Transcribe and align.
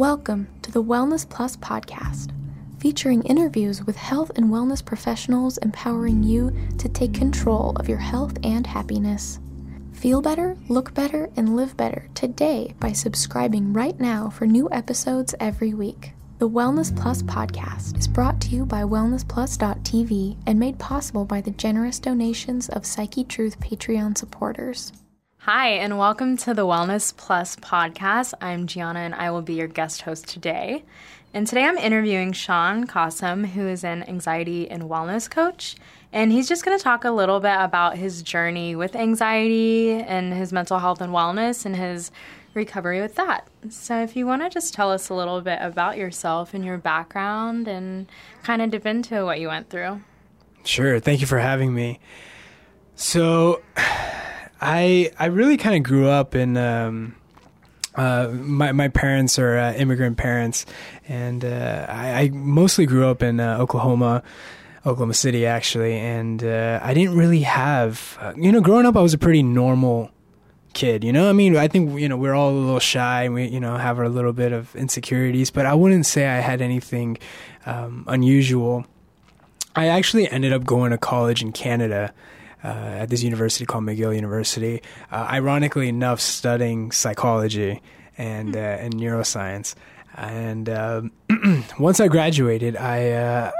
Welcome 0.00 0.48
to 0.62 0.72
the 0.72 0.82
Wellness 0.82 1.28
Plus 1.28 1.58
podcast, 1.58 2.30
featuring 2.78 3.22
interviews 3.24 3.84
with 3.84 3.96
health 3.96 4.30
and 4.34 4.46
wellness 4.46 4.82
professionals 4.82 5.58
empowering 5.58 6.22
you 6.22 6.56
to 6.78 6.88
take 6.88 7.12
control 7.12 7.76
of 7.76 7.86
your 7.86 7.98
health 7.98 8.32
and 8.42 8.66
happiness. 8.66 9.40
Feel 9.92 10.22
better, 10.22 10.56
look 10.70 10.94
better, 10.94 11.28
and 11.36 11.54
live 11.54 11.76
better 11.76 12.08
today 12.14 12.74
by 12.80 12.92
subscribing 12.92 13.74
right 13.74 14.00
now 14.00 14.30
for 14.30 14.46
new 14.46 14.70
episodes 14.72 15.34
every 15.38 15.74
week. 15.74 16.14
The 16.38 16.48
Wellness 16.48 16.96
Plus 16.96 17.22
podcast 17.24 17.98
is 17.98 18.08
brought 18.08 18.40
to 18.40 18.48
you 18.48 18.64
by 18.64 18.84
WellnessPlus.tv 18.84 20.38
and 20.46 20.58
made 20.58 20.78
possible 20.78 21.26
by 21.26 21.42
the 21.42 21.50
generous 21.50 21.98
donations 21.98 22.70
of 22.70 22.86
Psyche 22.86 23.24
Truth 23.24 23.60
Patreon 23.60 24.16
supporters. 24.16 24.94
Hi, 25.44 25.68
and 25.68 25.96
welcome 25.96 26.36
to 26.36 26.52
the 26.52 26.66
Wellness 26.66 27.16
Plus 27.16 27.56
podcast. 27.56 28.34
I'm 28.42 28.66
Gianna, 28.66 28.98
and 28.98 29.14
I 29.14 29.30
will 29.30 29.40
be 29.40 29.54
your 29.54 29.68
guest 29.68 30.02
host 30.02 30.28
today. 30.28 30.84
And 31.32 31.46
today 31.46 31.64
I'm 31.64 31.78
interviewing 31.78 32.32
Sean 32.32 32.86
Kassem, 32.86 33.46
who 33.46 33.66
is 33.66 33.82
an 33.82 34.02
anxiety 34.02 34.70
and 34.70 34.82
wellness 34.82 35.30
coach. 35.30 35.76
And 36.12 36.30
he's 36.30 36.46
just 36.46 36.62
going 36.62 36.76
to 36.76 36.84
talk 36.84 37.04
a 37.04 37.10
little 37.10 37.40
bit 37.40 37.56
about 37.58 37.96
his 37.96 38.22
journey 38.22 38.76
with 38.76 38.94
anxiety 38.94 39.92
and 39.92 40.34
his 40.34 40.52
mental 40.52 40.78
health 40.78 41.00
and 41.00 41.10
wellness 41.10 41.64
and 41.64 41.74
his 41.74 42.10
recovery 42.52 43.00
with 43.00 43.14
that. 43.14 43.48
So, 43.70 44.02
if 44.02 44.16
you 44.16 44.26
want 44.26 44.42
to 44.42 44.50
just 44.50 44.74
tell 44.74 44.92
us 44.92 45.08
a 45.08 45.14
little 45.14 45.40
bit 45.40 45.60
about 45.62 45.96
yourself 45.96 46.52
and 46.52 46.66
your 46.66 46.76
background 46.76 47.66
and 47.66 48.12
kind 48.42 48.60
of 48.60 48.70
dip 48.70 48.84
into 48.84 49.24
what 49.24 49.40
you 49.40 49.48
went 49.48 49.70
through. 49.70 50.02
Sure. 50.64 51.00
Thank 51.00 51.22
you 51.22 51.26
for 51.26 51.38
having 51.38 51.72
me. 51.72 51.98
So, 52.94 53.62
I 54.60 55.10
I 55.18 55.26
really 55.26 55.56
kind 55.56 55.76
of 55.76 55.82
grew 55.82 56.08
up 56.08 56.34
in. 56.34 56.56
Um, 56.56 57.16
uh, 57.96 58.28
my 58.32 58.72
my 58.72 58.88
parents 58.88 59.38
are 59.38 59.58
uh, 59.58 59.72
immigrant 59.74 60.16
parents, 60.16 60.64
and 61.08 61.44
uh, 61.44 61.86
I, 61.88 62.22
I, 62.22 62.28
mostly 62.30 62.86
grew 62.86 63.06
up 63.06 63.22
in 63.22 63.40
uh, 63.40 63.58
Oklahoma. 63.58 64.22
Oklahoma 64.86 65.12
City, 65.12 65.44
actually, 65.44 65.92
and 65.94 66.42
uh, 66.42 66.80
I 66.82 66.94
didn't 66.94 67.14
really 67.14 67.42
have, 67.42 68.16
uh, 68.18 68.32
you 68.34 68.50
know, 68.50 68.62
growing 68.62 68.86
up, 68.86 68.96
I 68.96 69.02
was 69.02 69.12
a 69.12 69.18
pretty 69.18 69.42
normal 69.42 70.10
kid. 70.72 71.04
You 71.04 71.12
know, 71.12 71.28
I 71.28 71.32
mean, 71.32 71.54
I 71.56 71.68
think 71.68 71.98
you 72.00 72.08
know 72.08 72.16
we're 72.16 72.32
all 72.32 72.50
a 72.50 72.56
little 72.56 72.80
shy, 72.80 73.24
and 73.24 73.34
we 73.34 73.46
you 73.46 73.60
know 73.60 73.76
have 73.76 73.98
a 73.98 74.08
little 74.08 74.32
bit 74.32 74.52
of 74.52 74.74
insecurities, 74.74 75.50
but 75.50 75.66
I 75.66 75.74
wouldn't 75.74 76.06
say 76.06 76.26
I 76.26 76.38
had 76.38 76.62
anything 76.62 77.18
um, 77.66 78.04
unusual. 78.06 78.86
I 79.76 79.88
actually 79.88 80.28
ended 80.30 80.52
up 80.52 80.64
going 80.64 80.90
to 80.92 80.98
college 80.98 81.42
in 81.42 81.52
Canada. 81.52 82.12
Uh, 82.62 82.66
at 82.66 83.08
this 83.08 83.22
university 83.22 83.64
called 83.64 83.84
McGill 83.84 84.14
University, 84.14 84.82
uh, 85.10 85.26
ironically 85.30 85.88
enough, 85.88 86.20
studying 86.20 86.92
psychology 86.92 87.80
and 88.18 88.54
uh, 88.54 88.58
and 88.58 88.92
neuroscience. 88.92 89.74
And 90.14 90.68
um, 90.68 91.12
once 91.78 92.00
I 92.00 92.08
graduated, 92.08 92.76
I 92.76 93.12
uh, 93.12 93.50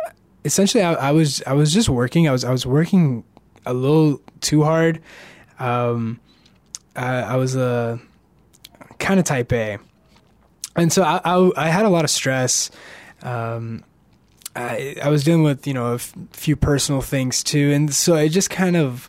essentially 0.44 0.82
I, 0.82 0.92
I, 0.94 1.10
was 1.12 1.42
I 1.46 1.54
was 1.54 1.72
just 1.72 1.88
working. 1.88 2.28
I 2.28 2.32
was 2.32 2.44
I 2.44 2.52
was 2.52 2.66
working 2.66 3.24
a 3.64 3.72
little 3.72 4.20
too 4.40 4.62
hard. 4.62 5.00
Um, 5.58 6.20
I, 6.96 7.20
I 7.20 7.36
was 7.36 7.56
a 7.56 8.00
kind 8.98 9.18
of 9.18 9.24
type 9.24 9.52
A, 9.52 9.78
and 10.76 10.92
so 10.92 11.02
I, 11.02 11.20
I, 11.24 11.50
I 11.56 11.68
had 11.68 11.84
a 11.84 11.90
lot 11.90 12.04
of 12.04 12.10
stress. 12.10 12.70
Um, 13.22 13.84
I, 14.56 14.96
I 15.02 15.08
was 15.08 15.24
dealing 15.24 15.42
with 15.42 15.66
you 15.66 15.74
know 15.74 15.92
a 15.92 15.94
f- 15.94 16.14
few 16.32 16.56
personal 16.56 17.00
things 17.00 17.44
too, 17.44 17.70
and 17.72 17.92
so 17.94 18.14
I 18.16 18.28
just 18.28 18.50
kind 18.50 18.76
of 18.76 19.08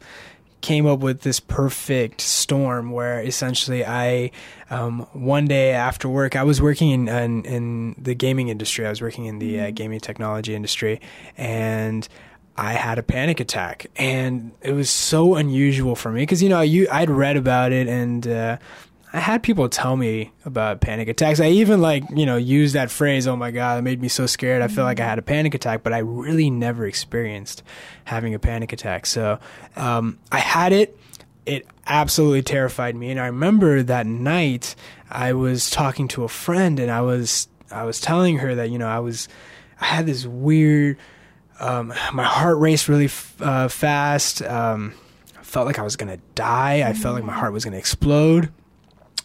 came 0.61 0.85
up 0.85 0.99
with 0.99 1.21
this 1.21 1.39
perfect 1.39 2.21
storm 2.21 2.91
where 2.91 3.19
essentially 3.21 3.83
I 3.83 4.31
um, 4.69 5.07
one 5.13 5.45
day 5.45 5.71
after 5.71 6.07
work 6.07 6.35
I 6.35 6.43
was 6.43 6.61
working 6.61 6.91
in, 6.91 7.09
in, 7.09 7.45
in 7.45 7.95
the 7.97 8.13
gaming 8.13 8.49
industry. 8.49 8.85
I 8.85 8.89
was 8.89 9.01
working 9.01 9.25
in 9.25 9.39
the 9.39 9.59
uh, 9.59 9.63
mm-hmm. 9.63 9.73
gaming 9.73 9.99
technology 9.99 10.53
industry, 10.53 11.01
and 11.37 12.07
I 12.55 12.73
had 12.73 12.99
a 12.99 13.03
panic 13.03 13.39
attack, 13.39 13.87
and 13.95 14.51
it 14.61 14.73
was 14.73 14.89
so 14.89 15.35
unusual 15.35 15.95
for 15.95 16.11
me 16.11 16.21
because 16.21 16.43
you 16.43 16.49
know 16.49 16.61
you 16.61 16.87
I'd 16.91 17.09
read 17.09 17.37
about 17.37 17.71
it 17.71 17.87
and. 17.87 18.27
Uh, 18.27 18.57
I 19.13 19.19
had 19.19 19.43
people 19.43 19.67
tell 19.67 19.97
me 19.97 20.31
about 20.45 20.79
panic 20.79 21.09
attacks. 21.09 21.41
I 21.41 21.49
even 21.49 21.81
like, 21.81 22.03
you 22.15 22.25
know, 22.25 22.37
used 22.37 22.75
that 22.75 22.89
phrase, 22.89 23.27
oh 23.27 23.35
my 23.35 23.51
God, 23.51 23.79
it 23.79 23.81
made 23.81 24.01
me 24.01 24.07
so 24.07 24.25
scared. 24.25 24.61
I 24.61 24.69
feel 24.69 24.85
like 24.85 25.01
I 25.01 25.05
had 25.05 25.19
a 25.19 25.21
panic 25.21 25.53
attack, 25.53 25.83
but 25.83 25.91
I 25.91 25.97
really 25.97 26.49
never 26.49 26.85
experienced 26.85 27.61
having 28.05 28.33
a 28.33 28.39
panic 28.39 28.71
attack. 28.71 29.05
So 29.05 29.39
um, 29.75 30.17
I 30.31 30.39
had 30.39 30.71
it. 30.71 30.97
It 31.45 31.67
absolutely 31.85 32.41
terrified 32.41 32.95
me. 32.95 33.11
And 33.11 33.19
I 33.19 33.25
remember 33.25 33.83
that 33.83 34.05
night 34.05 34.75
I 35.09 35.33
was 35.33 35.69
talking 35.69 36.07
to 36.09 36.23
a 36.23 36.29
friend 36.29 36.79
and 36.79 36.89
I 36.89 37.01
was 37.01 37.49
I 37.69 37.83
was 37.83 37.99
telling 37.99 38.37
her 38.37 38.55
that, 38.55 38.69
you 38.69 38.77
know, 38.77 38.87
I 38.87 38.99
was 38.99 39.27
I 39.81 39.85
had 39.85 40.05
this 40.05 40.25
weird 40.25 40.97
um, 41.59 41.93
my 42.13 42.23
heart 42.23 42.57
raced 42.57 42.87
really 42.87 43.05
f- 43.05 43.35
uh, 43.41 43.67
fast. 43.67 44.41
Um, 44.41 44.93
I 45.37 45.43
felt 45.43 45.67
like 45.67 45.79
I 45.79 45.83
was 45.83 45.95
gonna 45.95 46.17
die. 46.33 46.87
I 46.87 46.93
felt 46.93 47.15
like 47.15 47.23
my 47.23 47.33
heart 47.33 47.53
was 47.53 47.65
gonna 47.65 47.77
explode. 47.77 48.51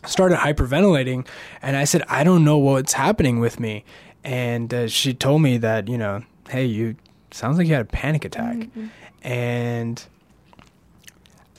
Started 0.06 0.38
hyperventilating, 0.38 1.26
and 1.62 1.76
I 1.76 1.84
said, 1.84 2.02
"I 2.08 2.24
don't 2.24 2.44
know 2.44 2.58
what's 2.58 2.92
happening 2.92 3.40
with 3.40 3.60
me." 3.60 3.84
And 4.24 4.72
uh, 4.72 4.88
she 4.88 5.14
told 5.14 5.42
me 5.42 5.58
that 5.58 5.88
you 5.88 5.98
know, 5.98 6.22
hey, 6.48 6.64
you 6.64 6.96
sounds 7.30 7.58
like 7.58 7.66
you 7.66 7.74
had 7.74 7.82
a 7.82 7.88
panic 7.88 8.24
attack, 8.24 8.56
mm-hmm. 8.56 8.86
and 9.22 10.04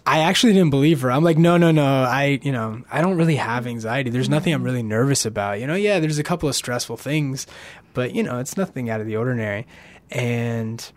I 0.06 0.20
actually 0.20 0.54
didn't 0.54 0.70
believe 0.70 1.02
her. 1.02 1.12
I'm 1.12 1.24
like, 1.24 1.38
no, 1.38 1.58
no, 1.58 1.72
no. 1.72 1.86
I, 1.86 2.40
you 2.42 2.54
know, 2.54 2.82
I 2.90 3.02
don't 3.02 3.18
really 3.18 3.36
have 3.36 3.68
anxiety. 3.68 4.10
There's 4.10 4.30
nothing 4.30 4.54
I'm 4.54 4.64
really 4.64 4.82
nervous 4.82 5.26
about. 5.26 5.60
You 5.60 5.68
know, 5.68 5.76
yeah, 5.76 6.00
there's 6.00 6.18
a 6.18 6.24
couple 6.24 6.48
of 6.48 6.56
stressful 6.56 6.96
things, 6.96 7.46
but 7.94 8.16
you 8.16 8.24
know, 8.24 8.40
it's 8.40 8.56
nothing 8.56 8.90
out 8.90 9.02
of 9.02 9.08
the 9.08 9.18
ordinary 9.18 9.68
and 10.12 10.92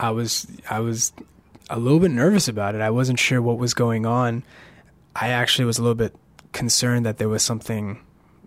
I 0.00 0.10
was 0.10 0.46
I 0.68 0.80
was 0.80 1.12
a 1.70 1.78
little 1.78 2.00
bit 2.00 2.10
nervous 2.10 2.48
about 2.48 2.74
it. 2.74 2.80
I 2.80 2.90
wasn't 2.90 3.18
sure 3.18 3.40
what 3.40 3.58
was 3.58 3.74
going 3.74 4.06
on. 4.06 4.42
I 5.14 5.28
actually 5.28 5.64
was 5.66 5.78
a 5.78 5.82
little 5.82 5.94
bit 5.94 6.14
concerned 6.52 7.06
that 7.06 7.18
there 7.18 7.28
was 7.28 7.42
something 7.42 7.98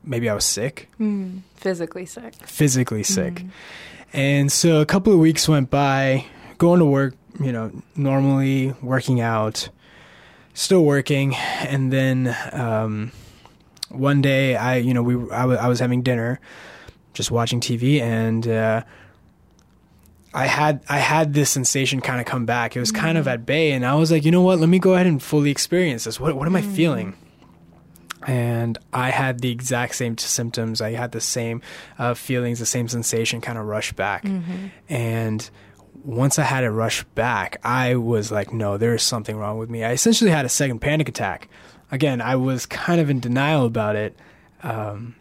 maybe 0.03 0.29
I 0.29 0.33
was 0.33 0.45
sick. 0.45 0.89
Mm, 0.99 1.41
physically 1.55 2.05
sick. 2.05 2.33
Physically 2.45 3.03
sick. 3.03 3.35
Mm. 3.35 3.49
And 4.13 4.51
so 4.51 4.81
a 4.81 4.85
couple 4.85 5.11
of 5.11 5.19
weeks 5.19 5.47
went 5.47 5.69
by, 5.69 6.25
going 6.57 6.79
to 6.79 6.85
work, 6.85 7.15
you 7.39 7.51
know, 7.51 7.71
normally 7.95 8.73
working 8.81 9.19
out, 9.19 9.69
still 10.53 10.85
working, 10.85 11.35
and 11.35 11.91
then 11.91 12.35
um, 12.53 13.11
one 13.89 14.21
day 14.21 14.55
I, 14.55 14.77
you 14.77 14.93
know, 14.93 15.03
we 15.03 15.15
I, 15.31 15.41
w- 15.41 15.59
I 15.59 15.67
was 15.67 15.79
having 15.79 16.01
dinner 16.01 16.39
just 17.13 17.31
watching 17.31 17.59
TV, 17.59 17.99
and 17.99 18.47
uh, 18.47 18.83
I 20.35 20.47
had 20.47 20.83
I 20.89 20.99
had 20.99 21.33
this 21.33 21.49
sensation 21.49 22.01
kind 22.01 22.19
of 22.19 22.27
come 22.27 22.45
back. 22.45 22.75
It 22.75 22.79
was 22.79 22.91
mm 22.91 22.95
kind 22.95 23.17
of 23.17 23.25
mm. 23.25 23.31
at 23.31 23.45
bay, 23.45 23.71
and 23.71 23.85
I 23.85 23.95
was 23.95 24.11
like, 24.11 24.25
you 24.25 24.31
know 24.31 24.41
what? 24.41 24.59
Let 24.59 24.69
me 24.69 24.79
go 24.79 24.93
ahead 24.93 25.07
and 25.07 25.23
fully 25.23 25.49
experience 25.49 26.03
this. 26.03 26.19
What 26.19 26.35
what 26.35 26.47
am 26.47 26.53
mm 26.53 26.57
I 26.57 26.61
feeling? 26.61 27.15
And 28.27 28.77
I 28.91 29.11
had 29.11 29.39
the 29.39 29.51
exact 29.51 29.95
same 29.95 30.17
symptoms. 30.17 30.81
I 30.81 30.91
had 30.91 31.11
the 31.11 31.21
same 31.21 31.61
uh, 31.99 32.15
feelings, 32.15 32.59
the 32.59 32.65
same 32.65 32.87
sensation, 32.87 33.39
kind 33.39 33.57
of 33.57 33.65
rush 33.65 33.93
back, 33.93 34.23
mm-hmm. 34.23 34.67
and 34.89 35.49
once 36.03 36.37
I 36.37 36.43
had 36.43 36.63
it 36.63 36.69
rush 36.69 37.03
back, 37.15 37.57
I 37.63 37.95
was 37.95 38.31
like, 38.31 38.53
no, 38.53 38.77
there 38.77 38.93
is 38.93 39.01
something 39.01 39.37
wrong 39.37 39.57
with 39.57 39.69
me. 39.69 39.83
I 39.83 39.91
essentially 39.91 40.31
had 40.31 40.45
a 40.45 40.49
second 40.49 40.79
panic 40.79 41.09
attack. 41.09 41.49
Again, 41.91 42.21
I 42.21 42.35
was 42.35 42.65
kind 42.65 43.01
of 43.01 43.09
in 43.09 43.19
denial 43.19 43.65
about 43.65 43.95
it. 43.95 44.15
Um, 44.61 45.15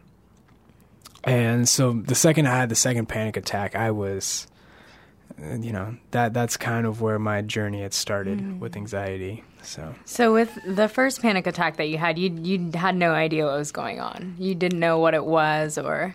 and 1.22 1.68
so 1.68 1.92
the 1.92 2.14
second 2.14 2.46
I 2.46 2.56
had 2.56 2.68
the 2.68 2.74
second 2.74 3.06
panic 3.06 3.36
attack, 3.36 3.74
I 3.74 3.90
was, 3.92 4.46
you 5.38 5.72
know, 5.72 5.96
that 6.12 6.32
that's 6.32 6.56
kind 6.56 6.86
of 6.86 7.00
where 7.00 7.18
my 7.18 7.42
journey 7.42 7.82
had 7.82 7.94
started 7.94 8.38
mm. 8.38 8.58
with 8.58 8.76
anxiety. 8.76 9.42
So, 9.62 9.94
so 10.04 10.32
with 10.32 10.56
the 10.66 10.88
first 10.88 11.22
panic 11.22 11.46
attack 11.46 11.76
that 11.76 11.88
you 11.88 11.98
had, 11.98 12.18
you 12.18 12.30
you 12.42 12.70
had 12.74 12.96
no 12.96 13.12
idea 13.12 13.46
what 13.46 13.56
was 13.56 13.72
going 13.72 14.00
on. 14.00 14.36
You 14.38 14.54
didn't 14.54 14.78
know 14.78 14.98
what 14.98 15.14
it 15.14 15.24
was, 15.24 15.78
or 15.78 16.14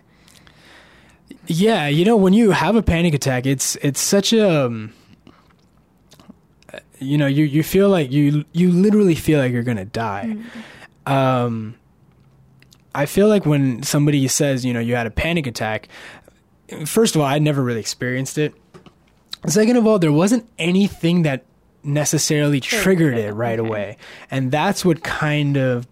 yeah, 1.46 1.86
you 1.88 2.04
know, 2.04 2.16
when 2.16 2.32
you 2.32 2.52
have 2.52 2.76
a 2.76 2.82
panic 2.82 3.14
attack, 3.14 3.46
it's 3.46 3.76
it's 3.76 4.00
such 4.00 4.32
a 4.32 4.66
um, 4.66 4.92
you 6.98 7.18
know, 7.18 7.26
you 7.26 7.44
you 7.44 7.62
feel 7.62 7.88
like 7.88 8.12
you 8.12 8.44
you 8.52 8.70
literally 8.70 9.14
feel 9.14 9.40
like 9.40 9.52
you're 9.52 9.62
gonna 9.62 9.84
die. 9.84 10.36
Mm. 11.06 11.12
Um, 11.12 11.74
I 12.94 13.06
feel 13.06 13.28
like 13.28 13.46
when 13.46 13.82
somebody 13.82 14.26
says, 14.28 14.64
you 14.64 14.72
know, 14.72 14.80
you 14.80 14.94
had 14.94 15.06
a 15.06 15.10
panic 15.10 15.46
attack, 15.46 15.88
first 16.86 17.14
of 17.14 17.20
all, 17.20 17.26
I 17.26 17.38
never 17.38 17.62
really 17.62 17.80
experienced 17.80 18.38
it. 18.38 18.54
Second 19.46 19.76
of 19.76 19.86
all, 19.86 19.98
there 19.98 20.12
wasn't 20.12 20.48
anything 20.58 21.22
that 21.22 21.44
necessarily 21.82 22.60
triggered 22.60 23.16
it 23.16 23.32
right 23.32 23.58
okay. 23.58 23.68
away. 23.68 23.96
And 24.30 24.50
that's 24.50 24.84
what 24.84 25.02
kind 25.02 25.56
of 25.56 25.86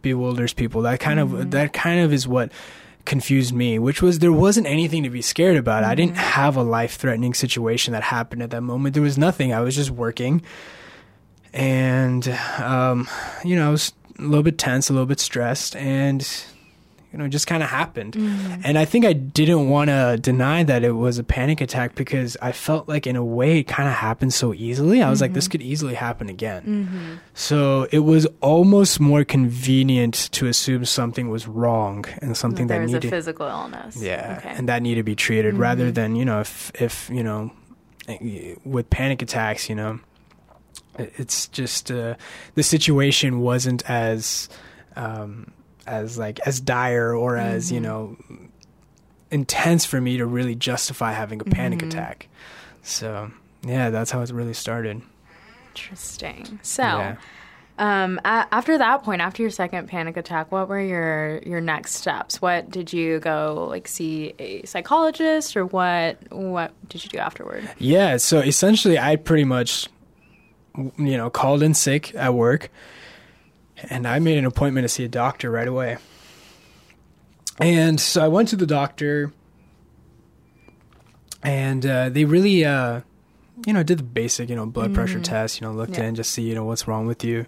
bewilders 0.00 0.52
people. 0.52 0.82
That 0.82 1.00
kind 1.00 1.20
mm-hmm. 1.20 1.36
of 1.36 1.50
that 1.50 1.72
kind 1.72 2.00
of 2.00 2.12
is 2.12 2.26
what 2.26 2.50
confused 3.04 3.52
me, 3.52 3.78
which 3.78 4.00
was 4.00 4.20
there 4.20 4.32
wasn't 4.32 4.66
anything 4.66 5.02
to 5.02 5.10
be 5.10 5.20
scared 5.20 5.56
about. 5.56 5.82
Mm-hmm. 5.82 5.90
I 5.90 5.94
didn't 5.94 6.12
mm-hmm. 6.12 6.20
have 6.20 6.56
a 6.56 6.62
life-threatening 6.62 7.34
situation 7.34 7.92
that 7.92 8.02
happened 8.02 8.42
at 8.42 8.50
that 8.50 8.62
moment. 8.62 8.94
There 8.94 9.02
was 9.02 9.18
nothing. 9.18 9.52
I 9.52 9.60
was 9.60 9.76
just 9.76 9.90
working. 9.90 10.42
And 11.52 12.26
um, 12.58 13.06
you 13.44 13.56
know, 13.56 13.68
I 13.68 13.70
was 13.70 13.92
a 14.18 14.22
little 14.22 14.42
bit 14.42 14.58
tense, 14.58 14.88
a 14.88 14.92
little 14.92 15.06
bit 15.06 15.20
stressed, 15.20 15.76
and 15.76 16.26
you 17.14 17.18
know, 17.18 17.26
it 17.26 17.28
just 17.28 17.46
kind 17.46 17.62
of 17.62 17.68
happened. 17.68 18.14
Mm-hmm. 18.14 18.62
And 18.64 18.76
I 18.76 18.84
think 18.84 19.04
I 19.04 19.12
didn't 19.12 19.68
want 19.70 19.88
to 19.88 20.18
deny 20.20 20.64
that 20.64 20.82
it 20.82 20.90
was 20.92 21.16
a 21.16 21.22
panic 21.22 21.60
attack 21.60 21.94
because 21.94 22.36
I 22.42 22.50
felt 22.50 22.88
like, 22.88 23.06
in 23.06 23.14
a 23.14 23.22
way, 23.24 23.60
it 23.60 23.68
kind 23.68 23.88
of 23.88 23.94
happened 23.94 24.34
so 24.34 24.52
easily. 24.52 25.00
I 25.00 25.08
was 25.10 25.20
like, 25.20 25.30
Mm-hmm. 25.30 25.34
this 25.36 25.46
could 25.46 25.62
easily 25.62 25.94
happen 25.94 26.28
again. 26.28 27.20
So 27.34 27.86
it 27.92 28.00
was 28.00 28.26
almost 28.40 28.98
more 28.98 29.22
convenient 29.24 30.14
to 30.32 30.48
assume 30.48 30.84
something 30.84 31.30
was 31.30 31.46
wrong 31.46 32.04
and 32.20 32.36
something 32.36 32.66
there 32.66 32.78
that 32.78 32.82
was 32.82 32.92
a 32.94 32.96
needed. 32.96 33.10
physical 33.10 33.46
illness. 33.46 33.96
Yeah, 33.96 34.38
Okay. 34.38 34.48
Mm-hmm. 34.48 34.58
and 34.58 34.68
that 34.68 34.82
need 34.82 34.96
to 34.96 35.04
be 35.04 35.14
treated 35.14 35.54
rather 35.54 35.92
than 35.92 36.16
you 36.16 36.24
know 36.24 36.40
if 36.40 36.72
if 36.80 37.08
you 37.10 37.22
know 37.22 37.52
eh, 38.08 38.56
with 38.64 38.90
panic 38.90 39.22
attacks, 39.22 39.68
you 39.70 39.76
know, 39.76 40.00
it's 40.98 41.48
just 41.48 41.90
uh, 41.90 42.14
the 42.54 42.62
situation 42.62 43.40
wasn't 43.40 43.88
as 43.88 44.48
um, 44.96 45.50
as 45.86 46.16
like 46.18 46.40
as 46.46 46.60
dire 46.60 47.14
or 47.14 47.36
as 47.36 47.66
Mm-hmm. 47.66 47.74
you 47.74 47.80
know 47.80 48.16
intense 49.30 49.84
for 49.84 50.00
me 50.00 50.16
to 50.18 50.26
really 50.26 50.54
justify 50.54 51.12
having 51.12 51.40
a 51.40 51.44
panic 51.44 51.80
Mm-hmm. 51.80 51.88
attack. 51.88 52.28
So 52.82 53.30
yeah, 53.66 53.90
that's 53.90 54.10
how 54.10 54.20
it 54.20 54.30
really 54.30 54.54
started. 54.54 55.02
Interesting. 55.70 56.60
So, 56.62 56.82
Yeah. 56.82 57.16
um, 57.78 58.20
a- 58.24 58.46
after 58.52 58.78
that 58.78 59.02
point, 59.02 59.20
after 59.22 59.42
your 59.42 59.50
second 59.50 59.88
panic 59.88 60.16
attack, 60.16 60.52
what 60.52 60.68
were 60.68 60.80
your 60.80 61.38
your 61.44 61.60
next 61.60 61.94
steps? 61.94 62.40
What 62.40 62.70
did 62.70 62.92
you 62.92 63.18
go 63.20 63.66
like 63.68 63.88
see 63.88 64.34
a 64.38 64.64
psychologist, 64.66 65.56
or 65.56 65.66
what 65.66 66.18
what 66.30 66.72
did 66.88 67.02
you 67.04 67.10
do 67.10 67.18
afterward? 67.18 67.68
Yeah, 67.78 68.18
so 68.18 68.38
essentially, 68.38 68.98
I 68.98 69.16
pretty 69.16 69.44
much, 69.44 69.88
you 70.76 71.16
know, 71.16 71.30
called 71.30 71.62
in 71.62 71.74
sick 71.74 72.14
at 72.14 72.34
work, 72.34 72.70
and 73.90 74.06
I 74.06 74.18
made 74.18 74.38
an 74.38 74.44
appointment 74.44 74.84
to 74.84 74.88
see 74.88 75.04
a 75.04 75.08
doctor 75.08 75.50
right 75.50 75.68
away. 75.68 75.98
And 77.60 78.00
so 78.00 78.24
I 78.24 78.28
went 78.28 78.48
to 78.50 78.56
the 78.56 78.66
doctor, 78.66 79.32
and 81.42 81.84
uh, 81.84 82.08
they 82.08 82.24
really, 82.24 82.64
uh, 82.64 83.00
you 83.66 83.72
know, 83.72 83.82
did 83.82 83.98
the 83.98 84.02
basic, 84.04 84.48
you 84.48 84.56
know, 84.56 84.66
blood 84.66 84.94
pressure 84.94 85.20
test, 85.20 85.60
you 85.60 85.66
know, 85.66 85.72
looked 85.72 85.96
Yeah. 85.98 86.04
in, 86.04 86.14
just 86.14 86.30
see, 86.32 86.42
you 86.42 86.54
know, 86.54 86.64
what's 86.64 86.88
wrong 86.88 87.06
with 87.06 87.22
you. 87.24 87.46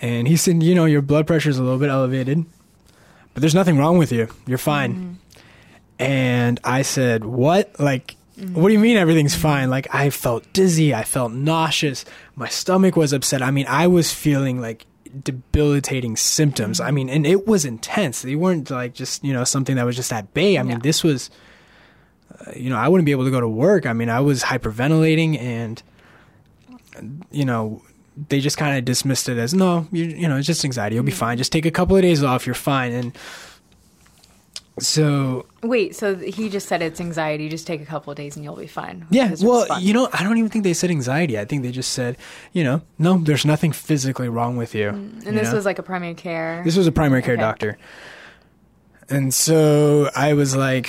And 0.00 0.26
he 0.28 0.36
said, 0.36 0.62
you 0.62 0.74
know, 0.74 0.84
your 0.86 1.02
blood 1.02 1.26
pressure 1.26 1.50
is 1.50 1.58
a 1.58 1.62
little 1.62 1.78
bit 1.78 1.90
elevated, 1.90 2.44
but 3.34 3.40
there's 3.40 3.54
nothing 3.54 3.76
wrong 3.78 3.98
with 3.98 4.12
you. 4.12 4.28
You're 4.46 4.58
fine. 4.58 5.18
And 5.98 6.60
I 6.62 6.82
said, 6.82 7.24
What? 7.24 7.78
Like, 7.80 8.14
what 8.52 8.68
do 8.68 8.72
you 8.72 8.78
mean 8.78 8.96
everything's 8.96 9.34
fine? 9.34 9.68
Like, 9.68 9.92
I 9.92 10.10
felt 10.10 10.52
dizzy. 10.52 10.94
I 10.94 11.02
felt 11.02 11.32
nauseous. 11.32 12.04
My 12.36 12.48
stomach 12.48 12.94
was 12.94 13.12
upset. 13.12 13.42
I 13.42 13.50
mean, 13.50 13.66
I 13.68 13.88
was 13.88 14.12
feeling 14.12 14.60
like 14.60 14.86
debilitating 15.24 16.16
symptoms. 16.16 16.80
I 16.80 16.90
mean, 16.90 17.08
and 17.08 17.26
it 17.26 17.46
was 17.46 17.64
intense. 17.64 18.22
They 18.22 18.34
weren't 18.36 18.70
like 18.70 18.94
just, 18.94 19.24
you 19.24 19.32
know, 19.32 19.44
something 19.44 19.76
that 19.76 19.84
was 19.86 19.96
just 19.96 20.12
at 20.12 20.32
bay. 20.34 20.58
I 20.58 20.62
mean, 20.62 20.72
Yeah. 20.72 20.78
this 20.82 21.02
was, 21.04 21.30
uh, 22.46 22.52
you 22.56 22.70
know, 22.70 22.76
I 22.76 22.88
wouldn't 22.88 23.06
be 23.06 23.12
able 23.12 23.24
to 23.24 23.30
go 23.30 23.40
to 23.40 23.48
work. 23.48 23.86
I 23.86 23.92
mean, 23.92 24.08
I 24.08 24.20
was 24.20 24.42
hyperventilating 24.44 25.38
and, 25.40 25.82
you 27.30 27.44
know, 27.44 27.82
they 28.28 28.40
just 28.40 28.56
kind 28.58 28.76
of 28.76 28.84
dismissed 28.84 29.28
it 29.28 29.38
as 29.38 29.54
no, 29.54 29.86
you, 29.92 30.04
you 30.04 30.26
know, 30.28 30.36
it's 30.36 30.46
just 30.46 30.64
anxiety. 30.64 30.96
You'll 30.96 31.04
be 31.04 31.12
fine. 31.12 31.38
Just 31.38 31.52
take 31.52 31.66
a 31.66 31.70
couple 31.70 31.94
of 31.96 32.02
days 32.02 32.22
off. 32.24 32.46
You're 32.46 32.54
fine. 32.54 32.92
And 32.92 33.12
so 34.80 35.46
Wait, 35.62 35.94
so 35.96 36.14
he 36.16 36.48
just 36.48 36.68
said 36.68 36.82
it's 36.82 37.00
anxiety. 37.00 37.48
Just 37.48 37.66
take 37.66 37.80
a 37.80 37.86
couple 37.86 38.10
of 38.10 38.16
days 38.16 38.36
and 38.36 38.44
you'll 38.44 38.56
be 38.56 38.66
fine. 38.66 39.06
Yeah, 39.10 39.34
well, 39.40 39.60
response. 39.60 39.82
you 39.84 39.92
know, 39.92 40.08
I 40.12 40.22
don't 40.22 40.38
even 40.38 40.50
think 40.50 40.64
they 40.64 40.74
said 40.74 40.90
anxiety. 40.90 41.38
I 41.38 41.44
think 41.44 41.62
they 41.62 41.72
just 41.72 41.92
said, 41.92 42.16
you 42.52 42.62
know, 42.64 42.82
no, 42.98 43.18
there's 43.18 43.44
nothing 43.44 43.72
physically 43.72 44.28
wrong 44.28 44.56
with 44.56 44.74
you. 44.74 44.88
and 44.90 45.22
you 45.24 45.32
this 45.32 45.48
know? 45.50 45.54
was 45.56 45.64
like 45.64 45.78
a 45.78 45.82
primary 45.82 46.14
care. 46.14 46.62
this 46.64 46.76
was 46.76 46.86
a 46.86 46.92
primary 46.92 47.22
care 47.22 47.34
Okay. 47.34 47.42
doctor, 47.42 47.78
and 49.08 49.32
so 49.32 50.10
I 50.14 50.34
was 50.34 50.54
like, 50.56 50.88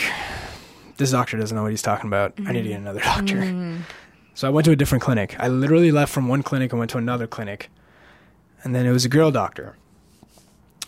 this 0.97 1.11
doctor 1.11 1.37
doesn't 1.37 1.55
know 1.55 1.63
what 1.63 1.71
he's 1.71 1.81
talking 1.81 2.07
about. 2.07 2.33
I 2.45 2.51
need 2.51 2.63
to 2.63 2.69
get 2.69 2.79
Mm-hmm. 2.79 2.87
another 2.87 2.99
doctor. 2.99 3.83
So 4.35 4.47
I 4.47 4.51
went 4.51 4.65
to 4.65 4.71
a 4.71 4.75
different 4.75 5.01
clinic. 5.03 5.35
I 5.39 5.47
literally 5.49 5.91
left 5.91 6.13
from 6.13 6.27
one 6.27 6.43
clinic 6.43 6.71
and 6.71 6.79
went 6.79 6.91
to 6.91 6.97
another 6.97 7.27
clinic, 7.27 7.69
and 8.63 8.73
then 8.75 8.85
it 8.85 8.91
was 8.91 9.03
a 9.05 9.09
girl 9.09 9.31
doctor. 9.31 9.75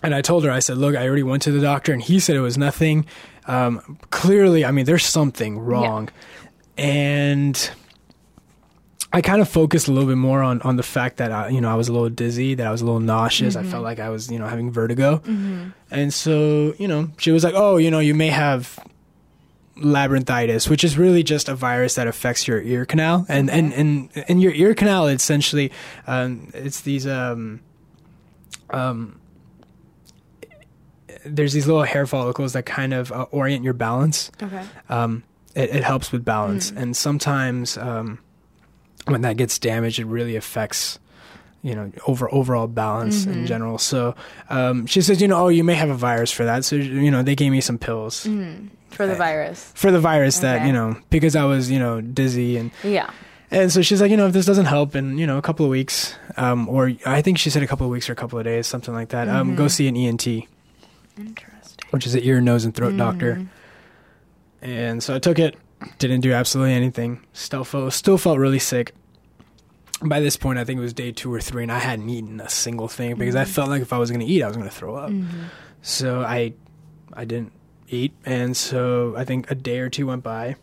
And 0.03 0.15
I 0.15 0.21
told 0.21 0.43
her, 0.43 0.51
I 0.51 0.59
said, 0.59 0.77
look, 0.77 0.95
I 0.95 1.07
already 1.07 1.23
went 1.23 1.43
to 1.43 1.51
the 1.51 1.61
doctor, 1.61 1.93
and 1.93 2.01
he 2.01 2.19
said 2.19 2.35
it 2.35 2.41
was 2.41 2.57
nothing. 2.57 3.05
Um, 3.45 3.99
clearly, 4.09 4.65
I 4.65 4.71
mean, 4.71 4.85
there's 4.85 5.05
something 5.05 5.59
wrong. 5.59 6.09
And 6.77 7.71
I 9.13 9.21
kind 9.21 9.41
of 9.41 9.49
focused 9.49 9.87
a 9.87 9.91
little 9.91 10.07
bit 10.09 10.17
more 10.17 10.41
on, 10.41 10.61
on 10.61 10.75
the 10.77 10.83
fact 10.83 11.17
that, 11.17 11.31
I, 11.31 11.49
you 11.49 11.61
know, 11.61 11.69
I 11.69 11.75
was 11.75 11.87
a 11.87 11.93
little 11.93 12.09
dizzy, 12.09 12.55
that 12.55 12.65
I 12.65 12.71
was 12.71 12.81
a 12.81 12.85
little 12.85 12.99
nauseous. 12.99 13.55
I 13.55 13.63
felt 13.63 13.83
like 13.83 13.99
I 13.99 14.09
was, 14.09 14.31
you 14.31 14.39
know, 14.39 14.47
having 14.47 14.71
vertigo. 14.71 15.21
And 15.91 16.13
so, 16.13 16.73
you 16.79 16.87
know, 16.87 17.09
she 17.17 17.31
was 17.31 17.43
like, 17.43 17.53
oh, 17.55 17.77
you 17.77 17.91
know, 17.91 17.99
you 17.99 18.15
may 18.15 18.29
have 18.29 18.79
labyrinthitis, 19.77 20.69
which 20.69 20.83
is 20.83 20.97
really 20.97 21.21
just 21.23 21.47
a 21.47 21.55
virus 21.55 21.95
that 21.95 22.07
affects 22.07 22.47
your 22.47 22.61
ear 22.61 22.85
canal. 22.85 23.25
And, 23.29 23.51
and, 23.51 23.73
and, 23.73 24.09
and 24.27 24.41
your 24.41 24.53
ear 24.53 24.73
canal, 24.73 25.07
essentially, 25.07 25.71
um, 26.07 26.49
it's 26.55 26.81
these, 26.81 27.05
um, 27.05 27.61
um, 28.71 29.20
there's 31.25 31.53
these 31.53 31.67
little 31.67 31.83
hair 31.83 32.05
follicles 32.07 32.53
that 32.53 32.65
kind 32.65 32.93
of 32.93 33.11
uh, 33.11 33.23
orient 33.31 33.63
your 33.63 33.73
balance. 33.73 34.31
okay. 34.41 34.63
Um, 34.89 35.23
it, 35.55 35.69
it 35.75 35.83
helps 35.83 36.11
with 36.11 36.23
balance, 36.23 36.71
and 36.71 36.95
sometimes 36.95 37.77
um, 37.77 38.19
when 39.05 39.21
that 39.21 39.37
gets 39.37 39.59
damaged, 39.59 39.99
it 39.99 40.05
really 40.05 40.35
affects 40.35 40.97
you 41.63 41.75
know 41.75 41.91
over 42.07 42.33
overall 42.33 42.67
balance 42.67 43.25
in 43.25 43.45
general. 43.45 43.77
So 43.77 44.15
um, 44.49 44.85
she 44.87 45.01
says, 45.01 45.21
you 45.21 45.27
know, 45.27 45.45
oh, 45.45 45.47
you 45.49 45.63
may 45.63 45.75
have 45.75 45.89
a 45.89 45.95
virus 45.95 46.31
for 46.31 46.45
that. 46.45 46.63
So 46.65 46.75
you 46.77 47.11
know, 47.11 47.21
they 47.21 47.35
gave 47.35 47.51
me 47.51 47.59
some 47.61 47.77
pills 47.77 48.21
For 48.91 49.05
the 49.07 49.15
virus. 49.15 49.71
for 49.75 49.91
the 49.91 49.99
virus 49.99 50.39
that 50.39 50.65
you 50.65 50.73
know 50.73 50.95
because 51.09 51.35
I 51.35 51.43
was 51.43 51.69
you 51.69 51.79
know 51.79 51.99
dizzy 52.01 52.55
and 52.57 52.71
Yeah. 52.83 53.09
and 53.51 53.69
so 53.71 53.81
she's 53.81 54.01
like, 54.01 54.09
you 54.09 54.17
know, 54.17 54.27
if 54.27 54.33
this 54.33 54.45
doesn't 54.45 54.65
help 54.67 54.95
in, 54.95 55.17
you 55.17 55.27
know, 55.27 55.37
a 55.37 55.41
couple 55.41 55.65
of 55.65 55.69
weeks, 55.69 56.15
um, 56.37 56.69
or 56.69 56.93
I 57.05 57.21
think 57.21 57.37
she 57.37 57.49
said 57.49 57.61
a 57.61 57.67
couple 57.67 57.85
of 57.85 57.91
weeks 57.91 58.09
or 58.09 58.13
a 58.13 58.15
couple 58.15 58.39
of 58.39 58.45
days, 58.45 58.65
something 58.67 58.93
like 58.93 59.09
that, 59.09 59.27
um, 59.27 59.55
go 59.55 59.67
see 59.67 59.87
an 59.89 59.97
ENT, 59.97 60.25
Interesting. 61.27 61.87
which 61.91 62.05
is 62.05 62.15
an 62.15 62.23
ear, 62.23 62.41
nose, 62.41 62.65
and 62.65 62.73
throat 62.73 62.97
doctor. 62.97 63.35
Mm. 63.35 63.47
And 64.61 65.03
so 65.03 65.15
I 65.15 65.19
took 65.19 65.39
it, 65.39 65.55
didn't 65.97 66.21
do 66.21 66.33
absolutely 66.33 66.73
anything. 66.73 67.25
Still 67.33 67.63
felt, 67.63 67.93
still 67.93 68.17
felt 68.17 68.37
really 68.37 68.59
sick. 68.59 68.93
By 70.03 70.19
this 70.19 70.35
point, 70.37 70.57
I 70.57 70.63
think 70.63 70.79
it 70.79 70.81
was 70.81 70.93
day 70.93 71.11
two 71.11 71.31
or 71.33 71.39
three, 71.39 71.63
and 71.63 71.71
I 71.71 71.79
hadn't 71.79 72.09
eaten 72.09 72.39
a 72.39 72.49
single 72.49 72.87
thing 72.87 73.15
because 73.15 73.35
I 73.35 73.45
mm. 73.45 73.47
felt 73.47 73.69
like 73.69 73.81
if 73.81 73.93
I 73.93 73.97
was 73.97 74.09
going 74.09 74.21
to 74.21 74.25
eat, 74.25 74.41
I 74.43 74.47
was 74.47 74.57
going 74.57 74.69
to 74.69 74.75
throw 74.75 74.95
up. 74.95 75.11
Mm-hmm. 75.11 75.43
So 75.83 76.21
I, 76.21 76.53
I 77.13 77.25
didn't 77.25 77.51
eat, 77.87 78.13
and 78.25 78.55
so 78.55 79.15
I 79.15 79.25
think 79.25 79.51
a 79.51 79.55
day 79.55 79.79
or 79.79 79.89
two 79.89 80.07
went 80.07 80.23
by, 80.23 80.55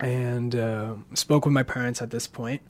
and 0.00 0.54
uh, 0.54 0.94
spoke 1.14 1.44
with 1.44 1.52
my 1.52 1.62
parents 1.62 2.00
at 2.00 2.10
this 2.10 2.26
point. 2.26 2.62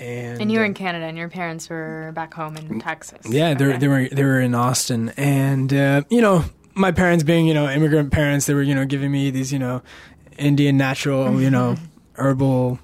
And, 0.00 0.40
And 0.40 0.50
you 0.50 0.58
were 0.58 0.64
uh, 0.64 0.68
in 0.68 0.74
Canada, 0.74 1.04
and 1.04 1.18
your 1.18 1.28
parents 1.28 1.68
were 1.68 2.10
back 2.14 2.32
home 2.34 2.56
in 2.56 2.80
Texas. 2.80 3.20
yeah, 3.28 3.52
they 3.54 3.66
Okay. 3.66 3.78
they 3.78 3.88
were 3.88 4.08
they 4.08 4.24
were 4.24 4.40
in 4.40 4.54
Austin, 4.54 5.12
and 5.16 5.72
uh, 5.74 6.02
you 6.08 6.20
know, 6.22 6.44
my 6.74 6.90
parents 6.90 7.22
being 7.22 7.46
you 7.46 7.52
know 7.54 7.68
immigrant 7.68 8.10
parents, 8.10 8.46
they 8.46 8.54
were 8.54 8.62
you 8.62 8.74
know 8.74 8.86
giving 8.86 9.10
me 9.12 9.30
these 9.30 9.52
you 9.52 9.58
know 9.58 9.82
Indian 10.38 10.76
natural 10.78 11.40
you 11.40 11.50
know 11.50 11.76
herbal 12.14 12.78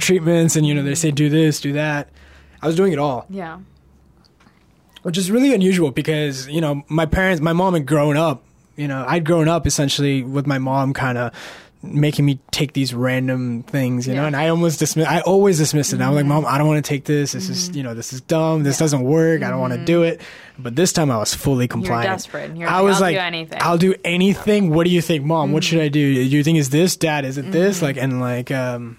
treatments, 0.00 0.56
and 0.56 0.66
you 0.66 0.74
know 0.74 0.82
they 0.82 0.94
say 0.94 1.10
do 1.10 1.28
this, 1.28 1.60
do 1.60 1.72
that. 1.74 2.08
I 2.62 2.66
was 2.66 2.76
doing 2.76 2.92
it 2.92 2.98
all, 2.98 3.26
Yeah. 3.28 3.58
which 5.02 5.18
is 5.18 5.30
really 5.30 5.52
unusual 5.54 5.90
because 5.90 6.48
you 6.48 6.60
know 6.60 6.82
my 6.88 7.06
parents, 7.06 7.40
my 7.42 7.52
mom 7.52 7.74
had 7.74 7.86
grown 7.86 8.16
up. 8.16 8.42
You 8.76 8.88
know, 8.88 9.04
I'd 9.08 9.24
grown 9.24 9.48
up 9.48 9.66
essentially 9.66 10.22
with 10.22 10.46
my 10.46 10.58
mom 10.58 10.92
kind 10.92 11.16
of 11.16 11.32
making 11.94 12.24
me 12.24 12.38
take 12.50 12.72
these 12.72 12.92
random 12.94 13.62
things, 13.62 14.06
you 14.06 14.14
know, 14.14 14.24
and 14.26 14.34
I 14.36 14.48
almost 14.48 14.78
dismiss, 14.78 15.06
I 15.06 15.20
always 15.20 15.58
dismissed 15.58 15.92
it. 15.92 16.00
I 16.00 16.08
was 16.08 16.16
like, 16.16 16.26
mom, 16.26 16.44
I 16.46 16.58
don't 16.58 16.66
want 16.66 16.84
to 16.84 16.88
take 16.88 17.04
this. 17.04 17.32
This 17.32 17.48
is, 17.48 17.74
you 17.76 17.82
know, 17.82 17.94
this 17.94 18.12
is 18.12 18.20
dumb. 18.20 18.62
This 18.62 18.78
doesn't 18.78 19.02
work. 19.02 19.42
I 19.42 19.50
don't 19.50 19.60
want 19.60 19.72
to 19.74 19.84
do 19.84 20.02
it. 20.02 20.20
But 20.58 20.74
this 20.76 20.92
time 20.92 21.10
I 21.10 21.18
was 21.18 21.34
fully 21.34 21.68
compliant. 21.68 22.04
desperate. 22.06 22.56
You're 22.56 22.68
I 22.68 22.76
like, 22.76 22.84
was 22.84 22.96
"I'll 22.96 23.00
like, 23.02 23.16
do 23.16 23.20
anything." 23.20 23.58
I'll 23.60 23.78
do 23.78 23.94
anything. 24.04 24.70
What 24.70 24.84
do 24.84 24.90
you 24.90 25.02
think, 25.02 25.24
mom? 25.24 25.52
What 25.52 25.64
should 25.64 25.80
I 25.80 25.88
do? 25.88 26.14
Do 26.14 26.20
you 26.36 26.42
think 26.42 26.58
is 26.58 26.70
this, 26.70 26.96
dad? 26.96 27.24
Is 27.24 27.38
it 27.38 27.52
this? 27.52 27.82
Like, 27.82 27.96
and 27.96 28.20
like, 28.20 28.50
um, 28.50 28.98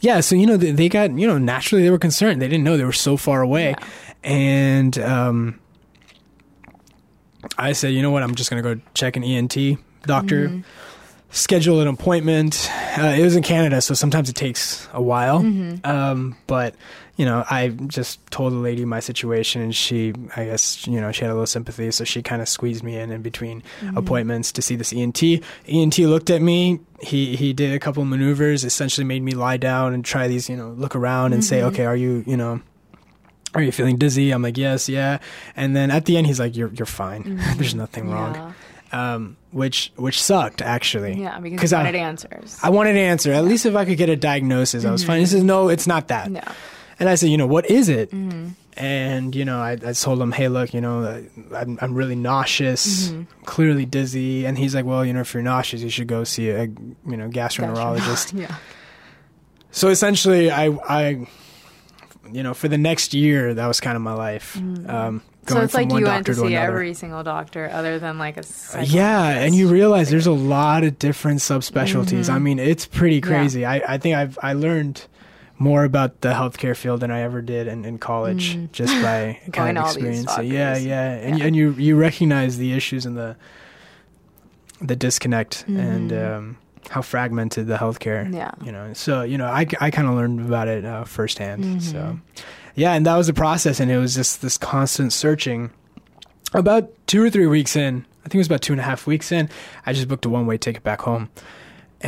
yeah. 0.00 0.20
So, 0.20 0.34
you 0.34 0.46
know, 0.46 0.56
they, 0.56 0.70
they 0.72 0.88
got, 0.88 1.10
you 1.18 1.26
know, 1.26 1.38
naturally 1.38 1.82
they 1.82 1.90
were 1.90 1.98
concerned. 1.98 2.40
They 2.40 2.48
didn't 2.48 2.64
know 2.64 2.76
they 2.76 2.84
were 2.84 2.92
so 2.92 3.16
far 3.16 3.42
away. 3.42 3.70
Yeah. 3.70 3.86
And, 4.24 4.98
um, 4.98 5.60
I 7.58 7.72
said, 7.72 7.92
you 7.92 8.02
know 8.02 8.10
what? 8.10 8.22
I'm 8.22 8.34
just 8.34 8.50
going 8.50 8.62
to 8.62 8.74
go 8.74 8.80
check 8.94 9.16
an 9.16 9.22
ENT 9.24 9.54
doctor, 10.02 10.48
Mm-hmm. 10.48 10.60
Schedule 11.36 11.80
an 11.80 11.88
appointment. 11.88 12.68
Uh, 12.98 13.14
it 13.18 13.22
was 13.22 13.36
in 13.36 13.42
Canada, 13.42 13.80
so 13.80 13.94
sometimes 13.94 14.28
it 14.28 14.34
takes 14.36 14.88
a 14.92 15.02
while. 15.02 15.40
Mm-hmm. 15.40 15.84
Um, 15.88 16.36
but, 16.46 16.74
you 17.16 17.24
know, 17.24 17.44
I 17.50 17.68
just 17.68 18.24
told 18.30 18.52
the 18.52 18.56
lady 18.58 18.84
my 18.84 19.00
situation, 19.00 19.60
and 19.62 19.74
she, 19.74 20.12
I 20.34 20.46
guess, 20.46 20.86
you 20.86 21.00
know, 21.00 21.12
she 21.12 21.22
had 21.22 21.30
a 21.30 21.34
little 21.34 21.46
sympathy, 21.46 21.90
so 21.90 22.04
she 22.04 22.22
kind 22.22 22.40
of 22.42 22.48
squeezed 22.48 22.82
me 22.82 22.96
in 22.98 23.10
in 23.10 23.22
between 23.22 23.62
Mm-hmm. 23.80 23.96
appointments 23.98 24.52
to 24.52 24.62
see 24.62 24.76
this 24.76 24.92
ENT. 24.92 25.22
ENT 25.68 25.98
looked 25.98 26.30
at 26.30 26.40
me. 26.42 26.80
He 27.02 27.36
he 27.36 27.52
did 27.52 27.72
a 27.74 27.78
couple 27.78 28.04
maneuvers, 28.04 28.64
essentially 28.64 29.04
made 29.04 29.22
me 29.22 29.32
lie 29.32 29.58
down 29.58 29.92
and 29.94 30.04
try 30.04 30.28
these, 30.28 30.48
you 30.48 30.56
know, 30.56 30.70
look 30.70 30.96
around 30.96 31.32
and 31.34 31.44
say, 31.44 31.58
Mm-hmm. 31.58 31.68
okay, 31.68 31.84
are 31.84 31.96
you, 31.96 32.24
you 32.26 32.36
know, 32.36 32.60
are 33.54 33.62
you 33.62 33.72
feeling 33.72 33.96
dizzy? 33.96 34.30
I'm 34.32 34.42
like, 34.42 34.56
yes, 34.58 34.88
yeah. 34.88 35.18
And 35.56 35.74
then 35.76 35.90
at 35.90 36.04
the 36.06 36.16
end, 36.16 36.26
he's 36.26 36.40
like, 36.40 36.56
you're 36.56 36.72
you're 36.72 36.86
fine. 36.86 37.24
Mm-hmm. 37.24 37.52
There's 37.58 37.74
nothing 37.74 38.10
wrong. 38.10 38.54
Um, 38.92 39.36
which 39.56 39.90
which 39.96 40.22
sucked 40.22 40.60
actually. 40.62 41.14
Yeah, 41.20 41.40
because 41.40 41.72
you 41.72 41.78
I 41.78 41.82
wanted 41.82 41.94
answers. 41.96 42.58
I 42.62 42.70
wanted 42.70 42.90
an 42.90 42.96
answer. 42.98 43.32
At 43.32 43.44
least 43.44 43.64
if 43.66 43.74
I 43.74 43.84
could 43.84 43.96
get 43.98 44.08
a 44.10 44.16
diagnosis, 44.16 44.84
I 44.84 44.90
was 44.92 45.02
fine. 45.02 45.20
He 45.20 45.26
says, 45.26 45.42
no, 45.42 45.68
it's 45.68 45.86
not 45.86 46.08
that. 46.08 46.30
no. 46.30 46.42
And 46.98 47.08
I 47.08 47.14
said, 47.14 47.28
you 47.30 47.36
know, 47.36 47.46
what 47.46 47.68
is 47.70 47.88
it? 47.88 48.10
Mm-hmm. 48.10 48.48
And 48.78 49.34
you 49.34 49.44
know, 49.44 49.58
I, 49.60 49.72
I 49.72 49.92
told 49.92 50.20
him, 50.20 50.32
hey, 50.32 50.48
look, 50.48 50.74
you 50.74 50.80
know, 50.82 51.24
I'm 51.54 51.78
I'm 51.80 51.94
really 51.94 52.14
nauseous, 52.16 53.08
Mm-hmm. 53.08 53.44
clearly 53.44 53.86
dizzy. 53.86 54.46
And 54.46 54.56
he's 54.58 54.74
like, 54.74 54.84
well, 54.84 55.04
you 55.04 55.12
know, 55.14 55.20
if 55.20 55.32
you're 55.32 55.42
nauseous, 55.42 55.80
you 55.82 55.88
should 55.90 56.06
go 56.08 56.24
see 56.24 56.50
a 56.50 56.64
you 56.64 57.16
know 57.16 57.28
gastroenterologist. 57.28 58.38
yeah. 58.38 58.54
So 59.70 59.88
essentially, 59.88 60.50
I, 60.50 60.68
I, 60.88 61.26
you 62.32 62.42
know, 62.42 62.54
for 62.54 62.68
the 62.68 62.78
next 62.78 63.12
year, 63.14 63.52
that 63.54 63.66
was 63.66 63.78
kind 63.80 63.94
of 63.96 64.02
my 64.02 64.14
life. 64.14 64.56
Um, 64.56 65.22
So 65.48 65.60
it's 65.60 65.74
like 65.74 65.88
you 65.88 65.94
went 65.94 66.06
doctor 66.26 66.34
to 66.34 66.40
see 66.40 66.54
another. 66.54 66.72
every 66.72 66.94
single 66.94 67.22
doctor 67.22 67.70
other 67.72 67.98
than 67.98 68.18
like 68.18 68.36
a. 68.36 68.44
Yeah, 68.84 69.28
and 69.30 69.54
you 69.54 69.68
realize 69.68 70.10
there's 70.10 70.26
a 70.26 70.32
lot 70.32 70.82
of 70.84 70.98
different 70.98 71.40
subspecialties. 71.40 72.28
I 72.28 72.38
mean, 72.38 72.58
it's 72.58 72.86
pretty 72.86 73.20
Mm-hmm. 73.20 73.32
Yeah. 73.32 73.38
crazy. 73.40 73.64
I, 73.64 73.76
I 73.94 73.98
think 73.98 74.16
I've 74.16 74.38
I 74.42 74.52
learned 74.54 75.06
more 75.58 75.84
about 75.84 76.20
the 76.20 76.32
healthcare 76.32 76.76
field 76.76 77.00
than 77.00 77.10
I 77.10 77.20
ever 77.22 77.40
did 77.40 77.66
in, 77.66 77.84
in 77.86 77.96
college 77.98 78.58
just 78.72 78.92
by 79.02 79.40
kind 79.52 79.76
to 79.76 79.82
of 79.84 79.88
experience. 79.88 80.36
it. 80.38 80.46
Yeah, 80.46 80.76
yeah, 80.76 81.10
and 81.12 81.38
Yeah. 81.38 81.46
and 81.46 81.56
you 81.56 81.70
you 81.72 81.96
recognize 81.96 82.58
the 82.58 82.72
issues 82.72 83.06
and 83.06 83.16
the 83.16 83.36
the 84.82 84.96
disconnect 84.96 85.64
and 85.68 86.12
um, 86.12 86.58
how 86.90 87.00
fragmented 87.02 87.66
the 87.66 87.76
healthcare. 87.76 88.24
Mm-hmm. 88.24 88.34
Yeah. 88.34 88.50
you 88.62 88.72
know. 88.72 88.92
So 88.92 89.22
you 89.22 89.38
know, 89.38 89.46
I 89.46 89.66
I 89.80 89.90
kind 89.90 90.08
of 90.08 90.14
learned 90.14 90.40
about 90.40 90.68
it 90.68 90.84
uh, 90.84 91.04
firsthand. 91.04 91.64
Mm-hmm. 91.64 91.78
So 91.78 92.18
yeah, 92.76 92.92
and 92.92 93.04
that 93.06 93.16
was 93.16 93.26
the 93.26 93.34
process, 93.34 93.80
and 93.80 93.90
it 93.90 93.98
was 93.98 94.14
just 94.14 94.42
this 94.42 94.56
constant 94.56 95.12
searching. 95.12 95.70
About 96.54 96.92
two 97.08 97.22
or 97.22 97.28
three 97.28 97.46
weeks 97.46 97.74
in, 97.74 98.06
I 98.20 98.28
think 98.28 98.36
it 98.36 98.38
was 98.38 98.46
about 98.46 98.62
two 98.62 98.72
and 98.72 98.80
a 98.80 98.84
half 98.84 99.06
weeks 99.06 99.32
in, 99.32 99.50
I 99.84 99.92
just 99.92 100.06
booked 100.06 100.24
a 100.24 100.28
one 100.28 100.46
way 100.46 100.56
ticket 100.58 100.84
back 100.84 101.00
home. 101.00 101.28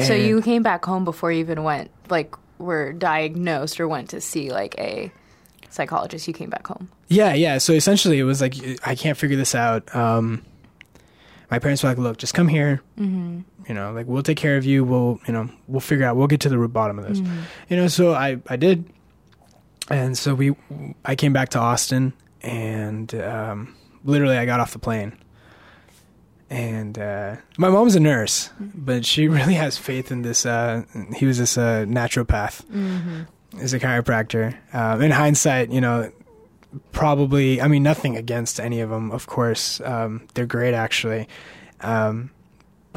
So 0.00 0.14
you 0.14 0.40
came 0.42 0.62
back 0.62 0.84
home 0.84 1.04
before 1.04 1.32
you 1.32 1.40
even 1.40 1.64
went, 1.64 1.90
like, 2.08 2.34
were 2.58 2.92
diagnosed 2.92 3.80
or 3.80 3.88
went 3.88 4.10
to 4.10 4.20
see 4.20 4.50
like 4.50 4.78
a 4.78 5.10
psychologist. 5.70 6.28
You 6.28 6.34
came 6.34 6.50
back 6.50 6.66
home. 6.66 6.90
Yeah, 7.08 7.34
yeah. 7.34 7.58
So 7.58 7.72
essentially, 7.72 8.18
it 8.18 8.24
was 8.24 8.40
like 8.40 8.54
I 8.86 8.94
can't 8.94 9.16
figure 9.16 9.36
this 9.36 9.54
out. 9.54 9.94
Um, 9.94 10.44
my 11.50 11.58
parents 11.58 11.82
were 11.82 11.88
like, 11.88 11.98
"Look, 11.98 12.18
just 12.18 12.34
come 12.34 12.48
here. 12.48 12.82
Mm-hmm. 12.98 13.40
You 13.68 13.74
know, 13.74 13.92
like 13.92 14.06
we'll 14.06 14.22
take 14.22 14.36
care 14.36 14.56
of 14.56 14.64
you. 14.64 14.84
We'll, 14.84 15.20
you 15.26 15.32
know, 15.32 15.48
we'll 15.66 15.80
figure 15.80 16.04
out. 16.04 16.16
We'll 16.16 16.26
get 16.26 16.40
to 16.42 16.48
the 16.48 16.58
root 16.58 16.72
bottom 16.72 16.98
of 16.98 17.06
this. 17.06 17.20
Mm-hmm. 17.20 17.40
You 17.70 17.76
know." 17.76 17.88
So 17.88 18.12
I, 18.12 18.38
I 18.48 18.56
did, 18.56 18.84
and 19.90 20.16
so 20.16 20.34
we, 20.34 20.54
I 21.04 21.14
came 21.16 21.32
back 21.32 21.50
to 21.50 21.58
Austin, 21.58 22.12
and 22.42 23.14
um, 23.14 23.76
literally, 24.04 24.36
I 24.36 24.46
got 24.46 24.60
off 24.60 24.72
the 24.72 24.78
plane. 24.78 25.16
And 26.50 26.98
uh, 26.98 27.36
my 27.58 27.68
mom's 27.68 27.94
a 27.94 28.00
nurse, 28.00 28.50
but 28.58 29.04
she 29.04 29.28
really 29.28 29.54
has 29.54 29.76
faith 29.76 30.10
in 30.10 30.22
this. 30.22 30.46
Uh, 30.46 30.84
he 31.16 31.26
was 31.26 31.38
this 31.38 31.58
uh, 31.58 31.84
naturopath, 31.86 32.64
is 33.58 33.74
a 33.74 33.80
chiropractor. 33.80 34.56
Um, 34.74 35.02
in 35.02 35.10
hindsight, 35.10 35.70
you 35.70 35.80
know, 35.80 36.10
probably 36.92 37.60
i 37.62 37.68
mean 37.68 37.82
nothing 37.82 38.16
against 38.16 38.60
any 38.60 38.80
of 38.80 38.90
them 38.90 39.10
of 39.10 39.26
course 39.26 39.80
um, 39.82 40.26
they're 40.34 40.46
great 40.46 40.74
actually 40.74 41.26
um, 41.80 42.30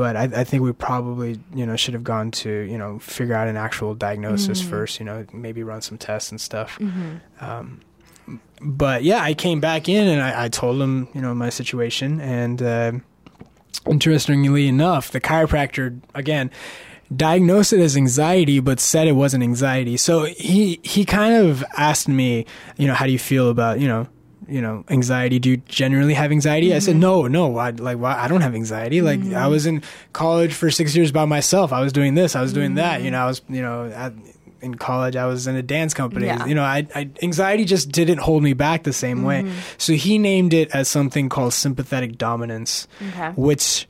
but 0.02 0.16
I, 0.16 0.24
I 0.24 0.44
think 0.44 0.64
we 0.64 0.72
probably 0.72 1.40
you 1.54 1.64
know 1.68 1.76
should 1.76 1.94
have 1.94 2.04
gone 2.04 2.32
to 2.44 2.50
you 2.50 2.78
know 2.82 2.98
figure 2.98 3.36
out 3.36 3.48
an 3.48 3.56
actual 3.56 3.94
diagnosis 3.94 4.60
first 4.72 5.00
you 5.00 5.06
know 5.06 5.28
maybe 5.32 5.62
run 5.62 5.82
some 5.84 6.00
tests 6.00 6.32
and 6.32 6.42
stuff. 6.42 6.80
Um, 7.40 7.82
but 8.64 9.04
yeah 9.04 9.22
i 9.22 9.34
came 9.34 9.60
back 9.60 9.90
in 9.90 10.08
and 10.08 10.22
i, 10.22 10.46
I 10.46 10.50
told 10.50 10.82
him 10.82 11.08
you 11.14 11.22
know 11.22 11.34
my 11.36 11.50
situation 11.50 12.22
and 12.22 12.62
uh, 12.62 12.92
interestingly 13.90 14.68
enough 14.68 15.12
the 15.12 15.22
chiropractor 15.22 16.00
again 16.16 16.50
diagnosed 17.16 17.74
it 17.74 17.80
as 17.80 17.98
anxiety 17.98 18.60
but 18.60 18.80
said 18.80 19.08
it 19.08 19.14
wasn't 19.14 19.44
anxiety. 19.44 19.98
So 19.98 20.24
he 20.26 20.80
he 20.84 21.04
kind 21.06 21.34
of 21.36 21.64
asked 21.78 22.08
me 22.08 22.46
you 22.78 22.88
know 22.88 22.94
how 22.94 23.06
do 23.06 23.12
you 23.12 23.20
feel 23.20 23.50
about 23.50 23.80
you 23.80 23.88
know 23.88 24.08
you 24.48 24.62
know 24.62 24.84
anxiety. 24.90 25.40
Do 25.40 25.50
you 25.50 25.58
generally 25.58 26.14
have 26.14 26.32
anxiety? 26.32 26.74
I 26.74 26.80
said 26.80 26.94
mm-hmm. 26.94 27.00
no 27.02 27.28
no. 27.28 27.58
I, 27.58 27.72
like 27.72 27.98
why 27.98 28.16
i 28.16 28.28
don't 28.28 28.42
have 28.42 28.56
anxiety. 28.56 29.02
Like 29.02 29.20
i 29.20 29.24
mm-hmm. 29.24 29.50
was 29.50 29.66
in 29.66 29.84
college 30.14 30.54
for 30.54 30.72
six 30.72 30.96
years 30.96 31.12
by 31.12 31.26
myself. 31.26 31.72
I 31.74 31.82
was 31.82 31.94
doing 31.94 32.16
this. 32.16 32.36
I 32.36 32.42
was 32.42 32.54
doing 32.54 32.76
that. 32.76 32.98
Mm-hmm. 32.98 33.06
You 33.06 33.12
know 33.12 33.24
i 33.24 33.26
was 33.26 33.42
you 33.50 33.62
know 33.62 33.86
at, 33.86 34.14
in 34.62 34.76
college 34.76 35.16
i 35.16 35.26
was 35.26 35.48
in 35.48 35.56
a 35.56 35.64
dance 35.64 35.94
company. 35.94 36.26
Yeah. 36.26 36.46
you 36.46 36.56
know 36.56 36.64
I, 36.64 36.88
I 36.96 37.10
anxiety 37.22 37.66
just 37.66 37.92
didn't 37.92 38.20
hold 38.20 38.44
me 38.44 38.54
back 38.54 38.84
the 38.84 38.94
same 38.94 39.24
way. 39.24 39.52
So 39.78 39.94
he 39.94 40.18
named 40.18 40.54
it 40.54 40.72
as 40.72 40.88
something 40.88 41.30
called 41.30 41.54
sympathetic 41.54 42.18
dominance 42.18 42.88
Okay. 43.10 43.32
which 43.36 43.88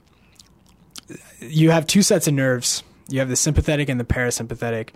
you 1.39 1.71
have 1.71 1.87
two 1.87 2.01
sets 2.01 2.27
of 2.27 2.33
nerves. 2.33 2.83
You 3.09 3.19
have 3.19 3.29
the 3.29 3.35
sympathetic 3.35 3.89
and 3.89 3.99
the 3.99 4.05
parasympathetic. 4.05 4.89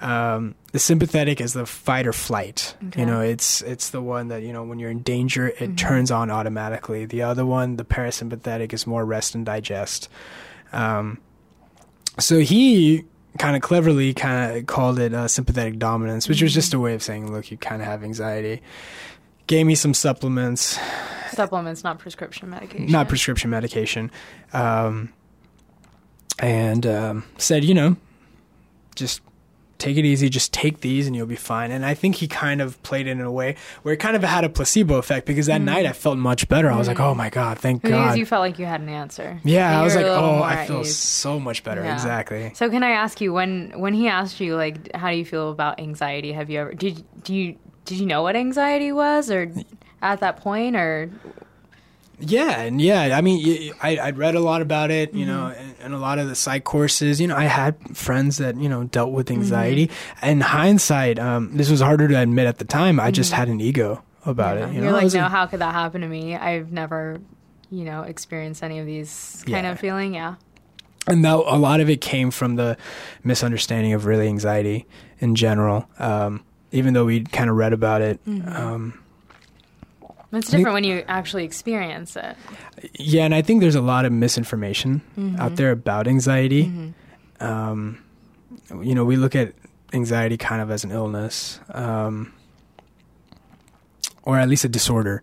Um, 0.00 0.54
the 0.72 0.78
sympathetic 0.78 1.40
is 1.40 1.52
the 1.52 1.66
fight 1.66 2.06
or 2.06 2.12
flight. 2.12 2.74
Okay. 2.88 3.00
You 3.00 3.06
know, 3.06 3.20
it's 3.20 3.60
it's 3.62 3.90
the 3.90 4.00
one 4.00 4.28
that 4.28 4.42
you 4.42 4.52
know 4.52 4.64
when 4.64 4.78
you're 4.78 4.90
in 4.90 5.00
danger, 5.02 5.48
it 5.48 5.76
turns 5.76 6.10
on 6.10 6.30
automatically. 6.30 7.04
The 7.04 7.22
other 7.22 7.44
one, 7.44 7.76
the 7.76 7.84
parasympathetic, 7.84 8.72
is 8.72 8.86
more 8.86 9.04
rest 9.04 9.34
and 9.34 9.44
digest. 9.44 10.08
Um, 10.72 11.18
so 12.18 12.38
he 12.38 13.04
kind 13.38 13.56
of 13.56 13.62
cleverly 13.62 14.14
kind 14.14 14.56
of 14.56 14.66
called 14.66 14.98
it 14.98 15.14
uh, 15.14 15.28
sympathetic 15.28 15.78
dominance, 15.78 16.28
which 16.28 16.42
was 16.42 16.52
just 16.52 16.74
a 16.74 16.80
way 16.80 16.94
of 16.94 17.02
saying, 17.02 17.30
look, 17.30 17.50
you 17.50 17.56
kind 17.56 17.82
of 17.82 17.86
have 17.86 18.02
anxiety. 18.02 18.62
Gave 19.46 19.66
me 19.66 19.74
some 19.74 19.94
supplements, 19.94 20.78
Supplements, 21.32 21.82
not 21.84 21.98
prescription 21.98 22.50
medication. 22.50 22.90
not 22.90 23.08
prescription 23.08 23.50
medication, 23.50 24.10
um, 24.52 25.12
and 26.38 26.86
um, 26.86 27.24
said, 27.36 27.64
you 27.64 27.74
know, 27.74 27.96
just 28.94 29.20
take 29.80 29.96
it 29.96 30.04
easy, 30.04 30.28
just 30.28 30.52
take 30.52 30.80
these 30.80 31.06
and 31.06 31.16
you'll 31.16 31.26
be 31.26 31.36
fine. 31.36 31.72
And 31.72 31.84
I 31.84 31.94
think 31.94 32.16
he 32.16 32.28
kind 32.28 32.60
of 32.60 32.80
played 32.82 33.06
it 33.06 33.12
in 33.12 33.20
a 33.20 33.32
way 33.32 33.56
where 33.82 33.94
it 33.94 33.96
kind 33.96 34.14
of 34.14 34.22
had 34.22 34.44
a 34.44 34.48
placebo 34.48 34.96
effect 34.96 35.26
because 35.26 35.46
that 35.46 35.60
mm. 35.60 35.64
night 35.64 35.86
I 35.86 35.92
felt 35.92 36.18
much 36.18 36.48
better. 36.48 36.70
I 36.70 36.76
was 36.76 36.86
like, 36.86 36.98
mm. 36.98 37.04
oh 37.04 37.14
my 37.14 37.30
god, 37.30 37.58
thank 37.58 37.82
Because 37.82 38.10
God. 38.10 38.18
you 38.18 38.26
felt 38.26 38.40
like 38.40 38.58
you 38.58 38.66
had 38.66 38.80
an 38.80 38.88
answer. 38.88 39.40
yeah, 39.42 39.70
And 39.70 39.80
I 39.80 39.82
was 39.82 39.96
like, 39.96 40.06
oh, 40.06 40.42
I 40.42 40.66
feel 40.66 40.82
ease. 40.82 40.96
so 40.96 41.40
much 41.40 41.64
better. 41.64 41.82
Yeah. 41.82 41.94
Exactly. 41.94 42.52
So 42.54 42.68
can 42.70 42.82
I 42.82 42.90
ask 42.90 43.20
you 43.20 43.32
when 43.32 43.72
when 43.76 43.94
he 43.94 44.08
asked 44.08 44.40
you 44.40 44.54
like 44.56 44.94
how 44.94 45.10
do 45.10 45.16
you 45.16 45.24
feel 45.24 45.50
about 45.50 45.80
anxiety? 45.80 46.32
Have 46.32 46.50
you 46.50 46.60
ever 46.60 46.74
did 46.74 47.02
do 47.24 47.34
you 47.34 47.56
did 47.84 47.98
you 47.98 48.06
know 48.06 48.22
what 48.22 48.36
anxiety 48.36 48.92
was 48.92 49.30
or 49.30 49.52
at 50.02 50.20
that 50.20 50.36
point 50.38 50.76
or 50.76 51.10
Yeah, 52.20 52.60
and 52.60 52.80
yeah, 52.80 53.16
I 53.16 53.20
mean, 53.22 53.72
I 53.82 53.98
I'd 53.98 54.18
read 54.18 54.34
a 54.34 54.40
lot 54.40 54.60
about 54.62 54.90
it, 54.90 55.14
you 55.14 55.24
know, 55.26 55.50
Mm-hmm. 55.52 55.60
and, 55.60 55.74
and 55.80 55.94
a 55.94 55.98
lot 55.98 56.18
of 56.18 56.28
the 56.28 56.34
psych 56.34 56.64
courses. 56.64 57.20
You 57.20 57.26
know, 57.28 57.36
I 57.36 57.44
had 57.44 57.76
friends 57.96 58.36
that 58.38 58.56
you 58.56 58.68
know 58.68 58.84
dealt 58.84 59.12
with 59.12 59.28
Mm-hmm. 59.28 59.40
anxiety. 59.42 59.90
In 60.22 60.40
hindsight, 60.42 61.18
um, 61.18 61.56
this 61.56 61.70
was 61.70 61.80
harder 61.80 62.06
to 62.08 62.18
admit 62.20 62.46
at 62.46 62.58
the 62.58 62.64
time. 62.66 63.00
I 63.00 63.10
just 63.10 63.32
had 63.32 63.48
an 63.48 63.60
ego 63.60 64.02
about 64.26 64.56
Mm-hmm. 64.58 64.60
Yeah. 64.60 64.66
it. 64.66 64.74
You 64.74 64.82
You're 64.82 64.92
know, 64.92 64.98
like, 64.98 65.12
no, 65.14 65.26
a- 65.26 65.28
how 65.28 65.46
could 65.46 65.60
that 65.60 65.72
happen 65.74 66.02
to 66.02 66.08
me? 66.08 66.36
I've 66.36 66.70
never, 66.72 67.20
you 67.70 67.84
know, 67.84 68.02
experienced 68.02 68.62
any 68.62 68.78
of 68.78 68.86
these 68.86 69.42
kind 69.46 69.64
Yeah. 69.64 69.72
of 69.72 69.80
feeling. 69.80 70.14
Yeah. 70.14 70.34
and 71.08 71.24
that, 71.24 71.34
a 71.34 71.56
lot 71.56 71.80
of 71.80 71.88
it 71.88 72.00
came 72.02 72.30
from 72.30 72.56
the 72.56 72.76
misunderstanding 73.24 73.92
of 73.94 74.04
really 74.04 74.28
anxiety 74.28 74.86
in 75.18 75.34
general. 75.34 75.88
Um, 75.98 76.44
even 76.72 76.92
though 76.94 77.04
we 77.06 77.24
kind 77.24 77.48
of 77.50 77.56
read 77.56 77.72
about 77.72 78.02
it, 78.02 78.24
Mm-hmm. 78.26 78.48
um, 78.54 79.00
It's 80.32 80.48
different 80.50 80.74
when 80.74 80.84
you 80.84 81.02
actually 81.08 81.44
experience 81.44 82.14
it. 82.16 82.36
yeah, 82.94 83.24
and 83.24 83.34
I 83.34 83.42
think 83.42 83.60
there's 83.60 83.74
a 83.74 83.80
lot 83.80 84.04
of 84.04 84.12
misinformation 84.12 85.00
Mm-hmm. 85.18 85.40
out 85.40 85.56
there 85.56 85.72
about 85.72 86.06
anxiety. 86.06 86.92
Um, 87.40 87.98
you 88.82 88.94
know, 88.94 89.04
we 89.04 89.16
look 89.16 89.34
at 89.34 89.54
anxiety 89.92 90.36
kind 90.36 90.62
of 90.62 90.70
as 90.70 90.84
an 90.84 90.92
illness, 90.92 91.58
um, 91.74 92.32
or 94.22 94.38
at 94.38 94.48
least 94.48 94.64
a 94.64 94.68
disorder, 94.68 95.22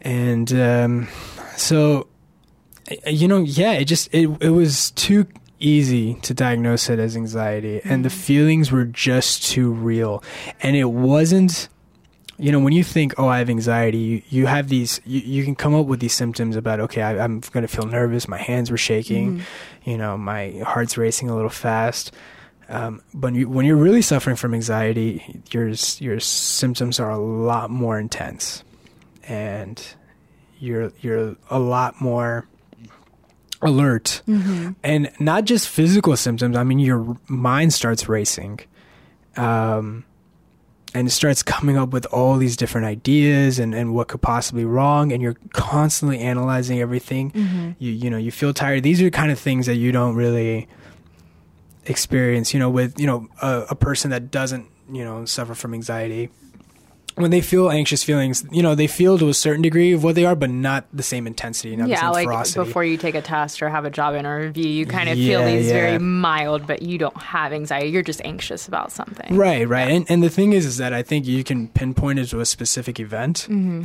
and 0.00 0.52
um, 0.52 1.08
so 1.56 2.06
you 3.06 3.28
know, 3.28 3.38
yeah, 3.42 3.72
it 3.72 3.84
just 3.84 4.08
it 4.14 4.28
it 4.40 4.50
was 4.50 4.90
too 4.92 5.26
easy 5.60 6.14
to 6.22 6.32
diagnose 6.32 6.88
it 6.88 6.98
as 6.98 7.16
anxiety, 7.16 7.80
and 7.84 8.04
the 8.04 8.10
feelings 8.10 8.70
were 8.72 8.84
just 8.84 9.44
too 9.44 9.70
real, 9.72 10.22
and 10.62 10.76
it 10.76 10.84
wasn't 10.84 11.68
you 12.38 12.52
know 12.52 12.60
when 12.60 12.72
you 12.72 12.84
think 12.84 13.14
oh 13.18 13.26
i 13.26 13.38
have 13.38 13.50
anxiety 13.50 13.98
you, 13.98 14.22
you 14.28 14.46
have 14.46 14.68
these 14.68 15.00
you, 15.04 15.20
you 15.20 15.44
can 15.44 15.54
come 15.56 15.74
up 15.74 15.86
with 15.86 16.00
these 16.00 16.14
symptoms 16.14 16.56
about 16.56 16.78
okay 16.80 17.02
I, 17.02 17.18
i'm 17.22 17.40
going 17.40 17.66
to 17.66 17.68
feel 17.68 17.86
nervous. 17.86 18.28
My 18.28 18.38
hands 18.38 18.70
were 18.70 18.76
shaking. 18.76 19.42
You 19.84 19.98
know 19.98 20.16
my 20.16 20.62
heart's 20.64 20.96
racing 20.96 21.28
a 21.28 21.34
little 21.34 21.50
fast. 21.50 22.14
Um, 22.70 23.00
but 23.14 23.32
you, 23.34 23.48
when 23.48 23.64
you're 23.64 23.76
really 23.76 24.02
suffering 24.02 24.36
from 24.36 24.54
anxiety 24.54 25.42
your 25.50 25.68
your 25.98 26.20
symptoms 26.20 27.00
are 27.00 27.10
a 27.10 27.18
lot 27.18 27.70
more 27.70 27.98
intense. 27.98 28.62
And 29.24 29.82
you're 30.58 30.92
you're 31.00 31.36
a 31.50 31.58
lot 31.58 32.00
more 32.00 32.46
alert. 33.62 34.22
And 34.84 35.10
not 35.18 35.44
just 35.44 35.68
physical 35.68 36.16
symptoms 36.16 36.56
i 36.56 36.62
mean 36.62 36.78
your 36.78 37.16
mind 37.26 37.72
starts 37.72 38.08
racing. 38.08 38.60
Um 39.36 40.04
and 40.94 41.06
it 41.06 41.10
starts 41.10 41.42
coming 41.42 41.76
up 41.76 41.90
with 41.90 42.06
all 42.06 42.36
these 42.38 42.56
different 42.56 42.86
ideas 42.86 43.58
and, 43.58 43.74
and 43.74 43.94
what 43.94 44.08
could 44.08 44.22
possibly 44.22 44.64
wrong 44.64 45.12
and 45.12 45.22
you're 45.22 45.36
constantly 45.52 46.18
analyzing 46.18 46.80
everything. 46.80 47.30
Mm-hmm. 47.32 47.70
you 47.78 47.92
you 47.92 48.10
know 48.10 48.16
you 48.16 48.30
feel 48.30 48.54
tired. 48.54 48.82
These 48.82 49.02
are 49.02 49.10
kind 49.10 49.30
of 49.30 49.38
things 49.38 49.66
that 49.66 49.76
you 49.76 49.92
don't 49.92 50.14
really 50.14 50.68
experience 51.86 52.52
you 52.52 52.60
know 52.60 52.68
with 52.68 52.98
you 53.00 53.06
know 53.06 53.28
a, 53.40 53.66
a 53.70 53.74
person 53.74 54.10
that 54.10 54.30
doesn't 54.30 54.66
you 54.92 55.04
know 55.04 55.24
suffer 55.24 55.54
from 55.54 55.72
anxiety 55.74 56.28
when 57.20 57.30
they 57.30 57.40
feel 57.40 57.70
anxious 57.70 58.02
feelings 58.02 58.44
you 58.50 58.62
know 58.62 58.74
they 58.74 58.86
feel 58.86 59.18
to 59.18 59.28
a 59.28 59.34
certain 59.34 59.62
degree 59.62 59.92
of 59.92 60.02
what 60.02 60.14
they 60.14 60.24
are 60.24 60.34
but 60.34 60.50
not 60.50 60.86
the 60.92 61.02
same 61.02 61.26
intensity 61.26 61.74
not 61.76 61.84
the 61.86 61.90
Yeah, 61.90 62.10
like 62.10 62.26
ferocity 62.26 62.64
before 62.64 62.84
you 62.84 62.96
take 62.96 63.14
a 63.14 63.22
test 63.22 63.60
or 63.62 63.68
have 63.68 63.84
a 63.84 63.90
job 63.90 64.14
interview, 64.14 64.66
you 64.66 64.86
kind 64.86 65.08
of 65.08 65.16
Yeah, 65.18 65.38
feel 65.38 65.46
these 65.46 65.66
yeah. 65.66 65.72
very 65.72 65.98
mild, 65.98 66.66
but 66.66 66.82
you 66.82 66.98
don't 66.98 67.16
have 67.20 67.52
anxiety. 67.52 67.88
You're 67.88 68.02
just 68.02 68.20
anxious 68.24 68.68
about 68.68 68.92
something. 68.92 69.36
Right, 69.36 69.68
right. 69.68 69.88
And 69.90 70.06
and 70.08 70.22
the 70.22 70.30
thing 70.30 70.52
is 70.52 70.64
is 70.66 70.76
that 70.78 70.92
I 70.92 71.02
think 71.02 71.26
you 71.26 71.44
can 71.44 71.68
pinpoint 71.68 72.18
it 72.18 72.26
to 72.26 72.40
a 72.40 72.46
specific 72.46 72.98
event. 73.00 73.46
Mm-hmm. 73.48 73.84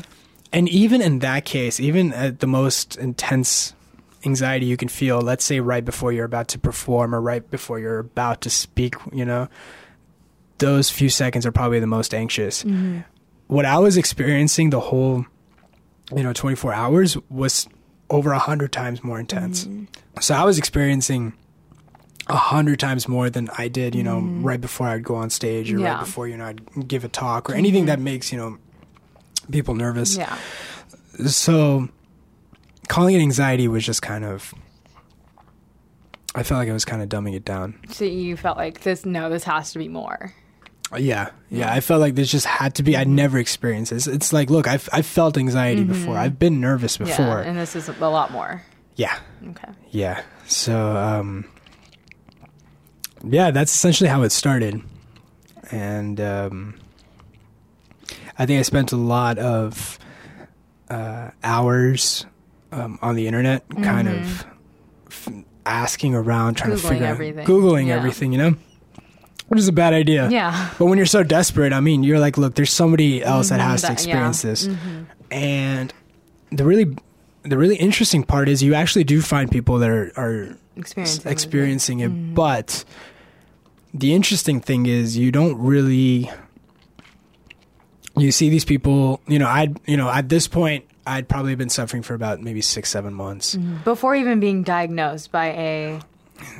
And 0.52 0.70
even 0.70 1.02
in 1.02 1.20
that 1.20 1.46
case, 1.46 1.80
even 1.80 2.13
at 2.13 2.40
the 2.40 2.48
most 2.48 2.98
intense 2.98 3.74
anxiety 4.25 4.66
you 4.66 4.78
can 4.78 4.88
feel, 4.88 5.20
let's 5.20 5.44
say 5.44 5.60
right 5.60 5.84
before 5.84 6.13
you're 6.13 6.25
about 6.25 6.48
to 6.50 6.60
perform 6.60 7.13
or 7.13 7.20
right 7.20 7.50
before 7.50 7.80
you're 7.80 8.00
about 8.00 8.42
to 8.42 8.50
speak, 8.50 8.96
you 9.12 9.25
know, 9.25 9.48
those 10.60 10.90
few 10.90 11.10
seconds 11.10 11.46
are 11.46 11.52
probably 11.52 11.80
the 11.80 11.88
most 11.88 12.13
anxious. 12.13 12.63
What 13.53 13.65
I 13.65 13.77
was 13.77 13.98
experiencing 13.98 14.72
the 14.72 14.79
whole, 14.79 15.27
you 16.12 16.24
know, 16.24 16.33
24 16.33 16.74
hours 16.74 17.15
was 17.29 17.67
over 18.10 18.31
a 18.31 18.39
hundred 18.39 18.72
times 18.72 19.03
more 19.03 19.19
intense. 19.19 19.65
Mm-hmm. 19.65 19.86
So 20.22 20.33
I 20.33 20.43
was 20.43 20.57
experiencing 20.57 21.33
a 22.27 22.36
hundred 22.36 22.79
times 22.79 23.07
more 23.07 23.29
than 23.29 23.50
I 23.55 23.67
did, 23.67 23.93
you 23.93 24.01
know, 24.01 24.17
mm-hmm. 24.17 24.43
right 24.43 24.60
before 24.60 24.88
I'd 24.88 25.03
go 25.03 25.13
on 25.13 25.29
stage 25.29 25.72
or 25.72 25.77
Yeah. 25.77 25.93
right 25.93 26.00
before, 26.00 26.27
you 26.27 26.36
know, 26.36 26.45
I'd 26.45 26.88
give 26.88 27.03
a 27.03 27.07
talk 27.10 27.48
or 27.48 27.53
anything 27.53 27.81
mm-hmm. 27.81 27.89
that 27.89 28.00
makes, 28.00 28.31
you 28.31 28.39
know, 28.39 28.57
people 29.51 29.75
nervous. 29.75 30.17
Yeah. 30.17 30.36
So 31.27 31.89
calling 32.88 33.13
it 33.13 33.19
anxiety 33.19 33.67
was 33.67 33.86
just 33.86 34.01
kind 34.01 34.25
of, 34.25 34.51
I 36.33 36.41
felt 36.41 36.57
like 36.57 36.69
I 36.69 36.74
was 36.74 36.86
kind 36.86 37.03
of 37.03 37.10
dumbing 37.10 37.36
it 37.36 37.45
down. 37.45 37.79
So 37.91 38.03
you 38.03 38.36
felt 38.36 38.57
like 38.57 38.81
this, 38.81 39.05
no, 39.05 39.29
this 39.29 39.43
has 39.43 39.74
to 39.74 39.77
be 39.77 39.89
more. 39.89 40.33
Yeah, 40.98 41.30
yeah. 41.50 41.72
I 41.74 41.80
felt 41.80 42.02
like 42.02 42.16
this 42.16 42.30
just 42.32 42.46
had 42.46 42.76
to 42.76 42.84
be. 42.84 42.96
I'd 42.98 43.08
never 43.08 43.38
experienced 43.38 43.92
this. 43.92 44.08
It's 44.08 44.32
like, 44.34 44.50
look, 44.50 44.68
I've 44.68 44.88
I've 44.94 45.06
felt 45.06 45.38
anxiety 45.38 45.84
before. 45.84 46.18
I've 46.18 46.38
been 46.40 46.60
nervous 46.62 47.00
Yeah. 47.00 47.06
before. 47.06 47.40
And 47.42 47.58
this 47.58 47.76
is 47.76 47.90
a 47.90 47.94
lot 48.10 48.32
more. 48.32 48.62
Yeah, 48.96 49.18
Okay. 49.50 49.70
yeah. 49.92 50.22
So, 50.46 50.96
um, 50.96 51.46
yeah, 53.24 53.52
that's 53.52 53.74
essentially 53.74 54.10
how 54.10 54.22
it 54.24 54.32
started, 54.32 54.82
and 55.72 56.20
um, 56.22 56.76
I 58.38 58.46
think 58.46 58.60
I 58.60 58.62
spent 58.64 58.92
a 58.92 58.98
lot 58.98 59.40
of 59.40 59.98
uh, 60.90 61.32
hours 61.44 62.26
um, 62.72 63.00
on 63.02 63.16
the 63.16 63.26
internet, 63.28 63.64
kind 63.82 64.08
of 64.10 64.46
f- 65.08 65.30
asking 65.66 66.14
around, 66.14 66.56
trying 66.56 66.72
to 66.72 66.76
Mm-hmm. 66.78 66.88
Figure 66.90 67.06
everything. 67.08 67.40
out, 67.40 67.48
googling 67.48 67.88
Yeah. 67.88 67.96
everything, 67.96 68.32
you 68.32 68.38
know. 68.38 68.56
Which 69.53 69.60
is 69.60 69.67
a 69.67 69.72
bad 69.74 69.93
idea. 69.93 70.29
Yeah. 70.29 70.69
But 70.79 70.86
when 70.88 70.98
you're 70.98 71.05
so 71.05 71.24
desperate, 71.24 71.74
I 71.74 71.79
mean, 71.79 72.03
you're 72.03 72.19
like, 72.19 72.38
look, 72.38 72.55
there's 72.55 72.72
somebody 72.72 73.24
else 73.24 73.50
that 73.50 73.60
has 73.60 73.81
to 73.81 73.88
Mm-hmm. 73.88 73.93
that- 73.95 74.07
yeah. 74.07 74.27
experience 74.29 74.41
this. 74.41 74.69
And 75.31 75.93
the 76.51 76.65
really 76.65 76.95
the 77.43 77.57
really 77.57 77.75
interesting 77.75 78.24
part 78.24 78.48
is 78.50 78.63
you 78.63 78.74
actually 78.74 79.03
do 79.03 79.22
find 79.22 79.51
people 79.51 79.79
that 79.79 79.89
are, 79.89 80.12
are 80.15 80.57
Experiencing. 80.77 81.31
experiencing 81.31 82.00
it, 82.00 82.10
Mm-hmm. 82.12 82.33
but 82.36 82.86
the 83.93 84.13
interesting 84.13 84.60
thing 84.62 84.86
is 84.88 85.17
you 85.17 85.31
don't 85.31 85.57
really 85.60 86.31
you 88.17 88.31
see 88.31 88.50
these 88.50 88.65
people, 88.65 89.22
you 89.27 89.39
know, 89.39 89.48
I'd 89.48 89.77
you 89.88 89.98
know, 89.98 90.10
at 90.10 90.29
this 90.29 90.48
point 90.48 90.86
I'd 91.05 91.27
probably 91.27 91.55
been 91.55 91.69
suffering 91.69 92.01
for 92.03 92.13
about 92.13 92.42
maybe 92.42 92.61
six, 92.61 92.89
seven 92.89 93.13
months. 93.13 93.55
Before 93.83 94.16
even 94.16 94.39
being 94.39 94.63
diagnosed 94.63 95.31
by 95.31 95.48
a. 95.48 96.00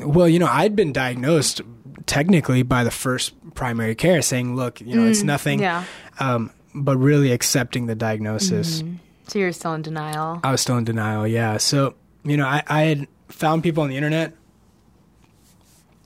Well, 0.02 0.28
you 0.28 0.40
know, 0.40 0.48
I'd 0.48 0.76
been 0.76 0.94
diagnosed 0.94 1.62
technically 2.06 2.64
by 2.64 2.84
the 2.84 2.92
first 2.92 3.34
primary 3.54 3.96
care 3.96 4.22
saying, 4.22 4.56
look, 4.56 4.82
you 4.82 4.96
know, 4.96 5.08
it's 5.08 5.24
nothing. 5.24 5.60
Mm, 5.60 5.62
Yeah. 5.62 5.84
um, 6.20 6.52
but 6.76 6.98
really 6.98 7.32
accepting 7.32 7.86
the 7.86 7.96
diagnosis. 7.96 8.82
Mm-hmm. 8.82 8.96
So 9.28 9.40
you're 9.40 9.52
still 9.52 9.74
in 9.74 9.84
denial. 9.84 10.40
I 10.44 10.52
was 10.52 10.60
still 10.62 10.78
in 10.78 10.84
denial, 10.84 11.28
yeah. 11.28 11.58
So, 11.58 11.96
you 12.24 12.36
know, 12.36 12.46
I, 12.46 12.64
I 12.68 12.82
had 12.84 13.08
found 13.30 13.64
people 13.64 13.84
on 13.84 13.90
the 13.90 13.96
internet 13.96 14.34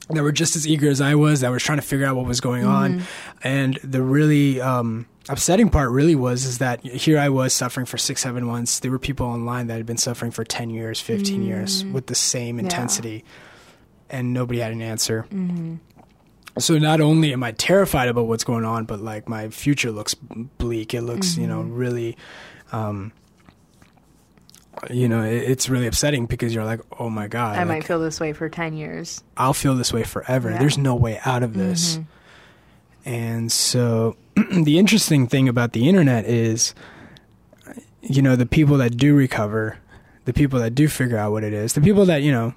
that 0.09 0.23
were 0.23 0.31
just 0.31 0.55
as 0.55 0.65
eager 0.67 0.89
as 0.89 1.01
I 1.01 1.15
was, 1.15 1.41
that 1.41 1.49
was 1.49 1.63
trying 1.63 1.79
to 1.79 1.81
figure 1.81 2.05
out 2.05 2.15
what 2.15 2.25
was 2.25 2.39
going 2.39 2.65
on. 2.65 3.03
And 3.43 3.77
the 3.83 4.01
really 4.01 4.61
um, 4.61 5.05
upsetting 5.27 5.69
part 5.69 5.91
really 5.91 6.15
was 6.15 6.45
is 6.45 6.59
that 6.59 6.81
here 6.85 7.19
I 7.19 7.27
was 7.29 7.53
suffering 7.53 7.85
for 7.85 7.97
six, 7.97 8.21
seven 8.21 8.45
months. 8.45 8.79
There 8.79 8.91
were 8.91 8.99
people 8.99 9.25
online 9.25 9.67
that 9.67 9.75
had 9.75 9.85
been 9.85 9.97
suffering 9.97 10.31
for 10.31 10.45
10 10.45 10.69
years, 10.69 11.01
15 11.01 11.43
years 11.43 11.83
with 11.85 12.07
the 12.07 12.15
same 12.15 12.57
intensity, 12.59 13.25
and 14.09 14.33
nobody 14.33 14.59
had 14.59 14.71
an 14.71 14.81
answer. 14.81 15.25
Mm-hmm. 15.29 15.75
So 16.59 16.77
not 16.79 17.01
only 17.01 17.33
am 17.33 17.43
I 17.43 17.51
terrified 17.51 18.09
about 18.09 18.25
what's 18.25 18.43
going 18.43 18.65
on, 18.65 18.85
but 18.85 18.99
like 18.99 19.29
my 19.29 19.49
future 19.49 19.91
looks 19.91 20.13
bleak. 20.13 20.93
It 20.93 21.01
looks, 21.01 21.37
you 21.37 21.47
know, 21.47 21.61
mm-hmm. 21.61 21.75
really, 21.75 22.17
um, 22.71 23.11
you 24.89 25.07
know, 25.07 25.23
it, 25.23 25.43
it's 25.43 25.69
really 25.69 25.87
upsetting 25.87 26.25
because 26.25 26.53
you're 26.53 26.65
like, 26.65 26.81
oh 26.99 27.09
my 27.09 27.27
god, 27.27 27.55
I 27.55 27.59
like, 27.59 27.67
might 27.67 27.83
feel 27.83 27.99
this 27.99 28.19
way 28.19 28.33
for 28.33 28.49
10 28.49 28.75
years. 28.75 29.23
I'll 29.35 29.53
feel 29.53 29.75
this 29.75 29.93
way 29.93 30.03
forever. 30.03 30.49
Yeah. 30.51 30.57
There's 30.57 30.77
no 30.77 30.95
way 30.95 31.19
out 31.25 31.43
of 31.43 31.53
this. 31.53 31.97
Mm-hmm. 31.97 32.03
And 33.09 33.51
so 33.51 34.17
the 34.35 34.79
interesting 34.79 35.27
thing 35.27 35.47
about 35.47 35.73
the 35.73 35.87
internet 35.87 36.25
is, 36.25 36.73
you 38.01 38.21
know, 38.21 38.35
the 38.35 38.45
people 38.45 38.77
that 38.77 38.97
do 38.97 39.15
recover, 39.15 39.77
the 40.25 40.33
people 40.33 40.59
that 40.59 40.71
do 40.75 40.87
figure 40.87 41.17
out 41.17 41.31
what 41.31 41.43
it 41.43 41.53
is, 41.53 41.73
the 41.73 41.81
people 41.81 42.05
that, 42.05 42.21
you 42.21 42.31
know, 42.31 42.53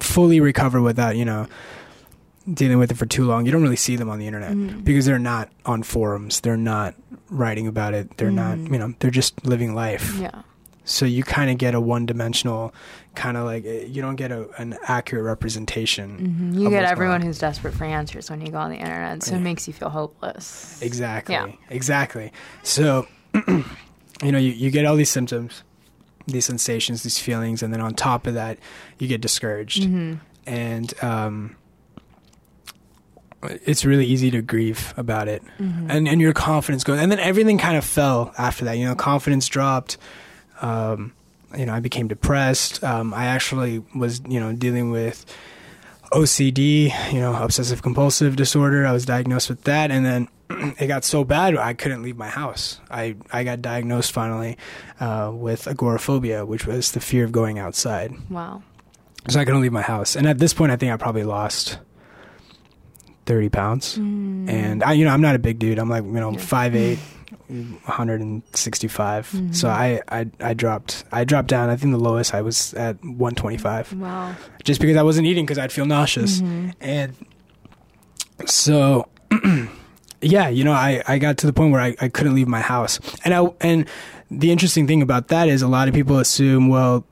fully 0.00 0.40
recover 0.40 0.80
without, 0.80 1.16
you 1.16 1.24
know, 1.24 1.46
dealing 2.52 2.78
with 2.78 2.90
it 2.90 2.96
for 2.96 3.06
too 3.06 3.24
long, 3.24 3.46
you 3.46 3.52
don't 3.52 3.62
really 3.62 3.76
see 3.76 3.96
them 3.96 4.08
on 4.08 4.18
the 4.18 4.26
internet 4.26 4.52
mm. 4.52 4.82
because 4.84 5.06
they're 5.06 5.18
not 5.18 5.50
on 5.66 5.82
forums. 5.82 6.40
They're 6.40 6.56
not 6.56 6.94
writing 7.28 7.66
about 7.66 7.94
it. 7.94 8.16
They're 8.16 8.30
not, 8.30 8.58
mm. 8.58 8.72
you 8.72 8.78
know, 8.78 8.94
they're 8.98 9.10
just 9.10 9.44
living 9.46 9.74
life 9.74 10.16
Yeah. 10.18 10.42
so 10.84 11.04
you 11.04 11.22
kind 11.22 11.50
of 11.50 11.58
get 11.58 11.74
a 11.74 11.80
one-dimensional 11.80 12.74
kind 13.14 13.36
of 13.36 13.44
like 13.44 13.64
eh, 13.64 13.84
you 13.86 14.00
don't 14.02 14.16
get 14.16 14.32
a, 14.32 14.48
an 14.60 14.76
accurate 14.84 15.24
representation 15.24 16.18
mm-hmm. 16.18 16.58
You 16.58 16.66
of 16.66 16.72
get 16.72 16.84
everyone 16.84 17.22
who's 17.22 17.38
desperate 17.38 17.74
for 17.74 17.84
answers 17.84 18.30
when 18.30 18.40
you 18.40 18.50
go 18.50 18.58
on 18.58 18.70
the 18.70 18.76
internet, 18.78 19.22
so 19.22 19.34
it 19.36 19.40
makes 19.40 19.66
you 19.68 19.74
feel 19.74 19.90
hopeless. 19.90 20.80
exactly 20.82 21.34
Yeah. 21.34 21.52
exactly 21.68 22.32
so 22.62 23.06
you 23.48 24.32
know 24.32 24.38
you, 24.38 24.52
you 24.52 24.70
get 24.70 24.86
all 24.86 24.96
these 24.96 25.10
symptoms 25.10 25.62
these 26.26 26.44
sensations 26.44 27.02
these 27.02 27.18
feelings 27.18 27.62
and 27.62 27.72
then 27.72 27.80
on 27.80 27.94
top 27.94 28.26
of 28.26 28.34
that 28.34 28.58
you 28.98 29.08
get 29.08 29.20
discouraged. 29.20 29.82
Mm-hmm. 29.82 30.14
and 30.46 30.94
um 31.02 31.56
it's 33.42 33.84
really 33.86 34.04
easy 34.04 34.30
to 34.30 34.42
grieve 34.42 34.92
about 34.96 35.26
it. 35.28 35.42
Mm-hmm. 35.58 35.90
and 35.90 36.08
and 36.08 36.20
your 36.20 36.32
confidence 36.32 36.84
goes 36.84 36.98
and 36.98 37.10
then 37.10 37.18
everything 37.18 37.58
kind 37.58 37.76
of 37.76 37.84
fell 37.84 38.34
after 38.38 38.64
that. 38.66 38.74
You 38.78 38.84
know 38.86 38.94
confidence 38.94 39.46
dropped. 39.48 39.96
Um 40.60 41.12
you 41.56 41.66
know 41.66 41.74
i 41.74 41.80
became 41.80 42.06
depressed. 42.08 42.84
Um 42.84 43.12
i 43.14 43.26
actually 43.26 43.82
was 43.94 44.20
you 44.28 44.38
know 44.40 44.52
dealing 44.52 44.90
with 44.90 45.24
OCD, 46.10 47.12
you 47.12 47.20
know, 47.20 47.34
obsessive 47.34 47.82
compulsive 47.82 48.36
disorder. 48.36 48.84
I 48.86 48.92
was 48.92 49.04
diagnosed 49.04 49.48
with 49.48 49.62
that, 49.64 49.90
and 49.90 50.04
then 50.04 50.28
it 50.78 50.88
got 50.88 51.04
so 51.04 51.24
bad 51.24 51.56
I 51.56 51.74
couldn't 51.74 52.02
leave 52.02 52.16
my 52.16 52.28
house. 52.28 52.80
I 52.90 53.16
I 53.32 53.44
got 53.44 53.62
diagnosed 53.62 54.12
finally 54.12 54.58
uh, 54.98 55.30
with 55.32 55.68
agoraphobia, 55.68 56.44
which 56.44 56.66
was 56.66 56.92
the 56.92 57.00
fear 57.00 57.24
of 57.24 57.32
going 57.32 57.58
outside. 57.58 58.12
Wow. 58.28 58.62
So 59.28 59.38
I 59.38 59.44
couldn't 59.44 59.60
leave 59.60 59.72
my 59.72 59.82
house, 59.82 60.16
and 60.16 60.26
at 60.26 60.38
this 60.38 60.52
point, 60.54 60.72
I 60.72 60.76
think 60.76 60.92
I 60.92 60.96
probably 60.96 61.24
lost 61.24 61.78
thirty 63.26 63.48
pounds. 63.48 63.96
And 63.96 64.82
I, 64.82 64.94
you 64.94 65.04
know, 65.04 65.12
I'm 65.12 65.20
not 65.20 65.36
a 65.36 65.38
big 65.38 65.58
dude. 65.58 65.78
I'm 65.78 65.88
like, 65.88 66.04
you 66.04 66.10
know, 66.10 66.36
five 66.36 66.74
eight. 66.74 66.98
165 67.50 69.30
mm-hmm. 69.30 69.52
so 69.52 69.68
I, 69.68 70.00
I 70.08 70.26
i 70.40 70.54
dropped 70.54 71.04
i 71.10 71.24
dropped 71.24 71.48
down 71.48 71.68
i 71.68 71.76
think 71.76 71.92
the 71.92 71.98
lowest 71.98 72.34
i 72.34 72.42
was 72.42 72.74
at 72.74 72.96
125 73.04 73.92
Wow. 73.94 74.34
just 74.64 74.80
because 74.80 74.96
I 74.96 75.02
wasn't 75.02 75.26
eating 75.26 75.44
because 75.44 75.58
I'd 75.58 75.72
feel 75.72 75.86
nauseous. 75.86 76.40
Mm-hmm. 76.40 76.70
And 76.80 77.14
so, 78.46 79.08
yeah, 80.20 80.48
you 80.48 80.64
know, 80.64 80.72
I, 80.72 81.02
I 81.06 81.18
got 81.18 81.38
to 81.38 81.46
the 81.46 81.52
point 81.52 81.72
where 81.72 81.80
I, 81.80 81.96
I 82.00 82.08
couldn't 82.08 82.34
leave 82.34 82.48
my 82.48 82.60
house. 82.60 83.00
And 83.24 83.34
I, 83.34 83.46
and 83.60 83.86
the 84.30 84.50
interesting 84.50 84.86
thing 84.86 85.02
about 85.02 85.28
that 85.28 85.48
is 85.48 85.62
a 85.62 85.68
lot 85.68 85.88
of 85.88 85.94
people 85.94 86.18
assume, 86.18 86.68
well, 86.68 87.04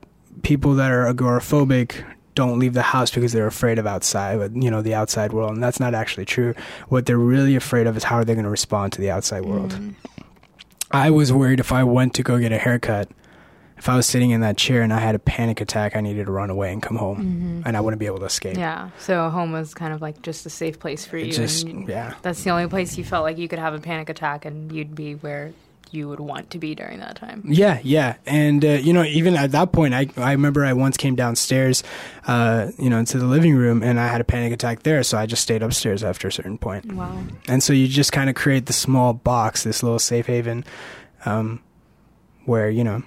people 0.43 0.75
that 0.75 0.91
are 0.91 1.11
agoraphobic 1.13 2.03
don't 2.35 2.59
leave 2.59 2.73
the 2.73 2.81
house 2.81 3.11
because 3.11 3.33
they're 3.33 3.47
afraid 3.47 3.79
of 3.79 3.85
outside, 3.85 4.37
but 4.37 4.55
you 4.55 4.71
know, 4.71 4.81
the 4.81 4.93
outside 4.93 5.33
world. 5.33 5.51
And 5.51 5.61
that's 5.61 5.79
not 5.79 5.93
actually 5.93 6.25
true. 6.25 6.53
What 6.87 7.05
they're 7.05 7.17
really 7.17 7.55
afraid 7.55 7.87
of 7.87 7.97
is 7.97 8.03
how 8.03 8.15
are 8.15 8.25
they 8.25 8.33
going 8.33 8.45
to 8.45 8.49
respond 8.49 8.93
to 8.93 9.01
the 9.01 9.11
outside 9.11 9.43
world. 9.43 9.71
Mm-hmm. 9.71 9.89
I 10.91 11.11
was 11.11 11.31
worried 11.31 11.59
if 11.59 11.71
I 11.71 11.83
went 11.83 12.15
to 12.15 12.23
go 12.23 12.39
get 12.39 12.51
a 12.51 12.57
haircut 12.57 13.09
if 13.79 13.87
I 13.87 13.95
was 13.95 14.05
sitting 14.05 14.31
in 14.31 14.41
that 14.41 14.57
chair 14.57 14.81
and 14.81 14.93
I 14.93 14.99
had 14.99 15.15
a 15.15 15.19
panic 15.19 15.61
attack, 15.61 15.95
I 15.95 16.01
needed 16.01 16.25
to 16.25 16.31
run 16.33 16.49
away 16.49 16.73
and 16.73 16.83
come 16.83 16.97
home, 16.97 17.17
mm-hmm. 17.17 17.61
and 17.65 17.77
I 17.77 17.79
wouldn't 17.79 17.99
be 17.99 18.07
able 18.07 18.19
to 18.19 18.25
escape. 18.25 18.57
Yeah. 18.57 18.89
So 18.99 19.29
home 19.29 19.53
was 19.53 19.73
kind 19.73 19.93
of 19.93 20.01
like 20.01 20.21
just 20.21 20.45
a 20.45 20.49
safe 20.49 20.79
place 20.79 21.05
for 21.05 21.17
you. 21.17 21.31
Just 21.31 21.65
and 21.65 21.87
you- 21.87 21.93
yeah. 21.93 22.13
That's 22.21 22.43
the 22.43 22.49
only 22.49 22.67
place 22.67 22.97
you 22.97 23.05
felt 23.05 23.23
like 23.23 23.37
you 23.37 23.47
could 23.47 23.57
have 23.57 23.73
a 23.73 23.79
panic 23.79 24.09
attack 24.09 24.43
and 24.43 24.69
you'd 24.71 24.93
be 24.93 25.13
where 25.15 25.53
you 25.91 26.07
would 26.09 26.19
want 26.19 26.49
to 26.51 26.57
be 26.57 26.75
during 26.75 26.99
that 26.99 27.15
time. 27.15 27.43
Yeah, 27.45 27.79
yeah, 27.83 28.15
and 28.25 28.63
uh, 28.63 28.69
you 28.69 28.93
know, 28.93 29.03
even 29.03 29.35
at 29.35 29.51
that 29.51 29.71
point, 29.71 29.93
I 29.93 30.07
I 30.17 30.31
remember 30.33 30.65
I 30.65 30.73
once 30.73 30.97
came 30.97 31.15
downstairs, 31.15 31.83
uh, 32.27 32.71
you 32.77 32.89
know, 32.89 32.97
into 32.99 33.17
the 33.17 33.25
living 33.25 33.55
room, 33.55 33.81
and 33.83 33.99
I 33.99 34.07
had 34.07 34.21
a 34.21 34.23
panic 34.23 34.53
attack 34.53 34.83
there, 34.83 35.01
so 35.03 35.17
I 35.17 35.25
just 35.25 35.41
stayed 35.43 35.63
upstairs 35.63 36.03
after 36.03 36.27
a 36.27 36.31
certain 36.31 36.57
point. 36.57 36.91
Wow. 36.93 37.23
And 37.47 37.61
so 37.63 37.73
you 37.73 37.87
just 37.87 38.11
kind 38.11 38.29
of 38.29 38.35
create 38.35 38.65
this 38.67 38.77
small 38.77 39.13
box, 39.13 39.63
this 39.63 39.81
little 39.83 39.99
safe 39.99 40.27
haven, 40.27 40.63
um, 41.25 41.61
where 42.45 42.69
you 42.69 42.83
know 42.83 43.03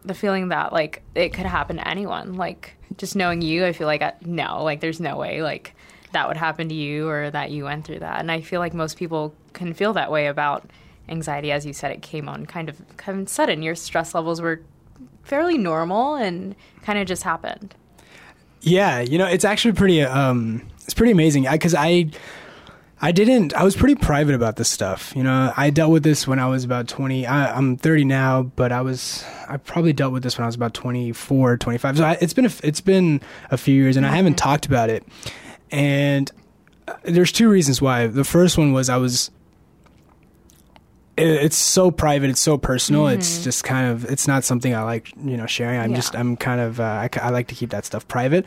the 0.05 0.15
feeling 0.15 0.49
that 0.49 0.73
like 0.73 1.03
it 1.15 1.33
could 1.35 1.47
happen 1.47 1.77
to 1.77 1.87
anyone. 1.87 2.35
Like 2.35 2.77
just 2.97 3.15
knowing 3.15 3.43
you, 3.43 3.67
I 3.67 3.73
feel 3.73 3.87
like 3.87 4.03
I, 4.03 4.15
no, 4.23 4.63
like 4.65 4.81
there's 4.81 5.01
no 5.01 5.17
way 5.17 5.43
like 5.43 5.75
that 6.13 6.29
would 6.29 6.37
happen 6.37 6.69
to 6.71 6.75
you 6.75 7.09
or 7.09 7.31
that 7.31 7.51
you 7.51 7.65
went 7.65 7.85
through 7.85 7.99
that. 7.99 8.21
And 8.21 8.33
I 8.33 8.41
feel 8.41 8.61
like 8.61 8.73
most 8.73 8.97
people 8.97 9.35
can 9.53 9.75
feel 9.75 9.93
that 9.93 10.11
way 10.11 10.29
about 10.29 10.71
anxiety. 11.09 11.53
As 11.53 11.67
you 11.67 11.73
said, 11.73 11.93
it 11.93 12.01
came 12.03 12.29
on 12.29 12.47
kind 12.47 12.69
of 12.71 12.81
kind 12.97 13.21
of 13.21 13.29
sudden. 13.29 13.63
Your 13.63 13.75
stress 13.75 14.15
levels 14.15 14.41
were 14.41 14.63
fairly 15.27 15.59
normal 15.59 16.15
and 16.15 16.55
kind 16.83 16.99
of 16.99 17.07
just 17.07 17.25
happened. 17.25 17.75
Yeah, 18.61 19.01
you 19.01 19.19
know, 19.19 19.27
it's 19.27 19.45
actually 19.45 19.73
pretty 19.73 20.03
um 20.03 20.63
it's 20.85 20.95
pretty 20.95 21.13
amazing 21.13 21.47
because 21.51 21.75
I 21.75 22.11
I 23.01 23.13
didn't 23.13 23.53
I 23.55 23.63
was 23.63 23.77
pretty 23.77 23.97
private 23.97 24.35
about 24.35 24.57
this 24.57 24.69
stuff. 24.69 25.13
You 25.15 25.23
know, 25.23 25.53
I 25.57 25.71
dealt 25.71 25.93
with 25.93 26.05
this 26.05 26.27
when 26.27 26.39
I 26.39 26.47
was 26.47 26.65
about 26.65 26.89
20. 26.89 27.27
I, 27.27 27.55
I'm 27.55 27.77
30 27.77 28.05
now, 28.05 28.43
but 28.45 28.73
I 28.73 28.81
was 28.81 29.25
I 29.49 29.57
probably 29.59 29.93
dealt 29.93 30.13
with 30.13 30.23
this 30.23 30.39
when 30.39 30.45
I 30.45 30.47
was 30.47 30.55
about 30.55 30.75
24, 30.75 31.59
25. 31.59 31.99
So 31.99 32.05
I, 32.05 32.13
it's 32.21 32.33
been 32.33 32.47
a, 32.47 32.53
it's 32.63 32.81
been 32.81 33.21
a 33.51 33.59
few 33.59 33.75
years 33.75 33.97
and 33.97 34.07
I 34.07 34.15
haven't 34.15 34.39
talked 34.39 34.65
about 34.67 34.91
it. 34.91 35.05
And 35.71 36.31
uh, 36.89 36.95
there's 37.03 37.33
two 37.33 37.51
reasons 37.51 37.83
why. 37.83 38.07
The 38.07 38.25
first 38.25 38.57
one 38.57 38.73
was 38.73 38.89
I 38.89 38.97
was 38.97 39.31
it, 41.17 41.27
it's 41.27 41.57
so 41.57 41.91
private 41.91 42.31
it's 42.31 42.41
so 42.41 42.59
personal 42.59 43.07
it's 43.09 43.43
just 43.45 43.65
kind 43.65 43.91
of 43.91 44.05
it's 44.11 44.27
not 44.29 44.45
something 44.45 44.75
i 44.75 44.83
like 44.83 45.11
you 45.17 45.37
know 45.37 45.47
sharing 45.47 45.81
i'm 45.81 45.91
Yeah. 45.91 45.97
just 45.97 46.15
i'm 46.15 46.37
kind 46.37 46.61
of 46.61 46.79
uh, 46.81 46.83
I, 46.85 47.09
I 47.23 47.31
like 47.31 47.49
to 47.49 47.55
keep 47.55 47.71
that 47.71 47.85
stuff 47.85 48.07
private. 48.09 48.47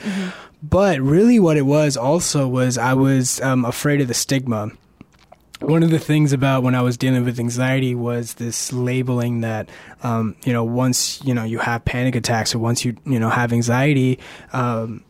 But 0.61 0.99
really 0.99 1.39
what 1.39 1.55
it 1.57 1.63
was 1.65 1.95
also 1.97 2.47
was 2.47 2.77
i 2.77 2.93
was 2.93 3.39
um, 3.41 3.65
afraid 3.65 4.01
of 4.01 4.07
the 4.07 4.13
stigma. 4.13 4.71
One 5.61 5.83
of 5.83 5.89
the 5.89 5.99
things 5.99 6.31
about 6.31 6.63
when 6.63 6.73
I 6.73 6.81
was 6.81 6.95
dealing 6.95 7.25
with 7.25 7.37
anxiety 7.37 7.93
was 7.93 8.35
this 8.35 8.71
labeling 8.71 9.41
that, 9.41 9.67
um, 10.03 10.37
you 10.45 10.53
know, 10.53 10.63
once 10.63 11.21
you 11.25 11.33
know 11.33 11.43
you 11.43 11.59
have 11.59 11.83
panic 11.83 12.15
attacks 12.15 12.55
or 12.55 12.59
once 12.59 12.85
you 12.85 12.95
you 13.05 13.19
know 13.19 13.27
have 13.29 13.51
anxiety, 13.51 14.19
um, 14.53 15.03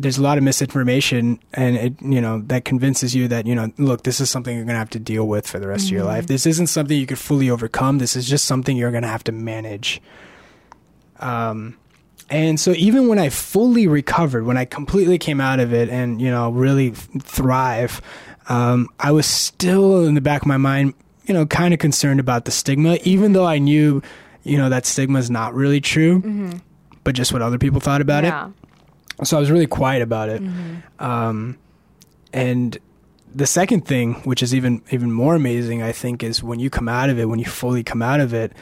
there's 0.00 0.18
a 0.18 0.22
lot 0.22 0.38
of 0.38 0.44
misinformation, 0.44 1.38
and 1.54 1.76
it 1.76 2.02
you 2.02 2.20
know 2.20 2.42
that 2.46 2.64
convinces 2.64 3.14
you 3.14 3.28
that 3.28 3.46
you 3.46 3.54
know, 3.54 3.72
look, 3.78 4.02
this 4.04 4.20
is 4.20 4.30
something 4.30 4.56
you're 4.56 4.64
gonna 4.64 4.78
have 4.78 4.90
to 4.90 4.98
deal 4.98 5.26
with 5.26 5.46
for 5.46 5.58
the 5.58 5.68
rest 5.68 5.86
of 5.86 5.90
your 5.90 6.04
life. 6.04 6.26
This 6.26 6.46
isn't 6.46 6.68
something 6.68 6.98
you 6.98 7.06
could 7.06 7.18
fully 7.18 7.50
overcome. 7.50 7.98
This 7.98 8.16
is 8.16 8.28
just 8.28 8.44
something 8.44 8.76
you're 8.76 8.92
gonna 8.92 9.08
have 9.08 9.24
to 9.24 9.32
manage. 9.32 10.00
Um, 11.20 11.76
and 12.30 12.60
so 12.60 12.72
even 12.72 13.08
when 13.08 13.18
I 13.18 13.30
fully 13.30 13.86
recovered, 13.86 14.44
when 14.44 14.56
I 14.56 14.64
completely 14.64 15.18
came 15.18 15.40
out 15.40 15.60
of 15.60 15.72
it 15.72 15.88
and, 15.88 16.20
you 16.20 16.30
know, 16.30 16.50
really 16.50 16.90
thrive, 16.90 18.02
um, 18.48 18.88
I 19.00 19.12
was 19.12 19.26
still 19.26 20.04
in 20.04 20.14
the 20.14 20.20
back 20.20 20.42
of 20.42 20.46
my 20.46 20.58
mind, 20.58 20.94
you 21.24 21.32
know, 21.32 21.46
kind 21.46 21.72
of 21.72 21.80
concerned 21.80 22.20
about 22.20 22.44
the 22.44 22.50
stigma, 22.50 22.98
even 23.02 23.32
though 23.32 23.46
I 23.46 23.58
knew, 23.58 24.02
you 24.42 24.58
know, 24.58 24.68
that 24.68 24.84
stigma 24.84 25.18
is 25.18 25.30
not 25.30 25.54
really 25.54 25.80
true, 25.80 26.52
but 27.02 27.14
just 27.14 27.32
what 27.32 27.40
other 27.40 27.58
people 27.58 27.80
thought 27.80 28.00
about 28.00 28.24
yeah. 28.24 28.48
it. 28.48 28.52
So 29.24 29.36
I 29.36 29.40
was 29.40 29.50
really 29.50 29.66
quiet 29.66 30.02
about 30.02 30.28
it. 30.28 30.42
Um, 30.98 31.58
and 32.32 32.78
the 33.34 33.46
second 33.46 33.86
thing, 33.86 34.14
which 34.24 34.42
is 34.42 34.54
even 34.54 34.82
even 34.90 35.10
more 35.12 35.34
amazing, 35.34 35.82
I 35.82 35.92
think, 35.92 36.22
is 36.22 36.42
when 36.42 36.60
you 36.60 36.70
come 36.70 36.88
out 36.88 37.10
of 37.10 37.18
it, 37.18 37.26
when 37.26 37.38
you 37.38 37.44
fully 37.46 37.82
come 37.82 38.02
out 38.02 38.20
of 38.20 38.32
it. 38.32 38.52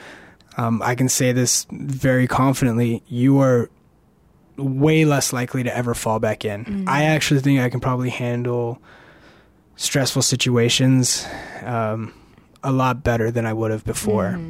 Um, 0.57 0.81
I 0.83 0.95
can 0.95 1.09
say 1.09 1.33
this 1.33 1.67
very 1.71 2.27
confidently: 2.27 3.03
you 3.07 3.41
are 3.41 3.71
way 4.57 5.05
less 5.05 5.33
likely 5.33 5.63
to 5.63 5.77
ever 5.77 5.95
fall 5.95 6.19
back 6.19 6.45
in. 6.45 6.85
I 6.89 7.05
actually 7.05 7.41
think 7.41 7.61
I 7.61 7.69
can 7.69 7.81
probably 7.81 8.09
handle 8.11 8.81
stressful 9.77 10.23
situations 10.23 11.27
um, 11.63 12.15
a 12.63 12.73
lot 12.73 13.05
better 13.05 13.31
than 13.31 13.45
I 13.45 13.53
would 13.53 13.71
have 13.71 13.85
before, 13.85 14.41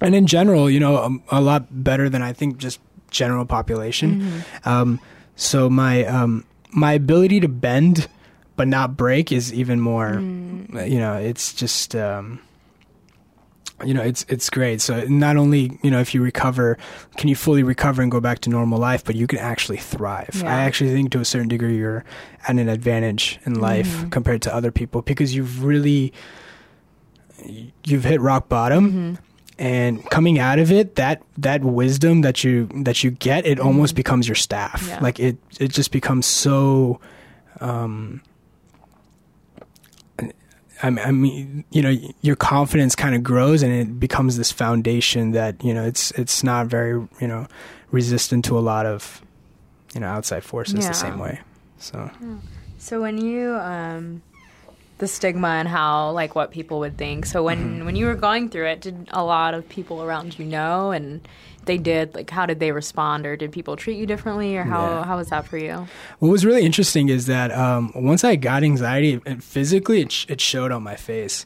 and 0.00 0.14
in 0.14 0.26
general, 0.26 0.70
you 0.70 0.80
know, 0.80 0.96
um, 0.96 1.22
a, 1.30 1.38
a 1.38 1.40
lot 1.40 1.66
better 1.70 2.08
than 2.08 2.22
I 2.22 2.32
think 2.32 2.56
just 2.56 2.80
general 3.10 3.44
population. 3.46 4.42
Um, 4.64 5.00
so 5.36 5.68
my 5.70 6.04
um, 6.06 6.44
my 6.72 6.92
ability 6.92 7.40
to 7.40 7.48
bend 7.48 8.08
but 8.56 8.68
not 8.68 8.96
break 8.96 9.32
is 9.32 9.52
even 9.54 9.80
more. 9.80 10.14
You 10.20 10.98
know, 10.98 11.14
it's 11.16 11.52
just. 11.54 11.94
Um, 11.96 12.40
you 13.82 13.94
know 13.94 14.02
it's 14.02 14.26
it's 14.28 14.50
great 14.50 14.78
so 14.82 15.04
not 15.06 15.38
only 15.38 15.78
you 15.82 15.90
know 15.90 16.00
if 16.00 16.12
you 16.14 16.20
recover 16.20 16.76
can 17.16 17.30
you 17.30 17.34
fully 17.34 17.62
recover 17.62 18.02
and 18.02 18.10
go 18.12 18.20
back 18.20 18.40
to 18.40 18.50
normal 18.50 18.78
life 18.78 19.02
but 19.02 19.14
you 19.16 19.26
can 19.26 19.38
actually 19.38 19.78
thrive 19.78 20.28
Yeah. 20.34 20.50
i 20.54 20.64
actually 20.64 20.90
think 20.92 21.12
to 21.12 21.20
a 21.20 21.24
certain 21.24 21.48
degree 21.48 21.78
you're 21.78 22.04
at 22.46 22.50
an 22.58 22.68
advantage 22.68 23.40
in 23.46 23.54
life 23.58 24.10
compared 24.10 24.42
to 24.42 24.54
other 24.54 24.70
people 24.70 25.00
because 25.00 25.34
you've 25.34 25.64
really 25.64 26.12
you've 27.84 28.04
hit 28.04 28.20
rock 28.20 28.50
bottom 28.50 29.16
and 29.60 30.02
coming 30.10 30.38
out 30.38 30.58
of 30.58 30.72
it 30.72 30.96
that 30.96 31.22
that 31.38 31.62
wisdom 31.62 32.22
that 32.22 32.42
you 32.42 32.66
that 32.84 33.04
you 33.04 33.10
get 33.12 33.44
it 33.46 33.60
almost 33.60 33.94
becomes 33.94 34.26
your 34.26 34.34
staff 34.34 34.82
Yeah. 34.88 34.98
like 35.00 35.20
it 35.20 35.36
it 35.60 35.68
just 35.68 35.92
becomes 35.92 36.24
so 36.26 36.98
um 37.60 38.22
I 40.82 40.88
mean, 40.88 41.04
I 41.06 41.10
mean, 41.10 41.64
you 41.70 41.82
know, 41.82 41.94
your 42.22 42.36
confidence 42.36 42.96
kind 42.96 43.14
of 43.14 43.22
grows, 43.22 43.62
and 43.62 43.70
it 43.70 44.00
becomes 44.00 44.38
this 44.38 44.50
foundation 44.50 45.32
that 45.32 45.62
you 45.62 45.74
know 45.74 45.84
it's 45.84 46.10
it's 46.12 46.42
not 46.42 46.68
very 46.68 46.92
you 47.20 47.28
know 47.28 47.46
resistant 47.90 48.46
to 48.46 48.58
a 48.58 48.64
lot 48.64 48.86
of 48.86 49.20
you 49.92 50.00
know 50.00 50.06
outside 50.06 50.42
forces 50.42 50.76
Yeah. 50.84 50.88
the 50.88 50.94
same 50.94 51.18
way. 51.18 51.40
So 51.78 52.10
So 52.78 52.98
when 53.02 53.18
you 53.18 53.52
um 53.56 54.22
the 55.00 55.08
stigma 55.08 55.48
and 55.48 55.66
how 55.68 56.12
like 56.12 56.34
what 56.34 56.50
people 56.52 56.78
would 56.80 56.96
think. 56.96 57.26
So 57.26 57.42
when 57.42 57.84
when 57.84 57.96
you 57.96 58.06
were 58.06 58.14
going 58.14 58.48
through 58.50 58.66
it, 58.68 58.80
did 58.82 59.08
a 59.10 59.24
lot 59.24 59.52
of 59.54 59.68
people 59.68 60.02
around 60.02 60.38
you 60.38 60.44
know 60.44 60.92
and 60.92 61.26
they 61.66 61.76
did 61.76 62.14
like 62.14 62.30
how 62.30 62.46
did 62.46 62.58
they 62.60 62.72
respond 62.72 63.26
or 63.26 63.36
did 63.36 63.52
people 63.52 63.76
treat 63.76 63.96
you 63.98 64.06
differently 64.06 64.56
or 64.56 64.62
how 64.64 64.86
Yeah. 64.86 65.04
how 65.04 65.16
was 65.16 65.28
that 65.28 65.46
for 65.46 65.58
you? 65.58 65.86
what 66.20 66.28
was 66.30 66.44
really 66.46 66.64
interesting 66.64 67.08
is 67.08 67.26
that 67.26 67.50
um, 67.52 67.92
once 67.94 68.22
I 68.24 68.36
got 68.36 68.62
anxiety, 68.62 69.20
it, 69.26 69.42
physically 69.42 70.00
it, 70.02 70.12
sh- 70.12 70.26
it 70.28 70.40
showed 70.40 70.70
on 70.72 70.82
my 70.82 70.96
face. 70.96 71.44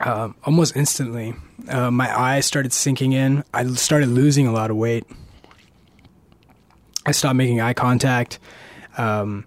Um, 0.00 0.34
almost 0.44 0.76
instantly, 0.76 1.34
uh, 1.68 1.90
my 1.90 2.08
eyes 2.18 2.46
started 2.46 2.72
sinking 2.72 3.12
in. 3.12 3.44
I 3.52 3.66
started 3.74 4.08
losing 4.08 4.46
a 4.46 4.52
lot 4.52 4.70
of 4.70 4.76
weight. 4.78 5.04
I 7.04 7.12
stopped 7.12 7.36
making 7.36 7.60
eye 7.60 7.74
contact. 7.74 8.38
Um, 8.96 9.44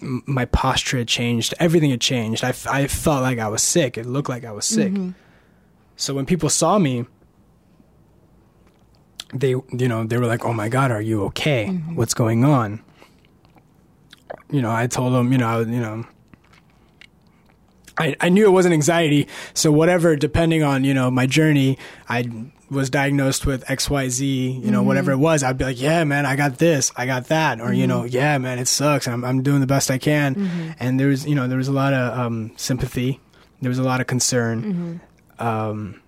my 0.00 0.44
posture 0.46 0.98
had 0.98 1.08
changed. 1.08 1.54
Everything 1.58 1.90
had 1.90 2.00
changed. 2.00 2.44
I, 2.44 2.54
I 2.68 2.86
felt 2.86 3.22
like 3.22 3.38
I 3.38 3.48
was 3.48 3.62
sick. 3.62 3.96
It 3.96 4.06
looked 4.06 4.28
like 4.28 4.44
I 4.44 4.52
was 4.52 4.64
sick. 4.64 4.92
Mm-hmm. 4.92 5.10
So 5.96 6.14
when 6.14 6.26
people 6.26 6.50
saw 6.50 6.78
me, 6.78 7.06
they 9.32 9.50
you 9.50 9.88
know 9.88 10.04
they 10.04 10.18
were 10.18 10.26
like, 10.26 10.44
"Oh 10.44 10.52
my 10.52 10.68
God, 10.68 10.90
are 10.90 11.00
you 11.00 11.24
okay? 11.24 11.66
Mm-hmm. 11.66 11.96
What's 11.96 12.14
going 12.14 12.44
on?" 12.44 12.82
You 14.50 14.62
know, 14.62 14.70
I 14.70 14.86
told 14.86 15.14
them, 15.14 15.32
you 15.32 15.38
know, 15.38 15.46
I, 15.46 15.60
you 15.60 15.80
know. 15.80 16.06
I, 17.98 18.14
I 18.20 18.28
knew 18.28 18.44
it 18.44 18.50
wasn't 18.50 18.74
anxiety, 18.74 19.26
so 19.54 19.72
whatever, 19.72 20.16
depending 20.16 20.62
on 20.62 20.84
you 20.84 20.92
know 20.92 21.10
my 21.10 21.26
journey, 21.26 21.78
I 22.08 22.30
was 22.70 22.90
diagnosed 22.90 23.46
with 23.46 23.68
X 23.70 23.88
Y 23.88 24.08
Z, 24.08 24.26
you 24.26 24.70
know 24.70 24.82
whatever 24.82 25.12
it 25.12 25.18
was, 25.18 25.42
I'd 25.42 25.56
be 25.58 25.64
like, 25.64 25.80
yeah, 25.80 26.02
man, 26.04 26.26
I 26.26 26.34
got 26.36 26.58
this, 26.58 26.90
I 26.96 27.06
got 27.06 27.26
that, 27.26 27.60
or 27.60 27.72
you 27.72 27.86
know, 27.86 28.04
yeah, 28.04 28.38
man, 28.38 28.58
it 28.58 28.66
sucks, 28.68 29.06
I'm 29.06 29.24
I'm 29.24 29.42
doing 29.42 29.60
the 29.60 29.66
best 29.66 29.90
I 29.90 29.98
can, 29.98 30.74
and 30.80 30.98
there 30.98 31.08
was 31.08 31.26
you 31.26 31.34
know 31.34 31.46
there 31.48 31.58
was 31.58 31.68
a 31.68 31.72
lot 31.72 31.92
of 31.94 32.18
um, 32.18 32.52
sympathy, 32.56 33.20
there 33.62 33.68
was 33.68 33.78
a 33.78 33.84
lot 33.84 34.00
of 34.00 34.06
concern, 34.06 35.00
um, 35.38 36.00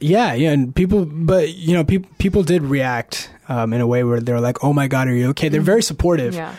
yeah, 0.00 0.32
yeah, 0.34 0.52
and 0.52 0.74
people, 0.74 1.04
but 1.04 1.54
you 1.54 1.74
know, 1.74 1.84
people 1.84 2.10
people 2.18 2.42
did 2.42 2.62
react 2.62 3.30
um, 3.48 3.72
in 3.72 3.80
a 3.80 3.86
way 3.86 4.04
where 4.04 4.20
they're 4.20 4.40
like, 4.40 4.62
oh 4.64 4.72
my 4.72 4.86
god, 4.88 5.08
are 5.08 5.14
you 5.14 5.28
okay? 5.30 5.48
They're 5.48 5.60
very 5.60 5.82
supportive. 5.82 6.34
Yeah. 6.34 6.54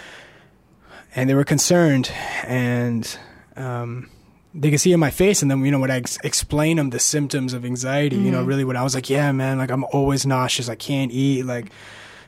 and 1.15 1.27
they 1.29 1.33
were 1.33 1.43
concerned 1.45 2.11
and 2.43 3.17
um, 3.55 4.09
they 4.53 4.71
could 4.71 4.79
see 4.79 4.91
in 4.91 4.99
my 4.99 5.11
face 5.11 5.41
and 5.41 5.51
then 5.51 5.63
you 5.63 5.71
know 5.71 5.79
when 5.79 5.91
i 5.91 5.97
ex- 5.97 6.17
explain 6.23 6.77
them 6.77 6.89
the 6.89 6.99
symptoms 6.99 7.53
of 7.53 7.63
anxiety 7.63 8.15
you 8.15 8.31
know 8.31 8.39
mm-hmm. 8.39 8.47
really 8.47 8.63
when 8.63 8.75
i 8.75 8.83
was 8.83 8.95
like 8.95 9.09
yeah 9.09 9.31
man 9.31 9.57
like 9.57 9.69
i'm 9.69 9.83
always 9.85 10.25
nauseous. 10.25 10.69
I 10.69 10.75
can't 10.75 11.11
eat 11.11 11.43
like 11.45 11.71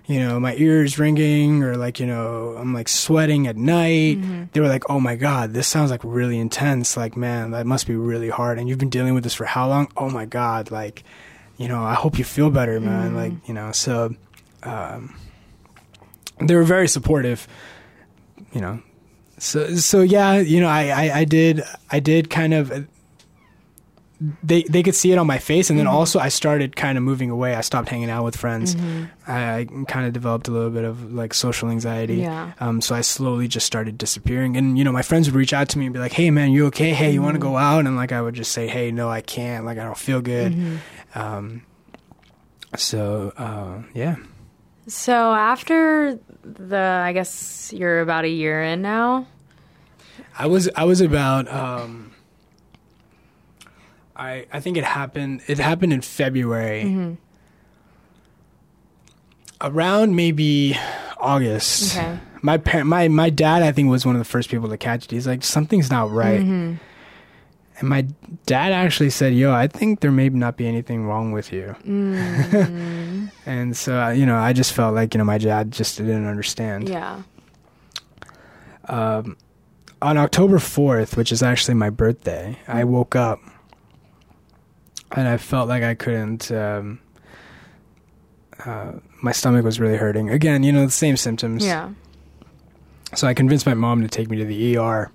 you 0.05 0.19
know 0.19 0.39
my 0.39 0.55
ears 0.55 0.99
ringing 0.99 1.63
or 1.63 1.77
like 1.77 1.99
you 1.99 2.05
know 2.05 2.55
i'm 2.57 2.73
like 2.73 2.87
sweating 2.87 3.47
at 3.47 3.55
night. 3.55 4.19
Mm-hmm. 4.19 4.43
They 4.51 4.59
were 4.59 4.67
like 4.67 4.89
oh 4.89 4.99
my 4.99 5.15
god 5.15 5.53
this 5.53 5.67
sounds 5.67 5.89
like 5.91 6.01
really 6.03 6.37
intense. 6.37 6.97
Like 6.97 7.15
man 7.15 7.51
that 7.51 7.65
must 7.65 7.87
be 7.87 7.95
really 7.95 8.29
hard. 8.29 8.59
And 8.59 8.67
you've 8.67 8.79
been 8.79 8.89
dealing 8.89 9.13
with 9.13 9.23
this 9.23 9.33
for 9.33 9.45
how 9.45 9.67
long? 9.67 9.91
Oh 9.97 10.09
my 10.09 10.25
god 10.25 10.71
like 10.71 11.03
you 11.57 11.67
know 11.67 11.83
i 11.83 11.93
hope 11.93 12.17
you 12.17 12.23
feel 12.23 12.49
better 12.49 12.79
man. 12.79 13.09
Mm-hmm. 13.09 13.15
Like 13.15 13.33
you 13.47 13.53
know 13.53 13.71
so 13.71 14.15
um, 14.63 15.15
they 16.39 16.55
were 16.55 16.63
very 16.63 16.87
supportive 16.87 17.47
you 18.51 18.61
know 18.61 18.81
so 19.41 19.75
so 19.75 20.01
yeah 20.01 20.37
you 20.37 20.59
know 20.59 20.69
I, 20.69 20.89
I 20.89 21.17
i 21.21 21.25
did 21.25 21.63
i 21.89 21.99
did 21.99 22.29
kind 22.29 22.53
of 22.53 22.87
they 24.43 24.61
they 24.69 24.83
could 24.83 24.93
see 24.93 25.11
it 25.11 25.17
on 25.17 25.25
my 25.25 25.39
face. 25.39 25.71
And 25.71 25.79
then 25.79 25.87
also 25.87 26.19
i 26.19 26.29
started 26.29 26.75
kind 26.75 26.95
of 26.95 27.03
moving 27.03 27.31
away. 27.31 27.55
I 27.55 27.61
stopped 27.61 27.89
hanging 27.89 28.11
out 28.11 28.23
with 28.23 28.37
friends. 28.37 28.75
I, 29.27 29.61
I 29.61 29.67
kind 29.87 30.05
of 30.05 30.13
developed 30.13 30.47
a 30.47 30.51
little 30.51 30.69
bit 30.69 30.83
of 30.83 31.11
like 31.11 31.33
social 31.33 31.69
anxiety. 31.71 32.17
Yeah. 32.17 32.51
um 32.59 32.81
so 32.81 32.93
i 32.93 33.01
slowly 33.01 33.47
just 33.47 33.65
started 33.65 33.97
disappearing. 33.97 34.57
And 34.57 34.77
you 34.77 34.83
know 34.83 34.91
my 34.91 35.01
friends 35.01 35.27
would 35.27 35.35
reach 35.35 35.53
out 35.53 35.69
to 35.69 35.79
me 35.79 35.85
and 35.85 35.93
be 35.93 35.99
like 35.99 36.13
hey 36.13 36.29
man 36.29 36.51
you 36.51 36.67
okay? 36.67 36.91
Hey 36.93 37.11
you 37.11 37.23
want 37.23 37.33
to 37.33 37.39
go 37.39 37.57
out? 37.57 37.87
And 37.87 37.95
like 37.95 38.11
i 38.11 38.21
would 38.21 38.35
just 38.35 38.51
say 38.51 38.67
hey 38.67 38.91
no 38.91 39.09
i 39.09 39.21
can't. 39.21 39.65
Like 39.65 39.79
i 39.79 39.83
don't 39.83 39.97
feel 39.97 40.21
good. 40.21 40.79
Um 41.15 41.63
so 42.77 43.33
uh 43.37 43.81
yeah 43.95 44.17
So 44.91 45.33
after 45.33 46.19
the, 46.43 46.77
I 46.77 47.13
guess 47.13 47.71
you're 47.71 48.01
about 48.01 48.25
a 48.25 48.29
year 48.29 48.61
in 48.61 48.81
now. 48.81 49.25
I 50.37 50.47
was 50.47 50.69
I 50.75 50.83
was 50.83 50.99
about 50.99 51.47
um 51.47 52.11
I 54.17 54.45
I 54.51 54.59
think 54.59 54.75
it 54.75 54.83
happened 54.83 55.43
it 55.47 55.59
happened 55.59 55.93
in 55.93 56.01
February. 56.01 57.17
Around 59.61 60.13
maybe 60.17 60.77
August. 61.17 61.95
Okay. 61.95 62.19
My 62.41 62.57
parent 62.57 62.89
my 62.89 63.07
my 63.07 63.29
dad 63.29 63.63
I 63.63 63.71
think 63.71 63.89
was 63.89 64.05
one 64.05 64.15
of 64.15 64.19
the 64.19 64.25
first 64.25 64.49
people 64.49 64.67
to 64.67 64.77
catch 64.77 65.05
it. 65.05 65.11
He's 65.11 65.25
like 65.25 65.45
something's 65.45 65.89
not 65.89 66.11
right. 66.11 66.41
Mm-hmm. 66.41 66.75
And 67.81 67.89
my 67.89 68.05
dad 68.45 68.71
actually 68.71 69.09
said, 69.09 69.33
"Yo, 69.33 69.51
I 69.51 69.67
think 69.67 69.99
there 69.99 70.11
may 70.11 70.29
not 70.29 70.55
be 70.55 70.65
anything 70.67 71.03
wrong 71.05 71.31
with 71.33 71.51
you." 71.51 71.75
Mm-hmm. 71.85 73.25
and 73.45 73.75
so, 73.75 73.99
uh, 74.01 74.09
you 74.11 74.25
know, 74.25 74.37
I 74.37 74.53
just 74.53 74.71
felt 74.73 74.95
like, 74.95 75.13
you 75.13 75.17
know, 75.17 75.23
my 75.25 75.37
dad 75.37 75.71
just 75.71 75.97
didn't 75.97 76.25
understand. 76.27 76.87
Yeah. 76.87 77.23
um, 78.87 79.35
on 80.01 80.17
October 80.17 80.57
4th, 80.57 81.15
which 81.15 81.31
is 81.31 81.43
actually 81.43 81.75
my 81.75 81.89
birthday, 81.91 82.57
I 82.67 82.83
woke 82.85 83.15
up 83.15 83.39
and 85.11 85.27
I 85.27 85.37
felt 85.37 85.69
like 85.69 85.83
I 85.83 85.93
couldn't. 85.93 86.51
Um, 86.51 86.99
uh, 88.65 88.93
my 89.21 89.31
stomach 89.31 89.63
was 89.63 89.79
really 89.79 89.97
hurting. 89.97 90.29
Again, 90.29 90.63
you 90.63 90.71
know, 90.71 90.85
the 90.85 90.91
same 90.91 91.17
symptoms. 91.17 91.65
Yeah. 91.65 91.91
So 93.15 93.27
I 93.27 93.33
convinced 93.33 93.65
my 93.65 93.73
mom 93.73 94.01
to 94.01 94.07
take 94.07 94.29
me 94.29 94.37
to 94.37 94.45
the 94.45 94.77
ER. 94.77 95.11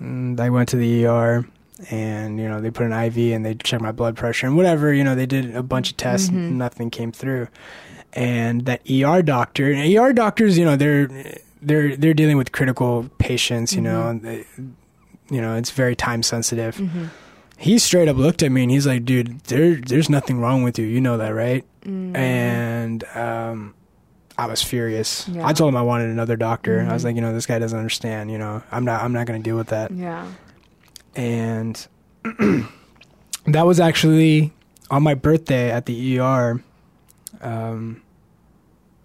And 0.00 0.40
I 0.40 0.50
went 0.50 0.68
to 0.70 0.76
the 0.76 1.06
ER 1.06 1.46
and, 1.90 2.38
you 2.38 2.48
know, 2.48 2.60
they 2.60 2.70
put 2.70 2.86
an 2.86 2.92
IV 2.92 3.16
and 3.34 3.44
they 3.44 3.54
checked 3.54 3.82
my 3.82 3.92
blood 3.92 4.16
pressure 4.16 4.46
and 4.46 4.56
whatever, 4.56 4.92
you 4.92 5.04
know, 5.04 5.14
they 5.14 5.26
did 5.26 5.54
a 5.54 5.62
bunch 5.62 5.90
of 5.90 5.96
tests, 5.96 6.28
Mhm. 6.28 6.52
nothing 6.52 6.90
came 6.90 7.12
through. 7.12 7.48
And 8.12 8.64
that 8.64 8.80
ER 8.88 9.22
doctor, 9.22 9.70
and 9.70 9.80
ER 9.96 10.12
doctors, 10.12 10.56
you 10.58 10.64
know, 10.64 10.76
they're 10.76 11.08
they're 11.60 11.96
they're 11.96 12.14
dealing 12.14 12.36
with 12.36 12.52
critical 12.52 13.10
patients, 13.18 13.74
you 13.74 13.80
know, 13.82 14.08
and 14.08 14.22
they, 14.22 14.44
you 15.30 15.40
know, 15.40 15.56
it's 15.56 15.70
very 15.72 15.94
time 15.94 16.22
sensitive. 16.22 16.76
Mm-hmm. 16.76 17.04
He 17.58 17.78
straight 17.78 18.08
up 18.08 18.16
looked 18.16 18.42
at 18.42 18.50
me 18.52 18.62
and 18.62 18.70
he's 18.70 18.86
like, 18.86 19.04
"Dude, 19.04 19.40
there 19.44 19.74
there's 19.74 20.08
nothing 20.08 20.40
wrong 20.40 20.62
with 20.62 20.78
you. 20.78 20.86
You 20.86 21.00
know 21.00 21.16
that, 21.18 21.30
right?" 21.34 21.64
Mm-hmm. 21.84 22.16
and 22.16 23.04
um, 23.14 23.74
I 24.38 24.46
was 24.46 24.62
furious. 24.62 25.28
Yeah. 25.28 25.44
I 25.46 25.52
told 25.52 25.68
him 25.70 25.76
I 25.76 25.82
wanted 25.82 26.10
another 26.10 26.36
doctor. 26.36 26.86
I 26.88 26.92
was 26.92 27.02
Mhm. 27.02 27.06
like, 27.06 27.14
you 27.16 27.20
know, 27.22 27.32
this 27.34 27.44
guy 27.46 27.58
doesn't 27.58 27.76
understand. 27.78 28.30
You 28.30 28.38
know, 28.38 28.62
I'm 28.70 28.84
not. 28.84 29.02
I'm 29.02 29.12
not 29.12 29.26
going 29.26 29.42
to 29.42 29.44
deal 29.44 29.56
with 29.56 29.68
that. 29.68 29.90
Yeah. 29.90 30.26
And 31.16 31.86
that 33.46 33.66
was 33.66 33.80
actually 33.80 34.52
on 34.90 35.02
my 35.02 35.14
birthday 35.14 35.70
at 35.70 35.86
the 35.86 36.18
ER. 36.20 36.62
Um, 37.42 38.02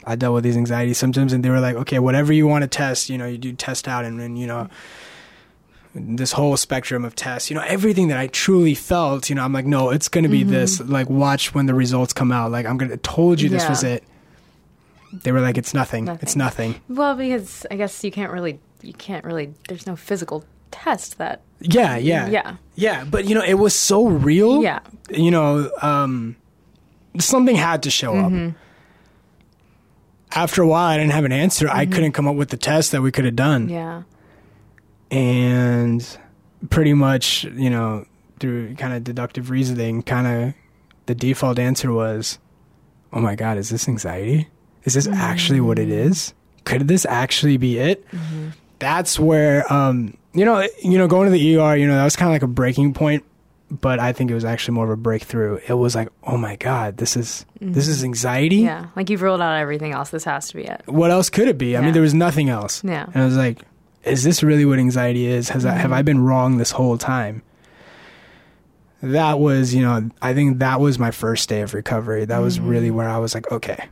I 0.05 0.15
dealt 0.15 0.33
with 0.35 0.43
these 0.43 0.57
anxiety 0.57 0.93
symptoms, 0.93 1.33
and 1.33 1.43
they 1.43 1.49
were 1.49 1.59
like, 1.59 1.75
okay, 1.77 1.97
whatever 1.99 2.31
you 2.33 2.45
want 2.45 2.61
to 2.63 2.67
test, 2.67 3.09
you 3.09 3.17
know, 3.17 3.25
you 3.25 3.37
do 3.37 3.53
test 3.53 3.87
out, 3.87 4.05
and 4.05 4.19
then 4.19 4.35
you 4.35 4.47
know. 4.47 4.69
This 5.95 6.31
whole 6.31 6.57
spectrum 6.57 7.05
of 7.05 7.13
tests, 7.15 7.51
you 7.51 7.55
know, 7.55 7.63
everything 7.67 8.07
that 8.07 8.17
I 8.17 8.25
truly 8.25 8.73
felt, 8.73 9.29
you 9.29 9.35
know, 9.35 9.43
I'm 9.43 9.53
like, 9.53 9.67
no, 9.67 9.91
it's 9.91 10.09
gonna 10.09 10.27
be 10.27 10.43
Mhm. 10.43 10.49
this. 10.49 10.79
Like, 10.79 11.07
watch 11.07 11.53
when 11.53 11.67
the 11.67 11.75
results 11.75 12.13
come 12.13 12.31
out. 12.31 12.49
Like, 12.51 12.65
I'm 12.65 12.77
gonna 12.79 12.97
told 12.97 13.39
you 13.39 13.47
this 13.47 13.61
Yeah. 13.61 13.69
was 13.69 13.83
it. 13.83 14.03
They 15.21 15.31
were 15.31 15.41
like, 15.41 15.57
it's 15.57 15.73
nothing. 15.73 16.07
It's 16.07 16.35
Nothing. 16.35 16.71
nothing. 16.71 16.81
Well, 16.89 17.15
because 17.15 17.65
I 17.69 17.75
guess 17.75 18.03
you 18.03 18.11
can't 18.11 18.31
really, 18.31 18.59
you 18.81 18.93
can't 18.93 19.23
really. 19.23 19.53
There's 19.67 19.85
no 19.85 19.95
physical 19.95 20.43
test 20.71 21.19
that. 21.19 21.41
Yeah, 21.59 21.95
yeah, 21.97 22.27
Yeah. 22.29 22.55
yeah. 22.75 23.03
But 23.05 23.25
you 23.25 23.35
know, 23.35 23.43
it 23.43 23.53
was 23.53 23.75
so 23.75 24.07
real. 24.07 24.61
Yeah. 24.63 24.79
You 25.11 25.29
know, 25.31 25.69
um, 25.81 26.35
something 27.19 27.55
had 27.55 27.83
to 27.83 27.91
show 27.91 28.15
up. 28.17 28.31
Mhm. 28.31 28.55
After 30.35 30.63
a 30.63 30.67
while, 30.67 30.87
I 30.87 30.97
didn't 30.97 31.11
have 31.13 31.25
an 31.25 31.31
answer. 31.31 31.69
I 31.69 31.85
couldn't 31.85 32.13
come 32.13 32.27
up 32.27 32.35
with 32.35 32.49
the 32.49 32.57
test 32.57 32.91
that 32.91 33.01
we 33.03 33.11
could 33.11 33.25
have 33.25 33.35
done. 33.35 33.69
Yeah. 33.69 34.03
and 35.11 36.17
pretty 36.71 36.93
much, 36.95 37.43
you 37.43 37.69
know, 37.69 38.03
through 38.39 38.73
kind 38.75 38.93
of 38.93 39.03
deductive 39.03 39.51
reasoning, 39.51 40.01
kind 40.01 40.25
of 40.25 40.53
the 41.05 41.13
default 41.13 41.59
answer 41.59 41.91
was, 41.91 42.39
"Oh 43.11 43.19
my 43.19 43.35
God, 43.35 43.59
is 43.59 43.69
this 43.69 43.87
anxiety? 43.87 44.47
Is 44.85 44.93
this 44.93 45.07
actually 45.07 45.61
what 45.61 45.79
it 45.79 45.89
is? 45.89 46.33
Could 46.65 46.87
this 46.87 47.05
actually 47.05 47.57
be 47.57 47.77
it?" 47.77 48.05
That's 48.79 49.17
where, 49.19 49.71
um, 49.71 50.17
you 50.33 50.43
know, 50.43 50.67
you 50.83 50.97
know, 50.97 51.07
going 51.07 51.25
to 51.25 51.31
the 51.31 51.57
ER, 51.57 51.75
you 51.77 51.87
know, 51.87 51.95
that 51.95 52.03
was 52.03 52.15
kind 52.15 52.29
of 52.29 52.33
like 52.33 52.43
a 52.43 52.47
breaking 52.47 52.93
point, 52.93 53.23
but 53.71 53.99
I 53.99 54.11
think 54.11 54.29
it 54.29 54.33
was 54.33 54.43
actually 54.43 54.75
more 54.75 54.85
of 54.85 54.91
a 54.91 54.97
breakthrough. 54.97 55.59
It 55.67 55.73
was 55.73 55.95
like, 55.95 56.09
"Oh 56.23 56.37
my 56.37 56.57
God, 56.57 56.97
this 56.97 57.15
is 57.15 57.45
this 57.61 57.87
is 57.87 58.03
anxiety." 58.03 58.57
Yeah. 58.57 58.87
Like 58.95 59.09
you've 59.09 59.21
ruled 59.21 59.41
out 59.41 59.55
everything 59.57 59.93
else. 59.93 60.09
This 60.09 60.25
has 60.25 60.49
to 60.49 60.55
be 60.57 60.63
it. 60.63 60.81
What 60.85 61.11
else 61.11 61.29
could 61.29 61.47
it 61.47 61.57
be? 61.57 61.77
I 61.77 61.81
mean, 61.81 61.93
there 61.93 62.01
was 62.01 62.13
nothing 62.13 62.49
else. 62.49 62.83
Yeah. 62.83 63.05
And 63.13 63.23
I 63.23 63.25
was 63.25 63.37
like, 63.37 63.59
is 64.03 64.23
this 64.23 64.43
really 64.43 64.65
what 64.65 64.79
anxiety 64.79 65.25
is? 65.25 65.49
Has 65.49 65.65
I, 65.65 65.73
have 65.73 65.91
I 65.91 66.01
been 66.01 66.19
wrong 66.23 66.57
this 66.57 66.71
whole 66.71 66.97
time? 66.97 67.41
That 69.01 69.39
was, 69.39 69.73
you 69.73 69.81
know, 69.81 70.09
I 70.21 70.33
think 70.33 70.59
that 70.59 70.79
was 70.79 70.97
my 70.99 71.11
first 71.11 71.49
day 71.49 71.61
of 71.61 71.73
recovery. 71.73 72.25
That 72.25 72.39
was 72.39 72.59
really 72.59 72.91
where 72.91 73.09
I 73.09 73.17
was 73.17 73.33
like, 73.33 73.51
okay, 73.51 73.87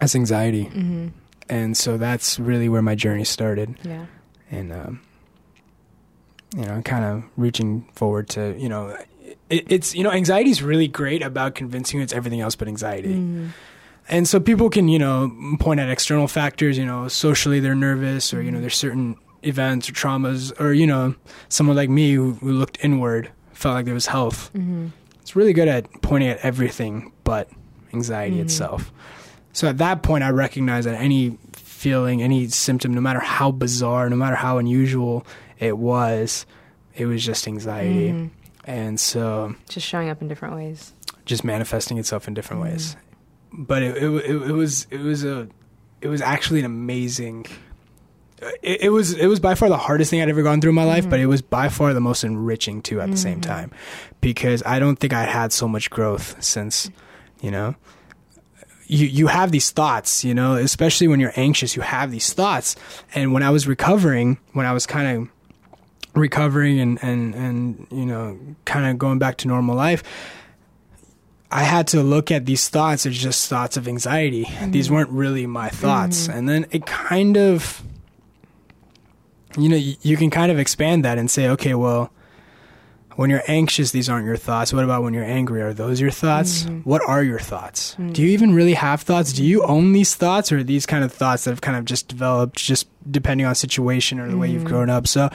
that's 0.00 0.14
anxiety. 0.14 0.64
Mm-hmm. 0.64 1.08
And 1.48 1.76
so 1.76 1.96
that's 1.96 2.38
really 2.38 2.68
where 2.68 2.82
my 2.82 2.94
journey 2.94 3.24
started. 3.24 3.76
Yeah. 3.82 4.06
And, 4.50 4.72
um, 4.72 5.00
you 6.56 6.64
know, 6.64 6.80
kind 6.82 7.04
of 7.04 7.24
reaching 7.36 7.88
forward 7.94 8.28
to, 8.30 8.56
you 8.58 8.68
know, 8.68 8.96
it, 9.48 9.70
it's, 9.70 9.94
you 9.94 10.02
know, 10.02 10.10
anxiety 10.10 10.50
is 10.50 10.62
really 10.62 10.88
great 10.88 11.22
about 11.22 11.54
convincing 11.54 11.98
you 11.98 12.04
it's 12.04 12.12
everything 12.12 12.40
else 12.40 12.56
but 12.56 12.68
anxiety. 12.68 13.14
Mm-hmm. 13.14 13.48
And 14.08 14.28
so 14.28 14.40
people 14.40 14.70
can, 14.70 14.88
you 14.88 14.98
know, 14.98 15.30
point 15.60 15.78
at 15.78 15.88
external 15.88 16.26
factors, 16.26 16.76
you 16.76 16.86
know, 16.86 17.06
socially 17.06 17.60
they're 17.60 17.76
nervous 17.76 18.34
or, 18.34 18.42
you 18.42 18.50
know, 18.50 18.60
there's 18.60 18.76
certain 18.76 19.16
events 19.42 19.88
or 19.88 19.92
traumas 19.92 20.58
or, 20.60 20.72
you 20.72 20.86
know, 20.86 21.14
someone 21.48 21.76
like 21.76 21.90
me 21.90 22.12
who, 22.14 22.32
who 22.34 22.52
looked 22.52 22.78
inward 22.82 23.30
felt 23.52 23.74
like 23.74 23.84
there 23.84 23.94
was 23.94 24.06
health. 24.06 24.50
Mm-hmm. 24.54 24.88
It's 25.20 25.36
really 25.36 25.52
good 25.52 25.68
at 25.68 26.02
pointing 26.02 26.30
at 26.30 26.38
everything 26.38 27.12
but 27.22 27.48
anxiety 27.92 28.40
itself. 28.40 28.92
So 29.52 29.68
at 29.68 29.78
that 29.78 30.02
point, 30.02 30.24
I 30.24 30.30
recognized 30.30 30.86
that 30.86 30.94
any 31.00 31.38
feeling, 31.54 32.22
any 32.22 32.48
symptom, 32.48 32.94
no 32.94 33.00
matter 33.00 33.20
how 33.20 33.50
bizarre, 33.50 34.08
no 34.10 34.16
matter 34.16 34.36
how 34.36 34.58
unusual 34.58 35.26
it 35.58 35.76
was, 35.78 36.46
it 36.94 37.06
was 37.06 37.24
just 37.24 37.48
anxiety. 37.48 38.10
Mhm. 38.10 38.30
And 38.64 39.00
so 39.00 39.54
Just 39.68 39.86
showing 39.86 40.08
up 40.08 40.20
in 40.22 40.28
different 40.28 40.54
ways. 40.54 40.92
just 41.24 41.44
manifesting 41.44 41.98
itself 41.98 42.28
in 42.28 42.34
different 42.34 42.62
mm-hmm. 42.62 42.72
ways. 42.72 42.96
But 43.52 43.82
it, 43.82 43.96
it 43.96 44.08
it 44.08 44.42
it 44.50 44.52
was 44.52 44.86
it 44.90 45.00
was 45.00 45.24
a 45.24 45.48
it 46.00 46.08
was 46.08 46.20
actually 46.20 46.60
an 46.60 46.66
amazing. 46.66 47.46
It, 48.62 48.82
it 48.82 48.88
was 48.90 49.12
it 49.14 49.26
was 49.26 49.40
by 49.40 49.54
far 49.54 49.68
the 49.68 49.76
hardest 49.76 50.10
thing 50.10 50.20
I'd 50.22 50.28
ever 50.28 50.42
gone 50.42 50.60
through 50.60 50.70
in 50.70 50.74
my 50.76 50.84
life, 50.84 51.04
but 51.04 51.16
mm-hmm. 51.16 51.24
it 51.24 51.26
was 51.26 51.42
by 51.42 51.68
far 51.68 51.92
the 51.92 52.00
most 52.00 52.22
enriching 52.24 52.80
too 52.82 53.00
at 53.00 53.10
the 53.10 53.16
same 53.16 53.40
mm-hmm. 53.40 53.50
time, 53.50 53.70
because 54.20 54.62
I 54.64 54.78
don't 54.78 54.96
think 54.96 55.12
I 55.12 55.24
had 55.24 55.52
so 55.52 55.66
much 55.66 55.90
growth 55.90 56.42
since, 56.42 56.90
you 57.40 57.50
know, 57.50 57.74
you 58.90 59.06
you 59.06 59.26
have 59.28 59.52
these 59.52 59.70
thoughts, 59.70 60.24
you 60.24 60.34
know, 60.34 60.54
especially 60.54 61.06
when 61.06 61.20
you're 61.20 61.32
anxious, 61.36 61.76
you 61.76 61.82
have 61.82 62.10
these 62.10 62.32
thoughts. 62.32 62.74
And 63.14 63.32
when 63.32 63.42
I 63.42 63.50
was 63.50 63.68
recovering, 63.68 64.38
when 64.52 64.66
I 64.66 64.72
was 64.72 64.84
kind 64.84 65.16
of 65.16 65.28
recovering 66.14 66.80
and 66.80 66.98
and 67.02 67.34
and 67.34 67.86
you 67.90 68.04
know, 68.04 68.38
kind 68.64 68.86
of 68.86 68.98
going 68.98 69.18
back 69.18 69.36
to 69.38 69.48
normal 69.48 69.76
life, 69.76 70.02
I 71.52 71.62
had 71.62 71.86
to 71.88 72.02
look 72.02 72.32
at 72.32 72.46
these 72.46 72.68
thoughts 72.68 73.06
as 73.06 73.16
just 73.16 73.48
thoughts 73.48 73.76
of 73.76 73.86
anxiety. 73.86 74.44
Mm-hmm. 74.44 74.72
These 74.72 74.90
weren't 74.90 75.10
really 75.10 75.46
my 75.46 75.68
thoughts. 75.68 76.26
Mm-hmm. 76.26 76.38
And 76.38 76.48
then 76.48 76.66
it 76.72 76.84
kind 76.84 77.36
of 77.36 77.82
you 79.56 79.68
know, 79.68 79.76
you, 79.76 79.94
you 80.02 80.16
can 80.16 80.30
kind 80.30 80.50
of 80.50 80.58
expand 80.58 81.04
that 81.04 81.18
and 81.18 81.30
say, 81.30 81.48
okay, 81.48 81.74
well, 81.74 82.12
when 83.16 83.28
you're 83.30 83.42
anxious, 83.48 83.90
these 83.90 84.08
aren't 84.08 84.24
your 84.26 84.36
thoughts. 84.36 84.72
What 84.72 84.84
about 84.84 85.02
when 85.02 85.12
you're 85.14 85.24
angry? 85.24 85.60
Are 85.62 85.72
those 85.74 86.00
your 86.00 86.10
thoughts? 86.10 86.64
What 86.84 87.02
are 87.06 87.22
your 87.22 87.38
thoughts? 87.38 87.96
Do 88.12 88.22
you 88.22 88.28
even 88.28 88.54
really 88.54 88.74
have 88.74 89.02
thoughts? 89.02 89.32
Do 89.32 89.44
you 89.44 89.62
own 89.64 89.92
these 89.92 90.14
thoughts 90.14 90.50
or 90.52 90.58
are 90.58 90.62
these 90.62 90.86
kind 90.86 91.04
of 91.04 91.12
thoughts 91.12 91.44
that 91.44 91.50
have 91.50 91.60
kind 91.60 91.76
of 91.76 91.84
just 91.84 92.08
developed 92.08 92.56
just 92.58 92.86
depending 93.10 93.46
on 93.46 93.54
situation 93.54 94.20
or 94.20 94.28
the 94.30 94.36
way 94.38 94.48
you've 94.50 94.64
grown 94.64 94.88
up? 94.90 95.06
So 95.06 95.28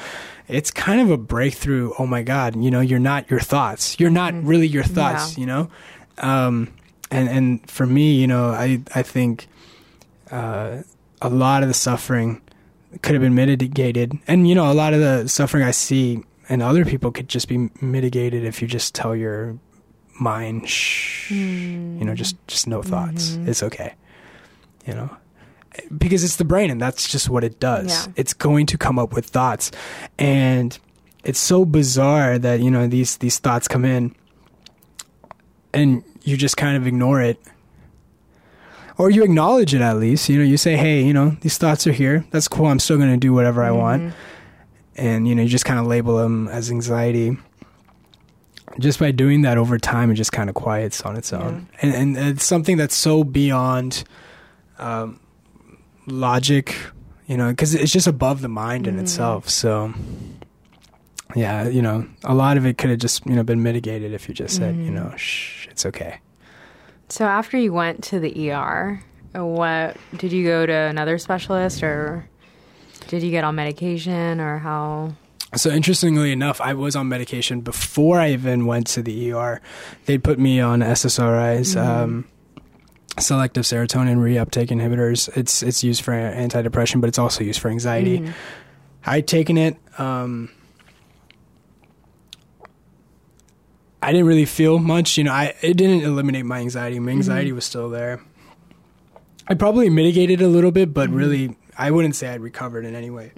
it's 0.47 0.71
kind 0.71 1.01
of 1.01 1.11
a 1.11 1.17
breakthrough. 1.17 1.91
Oh 1.99 2.05
my 2.07 2.23
God, 2.23 2.55
you 2.55 2.71
know, 2.71 2.79
you're 2.81 2.99
not 2.99 3.29
your 3.29 3.39
thoughts. 3.39 3.99
You're 3.99 4.09
not 4.09 4.33
really 4.43 4.67
your 4.67 4.83
thoughts, 4.83 5.37
Yeah. 5.37 5.41
you 5.41 5.45
know? 5.47 5.69
Um, 6.17 6.73
and, 7.11 7.29
and 7.29 7.69
for 7.69 7.85
me, 7.85 8.15
you 8.15 8.27
know, 8.27 8.49
I, 8.49 8.81
I 8.95 9.01
think, 9.03 9.47
uh, 10.31 10.81
a 11.21 11.29
lot 11.29 11.61
of 11.63 11.67
the 11.69 11.73
suffering 11.73 12.41
could 13.01 13.13
have 13.13 13.21
been 13.21 13.35
mitigated. 13.35 14.17
And, 14.27 14.47
you 14.47 14.55
know, 14.55 14.71
a 14.71 14.73
lot 14.73 14.93
of 14.93 14.99
the 14.99 15.27
suffering 15.27 15.63
I 15.63 15.71
see 15.71 16.23
in 16.49 16.61
other 16.61 16.85
people 16.85 17.11
could 17.11 17.27
just 17.27 17.47
be 17.47 17.69
mitigated 17.81 18.45
if 18.45 18.61
you 18.61 18.67
just 18.67 18.95
tell 18.95 19.15
your 19.15 19.57
mind, 20.19 20.69
shh, 20.69 21.31
you 21.31 22.05
know, 22.05 22.15
just, 22.15 22.35
just 22.47 22.67
no 22.67 22.81
thoughts. 22.81 23.31
Mm-hmm. 23.31 23.49
It's 23.49 23.63
okay. 23.63 23.95
You 24.85 24.93
know, 24.93 25.17
because 25.97 26.23
it's 26.23 26.35
the 26.35 26.45
brain 26.45 26.69
and 26.69 26.79
that's 26.79 27.09
just 27.09 27.29
what 27.29 27.43
it 27.43 27.59
does. 27.59 28.07
Yeah. 28.07 28.13
It's 28.15 28.33
going 28.33 28.67
to 28.67 28.77
come 28.77 28.99
up 28.99 29.13
with 29.13 29.25
thoughts. 29.25 29.71
And 30.19 30.77
it's 31.23 31.39
so 31.39 31.65
bizarre 31.65 32.37
that, 32.37 32.61
you 32.61 32.69
know, 32.69 32.87
these, 32.87 33.17
these 33.17 33.39
thoughts 33.39 33.67
come 33.67 33.83
in 33.83 34.15
and 35.73 36.03
you 36.23 36.37
just 36.37 36.57
kind 36.57 36.77
of 36.77 36.87
ignore 36.87 37.21
it 37.21 37.39
or 38.97 39.09
you 39.09 39.23
acknowledge 39.23 39.73
it 39.73 39.81
at 39.81 39.97
least 39.97 40.29
you 40.29 40.37
know 40.37 40.43
you 40.43 40.57
say 40.57 40.75
hey 40.75 41.01
you 41.01 41.13
know 41.13 41.37
these 41.41 41.57
thoughts 41.57 41.85
are 41.85 41.91
here 41.91 42.25
that's 42.31 42.47
cool 42.47 42.65
i'm 42.67 42.79
still 42.79 42.97
going 42.97 43.11
to 43.11 43.17
do 43.17 43.33
whatever 43.33 43.63
i 43.63 43.71
want 43.71 44.01
mm-hmm. 44.01 44.15
And 44.95 45.27
you 45.27 45.35
know 45.35 45.43
you 45.43 45.49
just 45.49 45.65
kind 45.65 45.79
of 45.79 45.87
label 45.87 46.17
them 46.17 46.47
as 46.47 46.71
anxiety. 46.71 47.37
Just 48.79 48.99
by 48.99 49.11
doing 49.11 49.43
that 49.43 49.57
over 49.57 49.77
time 49.77 50.11
it 50.11 50.15
just 50.15 50.31
kind 50.31 50.49
of 50.49 50.55
quiets 50.55 51.01
on 51.03 51.15
its 51.15 51.31
own. 51.31 51.69
And, 51.81 52.17
and 52.17 52.17
it's 52.17 52.43
something 52.43 52.75
that's 52.77 52.95
so 52.95 53.23
beyond 53.23 54.03
um, 54.79 55.19
logic 56.07 56.75
you 57.27 57.37
know 57.37 57.49
because 57.49 57.73
it's 57.73 57.91
just 57.91 58.07
above 58.07 58.41
the 58.41 58.49
mind 58.49 58.87
in 58.87 58.99
itself. 58.99 59.49
So 59.49 59.93
yeah 61.35 61.67
you 61.67 61.81
know 61.81 62.07
a 62.23 62.33
lot 62.33 62.57
of 62.57 62.65
it 62.65 62.77
could 62.77 62.89
have 62.89 62.99
just 62.99 63.25
you 63.25 63.35
know 63.35 63.43
been 63.43 63.63
mitigated 63.63 64.13
if 64.13 64.27
you 64.27 64.33
just 64.35 64.55
said 64.55 64.75
you 64.75 64.91
know 64.91 65.13
shh 65.15 65.67
it's 65.67 65.85
okay. 65.85 66.19
So 67.09 67.25
after 67.25 67.57
you 67.57 67.71
went 67.71 68.03
to 68.05 68.19
the 68.19 68.51
ER, 68.51 69.03
what 69.33 69.97
did 70.17 70.31
you 70.31 70.43
go 70.43 70.65
to 70.65 70.73
another 70.73 71.17
specialist 71.17 71.83
or 71.83 72.27
did 73.07 73.23
you 73.23 73.31
get 73.31 73.43
on 73.43 73.55
medication 73.55 74.39
or 74.39 74.57
how? 74.59 75.13
So 75.55 75.69
interestingly 75.69 76.31
enough, 76.31 76.59
I 76.59 76.73
was 76.73 76.95
on 76.95 77.07
medication 77.07 77.61
before 77.61 78.19
I 78.19 78.31
even 78.31 78.65
went 78.65 78.87
to 78.87 79.01
the 79.01 79.31
ER. 79.31 79.61
They 80.05 80.17
put 80.17 80.37
me 80.37 80.59
on 80.59 80.81
SSRIs, 80.81 81.77
um, 81.81 82.27
selective 83.19 83.63
serotonin 83.63 84.17
reuptake 84.17 84.67
inhibitors. 84.67 85.35
It's 85.37 85.63
it's 85.63 85.83
used 85.83 86.03
for 86.03 86.11
antidepressant, 86.11 86.99
but 87.01 87.07
it's 87.07 87.19
also 87.19 87.43
used 87.43 87.59
for 87.61 87.69
anxiety. 87.69 88.31
I'd 89.05 89.27
taken 89.27 89.57
it. 89.57 89.77
Um, 89.97 90.49
I 94.01 94.11
didn't 94.11 94.27
really 94.27 94.45
feel 94.45 94.79
much. 94.79 95.17
You 95.17 95.23
know, 95.23 95.31
I 95.31 95.55
it 95.61 95.77
didn't 95.77 96.03
eliminate 96.03 96.45
my 96.45 96.59
anxiety. 96.59 96.99
My 96.99 97.11
anxiety 97.11 97.51
was 97.51 97.65
still 97.65 97.89
there. 97.89 98.21
I 99.47 99.53
probably 99.53 99.89
mitigated 99.89 100.41
a 100.41 100.47
little 100.47 100.71
bit, 100.71 100.93
but 100.93 101.09
really, 101.09 101.55
I 101.77 101.91
wouldn't 101.91 102.15
say 102.15 102.29
I'd 102.29 102.41
recovered 102.41 102.85
in 102.85 102.95
any 102.95 103.09
way. 103.09 103.31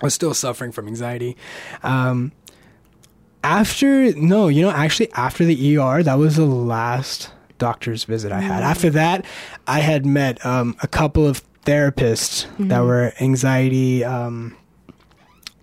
I 0.00 0.04
was 0.04 0.14
still 0.14 0.34
suffering 0.34 0.72
from 0.72 0.88
anxiety. 0.88 1.36
Um, 1.82 2.32
after 3.44 4.12
no, 4.14 4.48
you 4.48 4.62
know, 4.62 4.70
actually 4.70 5.12
after 5.12 5.44
the 5.44 5.78
ER, 5.78 6.02
that 6.02 6.14
was 6.18 6.36
the 6.36 6.46
last 6.46 7.30
doctor's 7.58 8.04
visit 8.04 8.32
I 8.32 8.40
had. 8.40 8.62
After 8.62 8.90
that, 8.90 9.24
I 9.66 9.80
had 9.80 10.04
met 10.06 10.44
um, 10.46 10.76
a 10.82 10.88
couple 10.88 11.26
of 11.26 11.42
therapists 11.64 12.46
that 12.68 12.80
were 12.80 13.12
anxiety. 13.20 14.04
Um, 14.04 14.56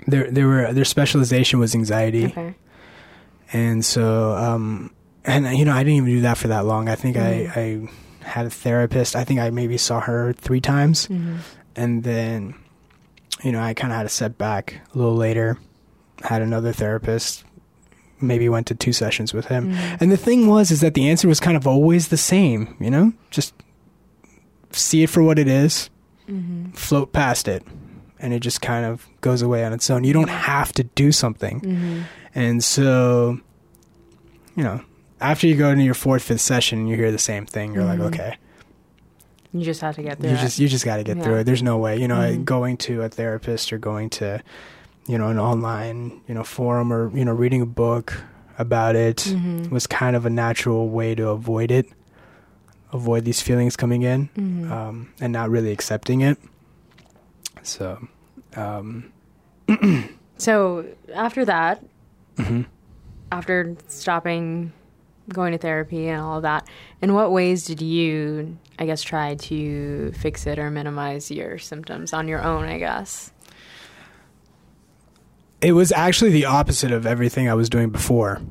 their 0.08 0.30
they 0.32 0.43
were 0.43 0.74
their 0.74 0.86
specialization 0.86 1.60
was 1.60 1.76
anxiety, 1.76 2.26
Okay. 2.28 2.56
and 3.54 3.84
so 3.86 4.32
um, 4.36 4.91
and 5.26 5.45
you 5.58 5.65
know 5.65 5.74
I 5.74 5.80
didn't 5.84 5.95
even 5.98 6.06
do 6.10 6.22
that 6.22 6.38
for 6.38 6.48
that 6.50 6.65
long. 6.65 6.88
I 6.89 6.95
think 6.95 7.15
I 7.17 7.52
I 7.56 7.89
had 8.22 8.46
a 8.46 8.50
therapist. 8.50 9.16
I 9.16 9.24
think 9.24 9.40
I 9.40 9.50
maybe 9.50 9.78
saw 9.78 10.00
her 10.02 10.34
three 10.34 10.62
times, 10.62 11.08
mm-hmm. 11.08 11.38
and 11.76 12.04
then 12.04 12.56
you 13.44 13.52
know 13.52 13.62
I 13.62 13.74
kind 13.74 13.92
of 13.92 13.98
had 13.98 14.06
a 14.06 14.10
setback 14.10 14.82
a 14.94 14.98
little 14.98 15.16
later. 15.16 15.58
Had 16.24 16.42
another 16.42 16.74
therapist. 16.74 17.44
Maybe 18.22 18.50
went 18.50 18.68
to 18.68 18.76
two 18.76 18.92
sessions 18.92 19.34
with 19.34 19.46
him, 19.46 19.72
mm-hmm. 19.72 19.96
and 20.02 20.12
the 20.12 20.18
thing 20.18 20.48
was 20.48 20.72
is 20.72 20.82
that 20.82 20.94
the 20.94 21.10
answer 21.10 21.28
was 21.28 21.40
kind 21.40 21.56
of 21.56 21.66
always 21.66 22.10
the 22.10 22.18
same. 22.18 22.76
You 22.80 22.90
know, 22.90 23.14
just 23.30 23.54
see 24.72 25.04
it 25.04 25.10
for 25.10 25.24
what 25.24 25.40
it 25.40 25.48
is, 25.48 25.90
mm-hmm. 26.28 26.72
float 26.72 27.14
past 27.14 27.48
it, 27.48 27.64
and 28.20 28.34
it 28.34 28.42
just 28.42 28.62
kind 28.62 28.86
of 28.86 29.08
goes 29.22 29.42
away 29.42 29.64
on 29.64 29.72
its 29.72 29.90
own. 29.90 30.04
You 30.04 30.14
don't 30.14 30.30
have 30.30 30.74
to 30.74 30.84
do 30.84 31.12
something. 31.14 32.06
And 32.36 32.64
so, 32.64 33.40
you 34.56 34.64
know, 34.64 34.84
after 35.22 35.48
you 35.48 35.56
go 35.56 35.70
into 35.70 35.84
your 35.84 35.94
fourth, 35.94 36.24
fifth 36.24 36.42
session 36.42 36.80
and 36.80 36.90
you 36.90 36.96
hear 36.96 37.12
the 37.12 37.18
same 37.18 37.46
thing, 37.46 37.74
you're 37.74 37.86
like, 37.86 38.00
okay, 38.00 38.38
You 39.52 39.64
just 39.64 39.82
have 39.82 39.96
to 39.96 40.04
get 40.04 40.20
through 40.20 40.30
you 40.30 40.36
it. 40.36 40.40
just 40.40 40.60
you 40.60 40.68
just 40.68 40.86
got 40.86 40.98
to 40.98 41.04
get 41.04 41.22
through 41.24 41.38
it. 41.40 41.44
There's 41.46 41.64
no 41.64 41.78
way, 41.78 41.98
you 42.00 42.08
know, 42.08 42.16
Mhm. 42.18 42.46
going 42.46 42.78
to 42.78 43.02
a 43.02 43.10
therapist 43.10 43.74
or 43.74 43.78
going 43.80 44.10
to, 44.12 44.42
you 45.08 45.18
know, 45.18 45.28
an 45.30 45.40
online, 45.40 46.22
you 46.28 46.34
know, 46.36 46.44
forum 46.44 46.94
or 46.94 47.10
you 47.18 47.26
know, 47.26 47.34
reading 47.34 47.62
a 47.62 47.66
book 47.66 48.24
about 48.60 48.96
it 48.96 49.18
Mhm. 49.18 49.72
was 49.72 49.88
kind 49.88 50.16
of 50.16 50.26
a 50.26 50.30
natural 50.30 50.90
way 50.90 51.16
to 51.16 51.30
avoid 51.30 51.72
it, 51.72 51.88
avoid 52.94 53.24
these 53.26 53.42
feelings 53.42 53.76
coming 53.76 54.04
in, 54.04 54.30
Mhm. 54.38 54.70
um, 54.72 55.10
and 55.22 55.32
not 55.34 55.50
really 55.50 55.72
accepting 55.72 56.22
it. 56.22 56.38
So, 57.64 58.08
um, 58.56 59.12
So 60.38 60.86
after 61.14 61.44
that, 61.46 61.84
mhm. 62.38 62.66
after 63.32 63.76
stopping 63.88 64.72
going 65.30 65.52
to 65.54 65.58
therapy 65.58 66.08
and 66.08 66.22
all 66.22 66.38
of 66.38 66.44
that, 66.44 66.68
in 67.02 67.13
what 67.13 67.32
ways 67.32 67.65
did 67.65 67.82
you, 67.82 68.58
I 68.78 68.86
guess, 68.86 69.02
try 69.02 69.36
to 69.36 70.12
fix 70.13 70.46
it 70.48 70.60
or 70.60 70.70
minimize 70.70 71.30
your 71.32 71.58
symptoms 71.58 72.13
on 72.13 72.28
your 72.28 72.44
own? 72.44 72.65
I 72.65 72.78
guess. 72.80 73.32
it 75.62 75.74
was 75.74 75.92
actually 75.92 76.32
the 76.32 76.46
opposite 76.46 76.92
of 76.92 77.06
everything 77.06 77.50
I 77.50 77.54
was 77.54 77.70
doing 77.70 77.89
before. 77.89 78.42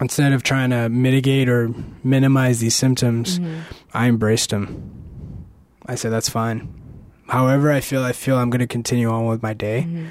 Instead 0.00 0.32
of 0.32 0.42
trying 0.42 0.70
to 0.70 0.88
mitigate 0.88 1.48
or 1.48 1.70
minimize 2.04 2.60
these 2.60 2.74
symptoms, 2.74 3.40
I 3.94 4.06
embraced 4.08 4.50
them. 4.50 5.44
I 5.86 5.94
said, 5.96 6.12
that's 6.12 6.28
fine. 6.28 6.68
However, 7.28 7.72
I 7.72 7.80
feel, 7.80 8.04
I 8.04 8.12
feel 8.12 8.36
I'm 8.36 8.50
going 8.50 8.60
to 8.60 8.66
continue 8.66 9.08
on 9.10 9.26
with 9.26 9.42
my 9.42 9.54
day 9.54 9.86
Mm-hmm. 9.88 10.06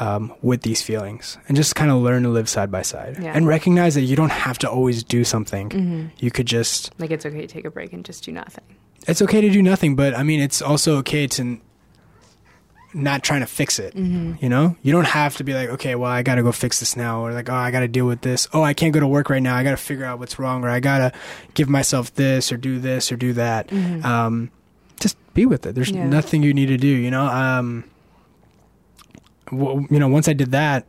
Um, 0.00 0.32
with 0.42 0.62
these 0.62 0.80
feelings 0.82 1.36
and 1.48 1.56
just 1.56 1.74
kind 1.74 1.90
of 1.90 1.98
learn 2.02 2.22
to 2.22 2.28
live 2.28 2.48
side 2.48 2.70
by 2.70 2.82
side 2.82 3.18
Yeah. 3.20 3.32
and 3.34 3.46
recognize 3.46 3.94
that 3.94 4.02
you 4.02 4.16
don't 4.16 4.32
have 4.32 4.58
to 4.58 4.70
always 4.70 5.04
do 5.04 5.24
something. 5.24 5.68
Mm-hmm. 5.68 6.06
You 6.18 6.30
could 6.30 6.46
just, 6.46 6.92
Like 6.98 7.10
it's 7.10 7.26
okay 7.26 7.40
to 7.42 7.46
take 7.46 7.64
a 7.64 7.70
break 7.70 7.92
and 7.92 8.04
just 8.04 8.24
do 8.24 8.32
nothing. 8.32 8.64
it's 9.06 9.20
okay 9.22 9.40
to 9.40 9.50
do 9.50 9.62
nothing, 9.62 9.94
but 9.96 10.14
I 10.16 10.22
mean, 10.22 10.40
it's 10.40 10.62
also 10.62 10.96
okay 10.98 11.26
to 11.26 11.42
n- 11.42 11.60
not 12.94 13.22
trying 13.22 13.40
to 13.40 13.46
fix 13.46 13.78
it. 13.78 13.94
Mm-hmm. 13.94 14.34
You 14.42 14.48
know, 14.50 14.76
you 14.82 14.92
don't 14.92 15.06
have 15.06 15.36
to 15.38 15.44
be 15.44 15.54
like, 15.54 15.70
okay, 15.70 15.94
well, 15.94 16.10
I 16.10 16.22
got 16.22 16.34
to 16.34 16.42
go 16.42 16.52
fix 16.52 16.78
this 16.80 16.94
now, 16.96 17.24
or 17.24 17.32
like, 17.32 17.48
oh, 17.48 17.54
I 17.54 17.70
got 17.70 17.80
to 17.80 17.88
deal 17.88 18.06
with 18.06 18.20
this. 18.20 18.48
Oh, 18.52 18.62
I 18.62 18.74
can't 18.74 18.92
go 18.92 19.00
to 19.00 19.06
work 19.08 19.30
right 19.30 19.42
now. 19.42 19.56
I 19.56 19.62
got 19.64 19.70
to 19.70 19.76
figure 19.78 20.04
out 20.04 20.18
what's 20.18 20.38
wrong, 20.38 20.62
or 20.62 20.68
I 20.68 20.80
got 20.80 20.98
to 20.98 21.12
give 21.54 21.68
myself 21.70 22.14
this, 22.14 22.52
or 22.52 22.58
do 22.58 22.78
this, 22.78 23.10
or 23.10 23.16
do 23.16 23.32
that. 23.32 23.72
Um, 24.04 24.50
just 25.00 25.16
be 25.32 25.46
with 25.46 25.64
it. 25.66 25.74
There's 25.74 25.88
Mm-hmm. 25.88 25.98
Yeah. 26.02 26.08
nothing 26.08 26.42
you 26.42 26.52
need 26.52 26.66
to 26.66 26.76
do. 26.76 26.86
You 26.86 27.10
know, 27.10 27.24
um, 27.24 27.84
you 29.50 29.86
know, 29.90 30.08
once 30.08 30.28
I 30.28 30.32
did 30.34 30.52
that, 30.52 30.86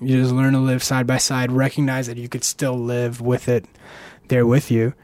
You 0.00 0.20
just 0.20 0.32
learn 0.32 0.52
to 0.54 0.58
live 0.58 0.82
side 0.82 1.06
by 1.06 1.18
side, 1.18 1.52
recognize 1.52 2.06
that 2.06 2.16
you 2.16 2.28
could 2.28 2.44
still 2.44 2.78
live 2.78 3.20
with 3.20 3.48
it 3.48 3.64
there 4.28 4.46
with 4.46 4.70
you. 4.70 4.94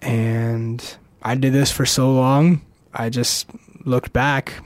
And 0.00 0.82
I 1.22 1.34
did 1.34 1.52
this 1.52 1.70
for 1.70 1.84
so 1.86 2.12
long. 2.12 2.62
I 2.94 3.10
just 3.10 3.48
looked 3.84 4.12
back 4.12 4.62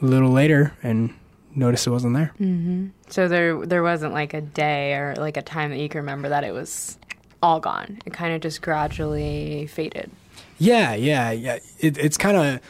a 0.00 0.04
little 0.04 0.30
later 0.30 0.72
and 0.82 1.14
noticed 1.54 1.86
it 1.86 1.90
wasn't 1.90 2.14
there. 2.14 2.32
Mm-hmm. 2.40 2.88
So 3.08 3.28
there 3.28 3.64
there 3.64 3.82
wasn't 3.82 4.12
like 4.12 4.34
a 4.34 4.40
day 4.40 4.94
or 4.94 5.14
like 5.16 5.36
a 5.36 5.42
time 5.42 5.70
that 5.70 5.78
you 5.78 5.88
can 5.88 6.00
remember 6.00 6.28
that 6.30 6.44
it 6.44 6.52
was 6.52 6.98
all 7.42 7.60
gone. 7.60 7.98
It 8.06 8.12
kind 8.12 8.34
of 8.34 8.40
just 8.40 8.62
gradually 8.62 9.66
faded. 9.66 10.10
Yeah, 10.58 10.94
yeah, 10.94 11.30
yeah. 11.30 11.58
It, 11.78 11.98
it's 11.98 12.16
kind 12.16 12.36
of. 12.36 12.60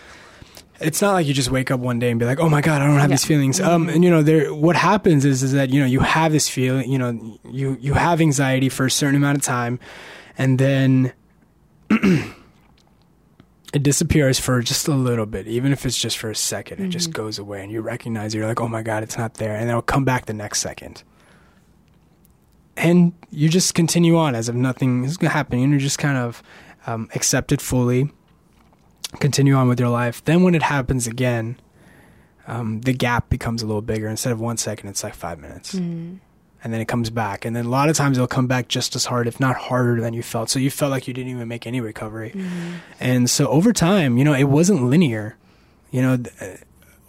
It's 0.80 1.02
not 1.02 1.12
like 1.12 1.26
you 1.26 1.34
just 1.34 1.50
wake 1.50 1.70
up 1.72 1.80
one 1.80 1.98
day 1.98 2.10
and 2.10 2.20
be 2.20 2.26
like, 2.26 2.38
"Oh 2.38 2.48
my 2.48 2.60
god, 2.60 2.80
I 2.82 2.86
don't 2.86 2.98
have 2.98 3.10
Yeah. 3.10 3.14
these 3.16 3.24
feelings." 3.24 3.60
Um, 3.60 3.88
and 3.88 4.04
you 4.04 4.10
know, 4.10 4.22
there. 4.22 4.54
What 4.54 4.76
happens 4.76 5.24
is, 5.24 5.42
is 5.42 5.52
that 5.52 5.70
you 5.70 5.80
know 5.80 5.86
you 5.86 6.00
have 6.00 6.30
this 6.32 6.48
feeling. 6.48 6.90
You 6.90 6.98
know, 6.98 7.38
you 7.50 7.76
you 7.80 7.94
have 7.94 8.20
anxiety 8.20 8.68
for 8.68 8.86
a 8.86 8.90
certain 8.90 9.16
amount 9.16 9.38
of 9.38 9.42
time, 9.42 9.80
and 10.38 10.58
then 10.58 11.12
it 11.90 13.82
disappears 13.82 14.38
for 14.38 14.60
just 14.62 14.88
a 14.88 14.94
little 14.94 15.26
bit, 15.26 15.46
even 15.46 15.72
if 15.72 15.84
it's 15.84 15.98
just 15.98 16.16
for 16.16 16.30
a 16.30 16.34
2nd 16.34 16.80
It 16.80 16.88
just 16.88 17.12
goes 17.12 17.38
away, 17.38 17.62
and 17.62 17.70
you 17.72 17.80
recognize 17.80 18.34
it. 18.34 18.38
You're 18.38 18.46
like, 18.46 18.60
"Oh 18.60 18.68
my 18.68 18.82
god, 18.82 19.02
it's 19.02 19.18
not 19.18 19.34
there," 19.34 19.52
and 19.54 19.62
then 19.62 19.70
it'll 19.70 19.82
come 19.82 20.04
back 20.04 20.26
the 20.26 20.32
next 20.32 20.60
second. 20.60 21.02
And 22.76 23.12
you 23.30 23.48
just 23.48 23.74
continue 23.74 24.16
on 24.16 24.36
as 24.36 24.48
if 24.48 24.54
nothing 24.54 25.04
is 25.04 25.16
going 25.16 25.28
to 25.30 25.34
happen. 25.36 25.58
And 25.58 25.70
You're 25.72 25.80
just 25.80 25.98
kind 25.98 26.16
of 26.16 26.42
um, 26.86 27.08
accept 27.14 27.50
it 27.50 27.60
fully, 27.60 28.08
continue 29.20 29.54
on 29.54 29.68
with 29.68 29.80
your 29.80 29.88
life. 29.88 30.24
Then 30.24 30.42
when 30.42 30.54
it 30.54 30.62
happens 30.62 31.06
again, 31.06 31.58
um, 32.46 32.80
the 32.80 32.92
gap 32.92 33.28
becomes 33.28 33.62
a 33.62 33.66
little 33.66 33.82
bigger. 33.82 34.08
Instead 34.08 34.32
of 34.32 34.40
one 34.40 34.56
second, 34.56 34.88
it's 34.88 35.04
like 35.04 35.14
five 35.14 35.38
minutes. 35.38 35.74
Mm. 35.74 36.18
And 36.64 36.72
then 36.72 36.80
it 36.80 36.88
comes 36.88 37.08
back. 37.08 37.44
And 37.44 37.54
then 37.54 37.66
a 37.66 37.68
lot 37.68 37.88
of 37.88 37.96
times 37.96 38.18
it'll 38.18 38.26
come 38.26 38.48
back 38.48 38.68
just 38.68 38.96
as 38.96 39.04
hard, 39.04 39.28
if 39.28 39.38
not 39.38 39.56
harder 39.56 40.00
than 40.00 40.12
you 40.12 40.22
felt. 40.22 40.50
So 40.50 40.58
you 40.58 40.70
felt 40.70 40.90
like 40.90 41.06
you 41.06 41.14
didn't 41.14 41.30
even 41.30 41.46
make 41.46 41.66
any 41.66 41.80
recovery. 41.80 42.34
And 42.98 43.30
so 43.30 43.46
over 43.48 43.72
time, 43.72 44.18
you 44.18 44.24
know, 44.24 44.34
it 44.34 44.44
wasn't 44.44 44.82
linear. 44.82 45.36
You 45.92 46.02
know, 46.02 46.16
th- 46.16 46.34
uh, 46.40 46.56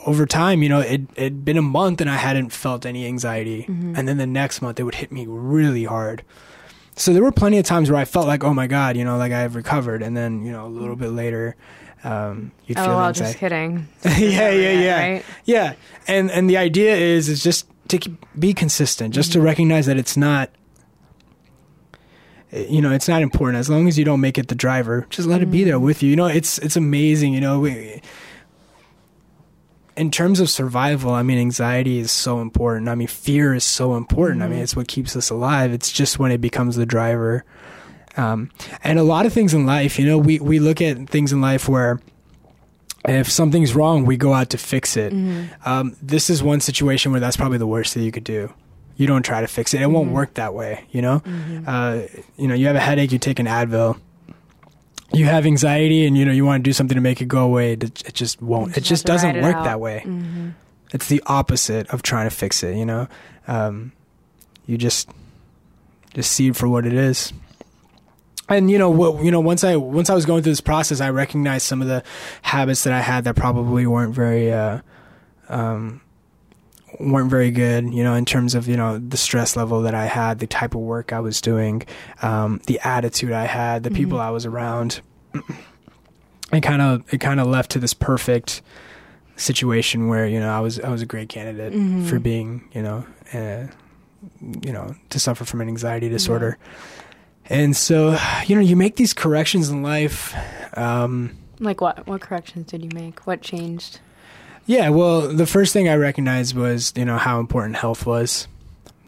over 0.06 0.26
time, 0.26 0.62
you 0.62 0.70
know, 0.70 0.80
it 0.82 1.02
it'd 1.16 1.44
been 1.44 1.58
a 1.58 1.64
month 1.64 2.00
and 2.00 2.10
I 2.10 2.16
hadn't 2.16 2.52
felt 2.52 2.86
any 2.86 3.06
anxiety. 3.08 3.66
And 3.96 4.08
then 4.08 4.18
the 4.18 4.28
next 4.28 4.62
month 4.62 4.80
it 4.80 4.84
would 4.84 4.96
hit 4.96 5.12
me 5.12 5.26
really 5.28 5.86
hard. 5.86 6.24
So 6.96 7.12
there 7.12 7.24
were 7.24 7.32
plenty 7.32 7.58
of 7.58 7.66
times 7.66 7.90
where 7.90 8.00
I 8.00 8.06
felt 8.06 8.28
like, 8.28 8.44
oh 8.44 8.54
my 8.54 8.68
god, 8.68 8.98
you 8.98 9.04
know, 9.04 9.18
like 9.18 9.32
I've 9.32 9.56
recovered. 9.56 10.04
And 10.04 10.16
then 10.16 10.44
you 10.44 10.52
know, 10.52 10.68
a 10.68 10.70
little 10.70 10.96
bit 10.96 11.10
later, 11.10 11.56
um, 12.04 12.52
you'd 12.66 12.78
Oh, 12.78 12.84
feel 12.86 12.96
well, 12.96 13.08
anxiety. 13.08 13.32
just 13.32 13.40
kidding. 13.40 13.88
yeah, 14.06 14.50
yeah, 14.52 14.72
yeah, 14.72 15.00
Right? 15.00 15.26
yeah. 15.46 15.74
And 16.08 16.32
and 16.32 16.50
the 16.50 16.58
idea 16.58 16.96
is 16.96 17.30
is 17.30 17.44
just 17.44 17.68
to 17.90 17.98
keep, 17.98 18.26
be 18.38 18.54
consistent, 18.54 19.14
just 19.14 19.32
to 19.34 19.40
mm-hmm. 19.40 19.46
recognize 19.46 19.86
that 19.88 19.98
it's 19.98 20.16
not. 20.18 20.50
You 22.52 22.82
know, 22.82 22.92
it's 22.92 23.08
not 23.08 23.22
important 23.22 23.60
as 23.60 23.70
long 23.70 23.88
as 23.88 24.00
you 24.00 24.04
don't 24.06 24.22
make 24.22 24.40
it 24.40 24.48
the 24.48 24.56
driver. 24.56 25.06
Just 25.12 25.28
let 25.28 25.42
it 25.44 25.52
be 25.52 25.64
there 25.64 25.76
mm-hmm. 25.76 25.86
with 25.86 26.02
you. 26.02 26.10
You 26.10 26.16
know, 26.16 26.26
it's 26.26 26.58
it's 26.60 26.76
amazing. 26.76 27.34
You 27.34 27.42
know, 27.42 27.60
we, 27.60 28.02
in 29.96 30.10
terms 30.10 30.40
of 30.40 30.50
survival, 30.50 31.12
I 31.12 31.22
mean, 31.22 31.38
anxiety 31.38 32.00
is 32.00 32.12
so 32.12 32.40
important. 32.40 32.88
I 32.88 32.96
mean, 32.96 33.08
fear 33.08 33.54
is 33.54 33.64
so 33.64 33.96
important. 33.96 34.42
I 34.42 34.46
mean, 34.46 34.56
mm-hmm. 34.56 34.64
it's 34.64 34.76
what 34.76 34.88
keeps 34.88 35.16
us 35.16 35.30
alive. 35.30 35.74
It's 35.74 35.92
just 35.92 36.18
when 36.18 36.32
it 36.32 36.40
becomes 36.42 36.76
the 36.76 36.88
driver. 36.88 37.46
Um, 38.20 38.50
and 38.84 39.00
a 39.00 39.04
lot 39.04 39.26
of 39.26 39.32
things 39.32 39.54
in 39.54 39.66
life, 39.66 39.98
you 39.98 40.06
know, 40.06 40.18
we, 40.18 40.40
we 40.40 40.60
look 40.60 40.82
at 40.82 41.10
things 41.10 41.32
in 41.32 41.40
life 41.40 41.70
where 41.70 42.02
if 43.08 43.32
something's 43.32 43.74
wrong, 43.74 44.06
we 44.06 44.18
go 44.18 44.34
out 44.34 44.50
to 44.50 44.58
fix 44.58 44.98
it. 44.98 45.14
Um, 45.66 45.96
this 46.02 46.30
is 46.30 46.44
one 46.44 46.60
situation 46.60 47.12
where 47.12 47.22
that's 47.22 47.38
probably 47.38 47.58
the 47.58 47.68
worst 47.68 47.94
that 47.94 48.02
you 48.02 48.12
could 48.12 48.26
do. 48.26 48.54
You 48.98 49.08
don't 49.08 49.24
try 49.24 49.40
to 49.40 49.48
fix 49.48 49.74
it. 49.74 49.82
It 49.82 49.88
won't 49.88 50.12
work 50.12 50.34
that 50.34 50.54
way, 50.54 50.84
you 50.92 51.02
know? 51.02 51.24
Uh, 51.66 52.02
you 52.36 52.50
know, 52.50 52.56
you 52.56 52.68
have 52.68 52.76
a 52.76 52.82
headache, 52.82 53.14
you 53.14 53.20
take 53.20 53.40
an 53.40 53.46
Advil. 53.46 53.98
You 55.14 55.26
have 55.26 55.46
anxiety 55.46 56.06
and, 56.06 56.18
you 56.18 56.26
know, 56.26 56.34
you 56.34 56.46
want 56.46 56.62
to 56.62 56.70
do 56.70 56.74
something 56.74 56.96
to 56.96 57.02
make 57.02 57.22
it 57.22 57.30
go 57.30 57.46
away. 57.46 57.74
It, 57.74 57.84
it 58.06 58.14
just 58.14 58.42
won't. 58.42 58.76
It 58.76 58.82
just 58.82 59.08
just 59.08 59.08
have 59.08 59.22
to 59.22 59.28
doesn't 59.28 59.36
it 59.38 59.44
work 59.44 59.56
out. 59.56 59.64
that 59.64 59.80
way. 59.80 60.04
Mm-hmm. 60.06 60.50
It's 60.92 61.08
the 61.08 61.24
opposite 61.26 61.88
of 61.92 62.02
trying 62.02 62.30
to 62.30 62.36
fix 62.36 62.64
it, 62.64 62.76
you 62.76 62.86
know? 62.86 63.08
Um, 63.48 63.94
you 64.66 64.78
just, 64.78 65.10
just 66.14 66.34
see 66.34 66.50
it 66.50 66.58
for 66.58 66.68
what 66.68 66.86
it 66.86 66.94
is 66.94 67.32
and 68.50 68.70
you 68.70 68.78
know 68.78 68.90
what 68.90 69.24
you 69.24 69.32
know 69.32 69.40
once 69.40 69.64
i 69.64 69.76
once 69.76 70.10
i 70.10 70.16
was 70.16 70.26
going 70.26 70.44
through 70.44 70.52
this 70.52 70.62
process 70.62 71.00
i 71.02 71.10
recognized 71.10 71.66
some 71.66 71.82
of 71.82 71.88
the 71.88 72.04
habits 72.42 72.84
that 72.84 72.94
i 72.94 73.00
had 73.00 73.24
that 73.24 73.36
probably 73.36 73.86
weren't 73.86 74.14
very 74.14 74.52
uh 74.52 74.80
um 75.50 76.02
weren't 77.00 77.30
very 77.30 77.52
good 77.52 77.94
you 77.94 78.04
know 78.04 78.16
in 78.16 78.26
terms 78.26 78.56
of 78.56 78.68
you 78.68 78.76
know 78.76 78.98
the 78.98 79.18
stress 79.18 79.56
level 79.56 79.82
that 79.84 79.94
i 79.94 80.06
had 80.06 80.40
the 80.40 80.48
type 80.48 80.74
of 80.76 80.82
work 80.82 81.14
i 81.14 81.20
was 81.20 81.40
doing 81.40 81.82
um 82.22 82.60
the 82.66 82.80
attitude 82.84 83.32
i 83.32 83.46
had 83.46 83.84
the 83.84 83.92
people 83.92 84.20
i 84.20 84.30
was 84.30 84.46
around. 84.46 85.02
It 86.52 86.62
kind 86.62 86.82
of 86.82 87.04
it 87.14 87.20
kind 87.20 87.40
of 87.40 87.46
left 87.46 87.70
to 87.72 87.80
this 87.80 87.94
perfect 87.94 88.64
situation 89.36 90.08
where 90.08 90.28
you 90.28 90.40
know 90.40 90.50
i 90.50 90.60
was 90.60 90.80
i 90.80 90.90
was 90.90 91.02
a 91.04 91.06
great 91.06 91.30
candidate 91.30 91.72
for 92.10 92.20
being 92.20 92.68
you 92.74 92.82
know 92.82 93.06
uh, 93.34 93.68
you 94.66 94.74
know 94.74 94.96
to 95.12 95.20
suffer 95.20 95.46
from 95.46 95.62
an 95.62 95.68
anxiety 95.68 96.10
disorder 96.10 96.58
and 97.50 97.76
so, 97.76 98.18
you 98.46 98.56
know, 98.56 98.62
you 98.62 98.76
make 98.76 98.96
these 98.96 99.14
corrections 99.14 99.70
in 99.70 99.82
life. 99.84 100.36
Um, 100.78 101.38
Like 101.60 101.82
what? 101.82 102.06
What 102.08 102.22
corrections 102.22 102.68
did 102.68 102.84
you 102.84 102.90
make? 102.94 103.26
What 103.28 103.42
changed? 103.42 104.00
yeah, 104.66 104.90
well, 104.90 105.22
the 105.34 105.48
first 105.48 105.74
thing 105.74 105.90
I 105.90 105.96
recognized 105.96 106.56
was, 106.56 106.94
you 106.96 107.04
know, 107.06 107.18
how 107.18 107.40
important 107.40 107.76
health 107.76 108.06
was 108.06 108.48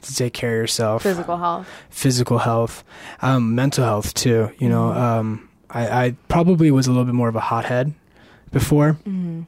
to 0.02 0.16
take 0.16 0.34
care 0.34 0.54
of 0.56 0.58
yourself, 0.58 1.04
Physical 1.04 1.38
health. 1.38 1.68
physical 1.92 2.40
health, 2.40 2.84
um, 3.22 3.54
mental 3.54 3.86
health 3.86 4.16
too. 4.16 4.50
You 4.58 4.70
know, 4.70 4.92
um, 4.92 5.48
I, 5.70 6.06
I 6.06 6.16
probably 6.28 6.72
was 6.72 6.88
a 6.88 6.90
little 6.92 7.06
bit 7.06 7.14
more 7.14 7.30
of 7.30 7.36
a 7.36 7.40
hothead 7.40 7.94
before, 8.52 8.94
Mm-hmm. 9.08 9.42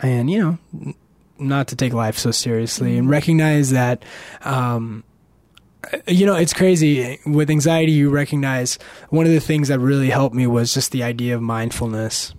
and 0.00 0.30
you 0.30 0.38
know, 0.40 0.58
n- 0.74 0.94
not 1.38 1.68
to 1.68 1.76
take 1.76 1.92
life 1.92 2.16
so 2.16 2.30
seriously 2.30 2.96
and 2.96 3.10
recognize 3.10 3.70
that. 3.72 4.02
Um, 4.42 5.04
you 6.06 6.26
know, 6.26 6.34
it's 6.34 6.52
crazy. 6.52 7.18
With 7.26 7.50
anxiety, 7.50 7.92
you 7.92 8.10
recognize 8.10 8.78
one 9.10 9.26
of 9.26 9.32
the 9.32 9.40
things 9.40 9.68
that 9.68 9.78
really 9.78 10.10
helped 10.10 10.34
me 10.34 10.46
was 10.46 10.74
just 10.74 10.92
the 10.92 11.02
idea 11.02 11.34
of 11.34 11.42
mindfulness 11.42 12.34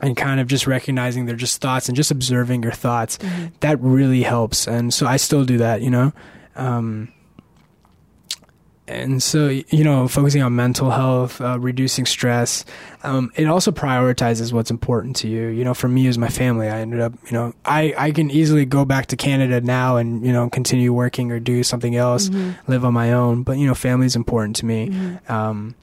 and 0.00 0.16
kind 0.16 0.40
of 0.40 0.46
just 0.46 0.66
recognizing 0.66 1.26
they're 1.26 1.36
just 1.36 1.60
thoughts 1.60 1.88
and 1.88 1.96
just 1.96 2.10
observing 2.10 2.62
your 2.62 2.72
thoughts. 2.72 3.18
That 3.60 3.80
really 3.80 4.22
helps. 4.22 4.66
And 4.66 4.92
so 4.92 5.06
I 5.06 5.16
still 5.16 5.44
do 5.44 5.58
that, 5.58 5.82
you 5.82 5.90
know. 5.90 6.12
Um, 6.56 7.12
and 8.86 9.22
so, 9.22 9.48
you 9.48 9.82
know, 9.82 10.06
focusing 10.08 10.42
on 10.42 10.54
mental 10.54 10.90
health, 10.90 11.40
uh, 11.40 11.58
reducing 11.58 12.04
stress, 12.04 12.66
um, 13.02 13.32
it 13.34 13.46
also 13.46 13.70
prioritizes 13.72 14.52
what's 14.52 14.70
important 14.70 15.16
to 15.16 15.28
you. 15.28 15.48
You 15.48 15.64
know, 15.64 15.72
for 15.72 15.88
me, 15.88 16.06
as 16.06 16.18
my 16.18 16.28
family, 16.28 16.68
I 16.68 16.80
ended 16.80 17.00
up, 17.00 17.14
you 17.24 17.32
know, 17.32 17.54
I, 17.64 17.94
I 17.96 18.10
can 18.10 18.30
easily 18.30 18.66
go 18.66 18.84
back 18.84 19.06
to 19.06 19.16
Canada 19.16 19.62
now 19.62 19.96
and, 19.96 20.24
you 20.24 20.32
know, 20.32 20.50
continue 20.50 20.92
working 20.92 21.32
or 21.32 21.40
do 21.40 21.62
something 21.62 21.96
else, 21.96 22.28
live 22.66 22.84
on 22.84 22.92
my 22.92 23.12
own. 23.12 23.42
But, 23.42 23.56
you 23.56 23.66
know, 23.66 23.74
family 23.74 24.04
is 24.04 24.16
important 24.16 24.56
to 24.56 24.66
me. 24.66 25.18
Um, 25.30 25.74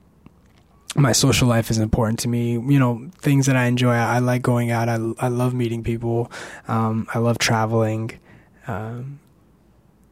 my 0.95 1.11
social 1.11 1.47
life 1.47 1.71
is 1.71 1.79
important 1.79 2.19
to 2.19 2.27
me. 2.27 2.51
You 2.51 2.77
know, 2.77 3.09
things 3.17 3.47
that 3.47 3.55
I 3.55 3.65
enjoy. 3.65 3.93
I, 3.93 4.15
I 4.15 4.19
like 4.19 4.43
going 4.43 4.69
out. 4.69 4.89
I, 4.89 4.99
I 5.19 5.29
love 5.29 5.55
meeting 5.55 5.83
people. 5.83 6.31
Um, 6.67 7.07
I 7.13 7.17
love 7.19 7.39
traveling. 7.39 8.19
Um, 8.67 9.19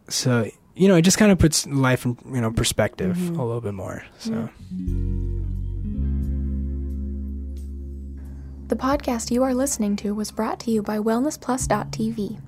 so, 0.08 0.50
you 0.80 0.88
know, 0.88 0.96
it 0.96 1.02
just 1.02 1.18
kind 1.18 1.30
of 1.30 1.38
puts 1.38 1.68
life 1.68 2.06
in, 2.06 2.18
you 2.34 2.40
know, 2.40 2.52
perspective 2.52 3.18
mm-hmm. 3.18 3.38
a 3.38 3.46
little 3.46 3.60
bit 3.60 3.74
more. 3.74 4.02
So. 4.18 4.50
The 8.68 8.78
podcast 8.78 9.30
you 9.30 9.44
are 9.44 9.54
listening 9.54 9.98
to 9.98 10.16
was 10.16 10.32
brought 10.32 10.62
to 10.62 10.72
you 10.72 10.82
by 10.82 11.00
WellnessPlus.tv, 11.00 12.40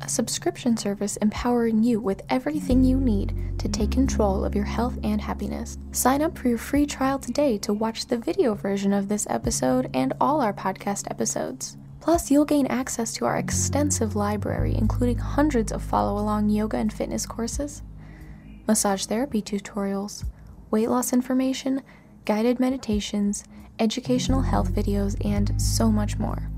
a 0.00 0.08
subscription 0.08 0.78
service 0.78 1.18
empowering 1.18 1.82
you 1.82 2.00
with 2.00 2.22
everything 2.30 2.84
you 2.84 2.98
need 2.98 3.36
to 3.58 3.68
take 3.68 3.90
control 3.90 4.46
of 4.46 4.54
your 4.54 4.64
health 4.64 4.98
and 5.04 5.20
happiness. 5.20 5.76
Sign 5.92 6.22
up 6.22 6.38
for 6.38 6.48
your 6.48 6.56
free 6.56 6.86
trial 6.86 7.18
today 7.18 7.58
to 7.58 7.74
watch 7.74 8.06
the 8.06 8.16
video 8.16 8.54
version 8.54 8.94
of 8.94 9.08
this 9.08 9.26
episode 9.28 9.90
and 9.92 10.14
all 10.22 10.40
our 10.40 10.54
podcast 10.54 11.10
episodes. 11.10 11.76
Plus, 12.04 12.30
you'll 12.30 12.44
gain 12.44 12.66
access 12.66 13.14
to 13.14 13.24
our 13.24 13.38
extensive 13.38 14.14
library, 14.14 14.74
including 14.76 15.16
hundreds 15.16 15.72
of 15.72 15.82
follow 15.82 16.20
along 16.20 16.50
yoga 16.50 16.76
and 16.76 16.92
fitness 16.92 17.24
courses, 17.24 17.82
massage 18.68 19.06
therapy 19.06 19.40
tutorials, 19.40 20.22
weight 20.70 20.90
loss 20.90 21.14
information, 21.14 21.82
guided 22.26 22.60
meditations, 22.60 23.44
educational 23.78 24.42
health 24.42 24.70
videos, 24.70 25.16
and 25.24 25.58
so 25.58 25.90
much 25.90 26.18
more. 26.18 26.50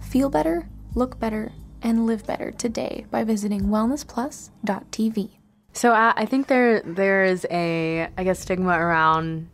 Feel 0.00 0.30
better, 0.30 0.66
look 0.94 1.20
better, 1.20 1.52
and 1.82 2.06
live 2.06 2.26
better 2.26 2.50
today 2.50 3.04
by 3.10 3.22
visiting 3.22 3.64
wellnessplus.tv. 3.64 5.28
So 5.74 5.92
I, 5.92 6.14
I 6.16 6.24
think 6.24 6.46
there 6.46 6.80
there 6.80 7.24
is 7.24 7.46
a 7.50 8.08
I 8.16 8.24
guess 8.24 8.40
stigma 8.40 8.78
around 8.78 9.50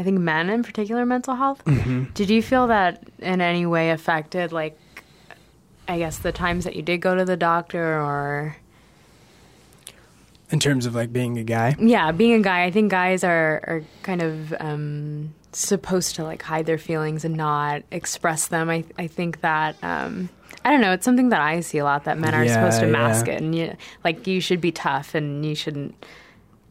I 0.00 0.02
think 0.02 0.18
men 0.18 0.48
in 0.48 0.62
particular 0.62 1.04
mental 1.04 1.34
health. 1.34 1.62
Mm-hmm. 1.66 2.04
Did 2.14 2.30
you 2.30 2.42
feel 2.42 2.68
that 2.68 3.02
in 3.18 3.42
any 3.42 3.66
way 3.66 3.90
affected 3.90 4.50
like 4.50 4.78
I 5.86 5.98
guess 5.98 6.18
the 6.18 6.32
times 6.32 6.64
that 6.64 6.74
you 6.76 6.82
did 6.82 6.98
go 7.02 7.14
to 7.14 7.24
the 7.24 7.36
doctor 7.36 8.00
or 8.00 8.56
in 10.50 10.58
terms 10.58 10.86
of 10.86 10.94
like 10.94 11.12
being 11.12 11.38
a 11.38 11.44
guy. 11.44 11.76
Yeah, 11.78 12.10
being 12.12 12.32
a 12.34 12.40
guy, 12.40 12.64
I 12.64 12.70
think 12.70 12.90
guys 12.90 13.22
are 13.24 13.62
are 13.66 13.82
kind 14.02 14.22
of 14.22 14.54
um, 14.58 15.34
supposed 15.52 16.16
to 16.16 16.24
like 16.24 16.42
hide 16.42 16.66
their 16.66 16.78
feelings 16.78 17.24
and 17.24 17.36
not 17.36 17.82
express 17.90 18.48
them. 18.48 18.70
I 18.70 18.84
I 18.98 19.06
think 19.06 19.42
that 19.42 19.76
um, 19.82 20.28
I 20.64 20.70
don't 20.70 20.80
know. 20.80 20.92
It's 20.92 21.04
something 21.04 21.28
that 21.28 21.40
I 21.40 21.60
see 21.60 21.78
a 21.78 21.84
lot 21.84 22.04
that 22.04 22.18
men 22.18 22.34
are 22.34 22.44
Yeah, 22.44 22.54
supposed 22.54 22.80
to 22.80 22.86
mask 22.86 23.26
yeah. 23.26 23.34
it, 23.34 23.42
and 23.42 23.54
you, 23.54 23.76
like 24.04 24.26
you 24.26 24.40
should 24.40 24.60
be 24.60 24.72
tough 24.72 25.14
and 25.14 25.44
you 25.46 25.54
shouldn't, 25.54 25.94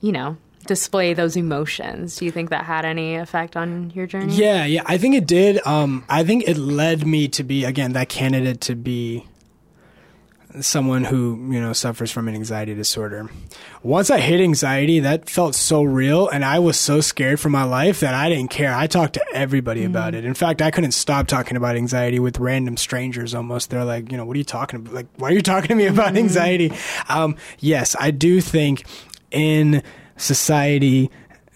you 0.02 0.12
know, 0.12 0.38
display 0.70 1.16
those 1.16 1.36
emotions. 1.36 2.16
Do 2.16 2.26
you 2.26 2.32
think 2.32 2.52
that 2.52 2.64
had 2.64 2.86
any 2.86 3.16
effect 3.16 3.58
on 3.58 3.92
your 3.96 4.06
journey? 4.06 4.36
Yeah, 4.36 4.66
yeah, 4.66 4.84
I 4.86 5.00
think 5.00 5.16
it 5.16 5.26
did. 5.26 5.66
Um, 5.66 6.06
I 6.08 6.24
think 6.24 6.48
it 6.48 6.58
led 6.58 7.06
me 7.08 7.28
to 7.30 7.44
be 7.44 7.66
again 7.66 7.94
that 7.94 8.08
candidate 8.08 8.62
to 8.62 8.76
be 8.76 9.26
someone 10.62 11.04
who 11.04 11.50
you 11.52 11.60
know 11.60 11.74
suffers 11.74 12.12
from 12.12 12.28
an 12.28 12.36
anxiety 12.36 12.76
disorder. 12.76 13.32
Once 13.82 14.12
I 14.12 14.20
hit 14.20 14.42
anxiety, 14.42 15.00
that 15.00 15.28
felt 15.28 15.56
so 15.56 15.82
real, 15.82 16.30
and 16.30 16.46
I 16.46 16.60
was 16.60 16.80
so 16.80 17.02
scared 17.02 17.40
for 17.40 17.50
my 17.50 17.64
life 17.64 18.00
that 18.02 18.14
I 18.14 18.30
didn't 18.30 18.52
care. 18.52 18.74
I 18.76 18.86
talked 18.86 19.14
to 19.16 19.26
everybody 19.34 19.84
about 19.84 20.14
it. 20.14 20.24
In 20.24 20.36
fact, 20.36 20.62
I 20.62 20.70
couldn't 20.70 20.92
stop 20.92 21.26
talking 21.26 21.58
about 21.58 21.76
anxiety 21.78 22.20
with 22.20 22.38
random 22.38 22.78
strangers. 22.78 23.34
Almost, 23.34 23.72
they're 23.72 23.86
like, 23.86 24.12
you 24.12 24.18
know, 24.18 24.26
what 24.26 24.36
are 24.36 24.38
you 24.38 24.44
talking 24.44 24.82
about? 24.82 24.94
Like, 24.94 25.08
why 25.18 25.30
are 25.30 25.34
you 25.34 25.42
talking 25.42 25.70
to 25.70 25.76
me 25.76 25.88
about 25.88 26.16
anxiety? 26.16 26.72
Um, 27.10 27.38
yes, 27.58 27.96
I 28.00 28.12
do 28.12 28.40
think 28.40 28.86
in 29.32 29.82
society, 30.20 31.10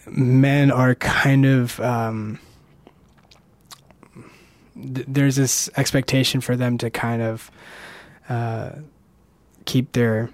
men 0.07 0.71
are 0.71 0.95
kind 0.95 1.45
of. 1.45 1.79
Um, 1.79 2.39
th- 4.75 5.05
there's 5.07 5.35
this 5.35 5.69
expectation 5.77 6.41
for 6.41 6.55
them 6.55 6.77
to 6.79 6.89
kind 6.89 7.21
of 7.21 7.51
uh, 8.29 8.71
keep 9.65 9.91
their 9.91 10.29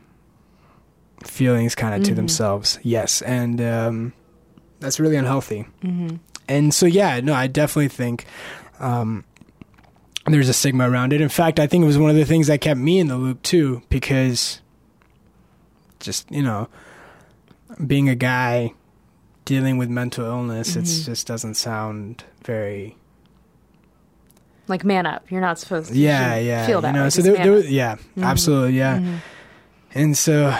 feelings 1.24 1.76
kind 1.76 1.96
of 1.96 2.04
to 2.04 2.12
Mhm. 2.14 2.16
themselves. 2.16 2.80
Yes, 2.84 3.22
and 3.24 3.60
um, 3.62 4.14
that's 4.80 5.00
really 5.00 5.16
unhealthy. 5.18 5.66
hmm 5.82 6.16
And 6.48 6.74
so, 6.74 6.86
yeah, 6.86 7.20
no, 7.20 7.34
I 7.34 7.48
definitely 7.48 7.90
think 7.90 8.26
um, 8.80 9.24
there's 10.26 10.50
a 10.50 10.54
stigma 10.54 10.90
around 10.90 11.14
it. 11.14 11.22
In 11.22 11.30
fact, 11.30 11.60
I 11.60 11.68
think 11.68 11.84
it 11.84 11.88
was 11.88 11.98
one 11.98 12.10
of 12.10 12.16
the 12.16 12.26
things 12.26 12.48
that 12.48 12.62
kept 12.62 12.80
me 12.80 13.00
in 13.00 13.08
the 13.08 13.18
loop 13.18 13.42
too, 13.44 13.82
because 13.90 14.62
just 16.00 16.32
you 16.32 16.42
know, 16.42 16.70
being 17.86 18.10
a 18.10 18.16
guy 18.16 18.74
dealing 19.46 19.78
with 19.78 19.90
mental 19.90 20.26
illness, 20.26 20.76
it 20.76 20.84
Mhm. 20.86 21.06
just 21.06 21.26
doesn't 21.28 21.56
sound 21.56 22.24
very 22.46 22.96
Like 24.68 24.84
man 24.86 25.06
up. 25.08 25.26
You're 25.32 25.42
not 25.42 25.58
supposed 25.58 25.90
to. 25.92 25.98
yeah, 25.98 26.36
yeah. 26.38 26.68
Feel 26.68 26.82
that. 26.82 26.90
you 26.90 26.94
know, 26.98 27.04
way. 27.06 27.10
so 27.10 27.22
there, 27.24 27.36
there, 27.38 27.52
was- 27.54 27.70
yeah, 27.72 27.96
Mhm. 28.18 28.24
absolutely, 28.24 28.78
yeah. 28.78 29.00
Mhm. 29.00 29.16
And 29.96 30.18
so 30.18 30.56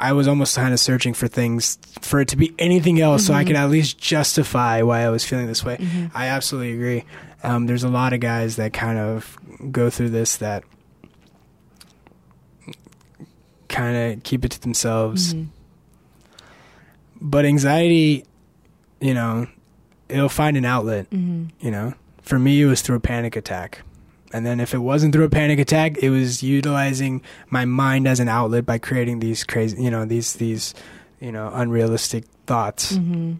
I 0.00 0.12
was 0.12 0.26
almost 0.26 0.56
kind 0.56 0.72
of 0.74 0.80
searching 0.80 1.14
for 1.14 1.28
things 1.28 1.78
for 2.00 2.20
it 2.20 2.28
to 2.28 2.36
be 2.36 2.52
anything 2.58 3.00
else, 3.00 3.24
so 3.26 3.32
I 3.34 3.44
Mhm. 3.44 3.46
could 3.48 3.56
at 3.56 3.70
least 3.70 3.98
justify 3.98 4.82
why 4.82 5.02
I 5.04 5.10
was 5.10 5.24
feeling 5.24 5.46
this 5.46 5.64
way. 5.64 5.76
Mhm. 5.76 6.10
I 6.14 6.26
absolutely 6.26 6.72
agree. 6.74 7.04
Um, 7.44 7.66
there's 7.66 7.84
a 7.84 7.88
lot 7.88 8.12
of 8.12 8.18
guys 8.20 8.56
that 8.56 8.72
kind 8.72 8.98
of 8.98 9.38
go 9.70 9.88
through 9.90 10.10
this 10.10 10.36
that 10.38 10.64
kind 13.68 13.96
of 14.14 14.22
keep 14.24 14.44
it 14.44 14.50
to 14.52 14.60
themselves. 14.60 15.34
But 17.20 17.44
anxiety, 17.44 18.24
you 19.00 19.14
know, 19.14 19.46
it'll 20.08 20.28
find 20.28 20.56
an 20.56 20.64
outlet. 20.64 21.08
Mhm. 21.10 21.50
You 21.60 21.70
know, 21.70 21.94
for 22.22 22.38
me, 22.38 22.60
it 22.62 22.66
was 22.66 22.82
through 22.82 22.96
a 22.96 23.00
panic 23.00 23.36
attack. 23.36 23.82
And 24.32 24.44
then 24.44 24.60
if 24.60 24.74
it 24.74 24.78
wasn't 24.78 25.14
through 25.14 25.24
a 25.24 25.30
panic 25.30 25.58
attack, 25.58 25.98
it 25.98 26.10
was 26.10 26.42
utilizing 26.42 27.22
my 27.48 27.64
mind 27.64 28.06
as 28.08 28.20
an 28.20 28.28
outlet 28.28 28.66
by 28.66 28.78
creating 28.78 29.20
these 29.20 29.44
crazy, 29.44 29.82
you 29.82 29.90
know, 29.90 30.04
these 30.04 30.34
these, 30.34 30.74
you 31.20 31.32
know, 31.32 31.50
unrealistic 31.54 32.24
thoughts 32.46 32.96
Mhm. 32.98 33.36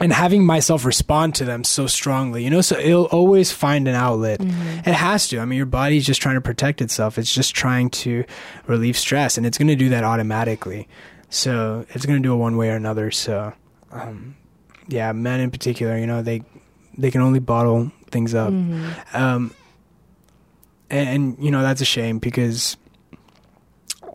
and 0.00 0.12
having 0.12 0.44
myself 0.44 0.84
respond 0.84 1.34
to 1.36 1.44
them 1.44 1.62
so 1.64 1.86
strongly. 1.86 2.42
You 2.44 2.50
know, 2.50 2.60
so 2.60 2.76
it'll 2.76 3.04
always 3.06 3.52
find 3.52 3.86
an 3.88 3.94
outlet. 3.94 4.40
Mhm. 4.40 4.86
It 4.86 4.94
has 4.94 5.28
to. 5.28 5.38
I 5.38 5.44
mean, 5.44 5.56
your 5.56 5.64
body's 5.66 6.04
just 6.04 6.20
trying 6.20 6.34
to 6.34 6.40
protect 6.40 6.82
itself. 6.82 7.16
It's 7.16 7.32
just 7.32 7.54
trying 7.54 7.88
to 7.90 8.24
relieve 8.66 8.98
stress, 8.98 9.38
and 9.38 9.46
it's 9.46 9.56
going 9.58 9.68
to 9.68 9.76
do 9.76 9.88
that 9.90 10.04
automatically. 10.04 10.88
So 11.30 11.84
it's 11.90 12.06
going 12.06 12.22
to 12.22 12.26
do 12.26 12.32
it 12.32 12.36
one 12.36 12.56
way 12.56 12.70
or 12.70 12.76
another. 12.76 13.10
So, 13.10 13.52
um, 13.92 14.36
yeah, 14.88 15.12
men 15.12 15.40
in 15.40 15.50
particular, 15.50 15.98
you 15.98 16.06
know, 16.06 16.22
they 16.22 16.42
they 16.96 17.10
can 17.10 17.20
only 17.22 17.40
bottle 17.40 17.90
things 18.10 18.34
up, 18.34 18.52
Mhm. 18.52 19.14
um, 19.14 19.52
and, 20.90 21.08
and 21.08 21.44
you 21.44 21.50
know 21.50 21.62
that's 21.62 21.80
a 21.80 21.84
shame 21.86 22.18
because. 22.18 22.76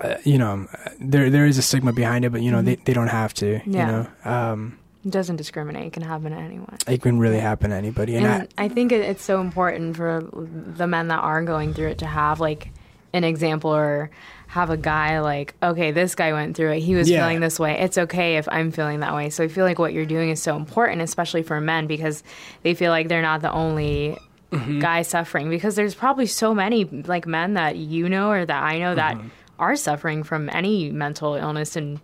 Uh, 0.01 0.15
you 0.23 0.37
know, 0.37 0.65
there 1.01 1.29
there 1.29 1.45
is 1.45 1.57
a 1.57 1.61
stigma 1.61 1.91
behind 1.91 2.23
it, 2.23 2.29
but 2.31 2.41
you 2.41 2.51
know 2.51 2.59
Mhm. 2.61 2.65
they, 2.65 2.75
they 2.75 2.93
don't 2.93 3.09
have 3.09 3.33
to. 3.33 3.59
Yeah. 3.65 3.85
You 3.85 3.91
know, 3.91 4.07
um, 4.23 4.77
It 5.03 5.11
doesn't 5.11 5.35
discriminate. 5.35 5.87
It 5.87 5.91
can 5.93 6.03
happen 6.03 6.31
to 6.31 6.37
anyone. 6.37 6.77
it 6.87 7.01
can 7.01 7.19
really 7.19 7.39
happen 7.39 7.71
to 7.71 7.75
anybody, 7.75 8.15
and, 8.15 8.25
And 8.25 8.47
I, 8.57 8.69
think 8.69 8.93
it, 8.93 9.01
it's 9.01 9.23
so 9.25 9.41
important 9.41 9.97
for 9.97 10.23
the 10.33 10.87
men 10.87 11.09
that 11.09 11.19
are 11.19 11.43
going 11.43 11.73
through 11.73 11.89
it 11.89 11.97
to 11.97 12.05
have 12.05 12.39
like 12.39 12.71
an 13.11 13.25
example 13.25 13.75
or 13.75 14.09
have 14.53 14.71
a 14.71 14.77
guy 14.77 15.19
like, 15.19 15.53
okay, 15.61 15.91
this 15.91 16.15
guy 16.15 16.33
went 16.33 16.57
through 16.57 16.71
it. 16.71 16.79
He 16.79 16.95
was 16.95 17.07
Yeah. 17.07 17.19
feeling 17.19 17.39
this 17.39 17.59
way. 17.59 17.77
It's 17.79 17.99
okay 17.99 18.37
if 18.37 18.49
I'm 18.49 18.71
feeling 18.71 18.99
that 19.01 19.13
way. 19.13 19.29
So 19.29 19.43
I 19.43 19.47
feel 19.47 19.63
like 19.63 19.77
what 19.77 19.93
you're 19.93 20.07
doing 20.07 20.31
is 20.31 20.41
so 20.41 20.55
important, 20.55 21.01
especially 21.03 21.43
for 21.43 21.61
men, 21.61 21.85
because 21.85 22.23
they 22.63 22.73
feel 22.73 22.89
like 22.89 23.09
they're 23.09 23.21
not 23.21 23.41
the 23.41 23.51
only 23.51 24.17
Mm-hmm. 24.51 24.79
guy 24.79 25.03
suffering. 25.03 25.51
Because 25.51 25.75
there's 25.75 25.93
probably 25.93 26.25
so 26.25 26.55
many 26.55 26.83
like 26.85 27.27
men 27.27 27.53
that 27.53 27.75
you 27.75 28.09
know 28.09 28.31
or 28.31 28.43
that 28.43 28.63
I 28.63 28.79
know 28.79 28.95
that 28.95 29.17
Mm-hmm. 29.17 29.27
are 29.59 29.75
suffering 29.75 30.23
from 30.23 30.49
any 30.51 30.89
mental 30.89 31.35
illness 31.35 31.75
and 31.75 31.99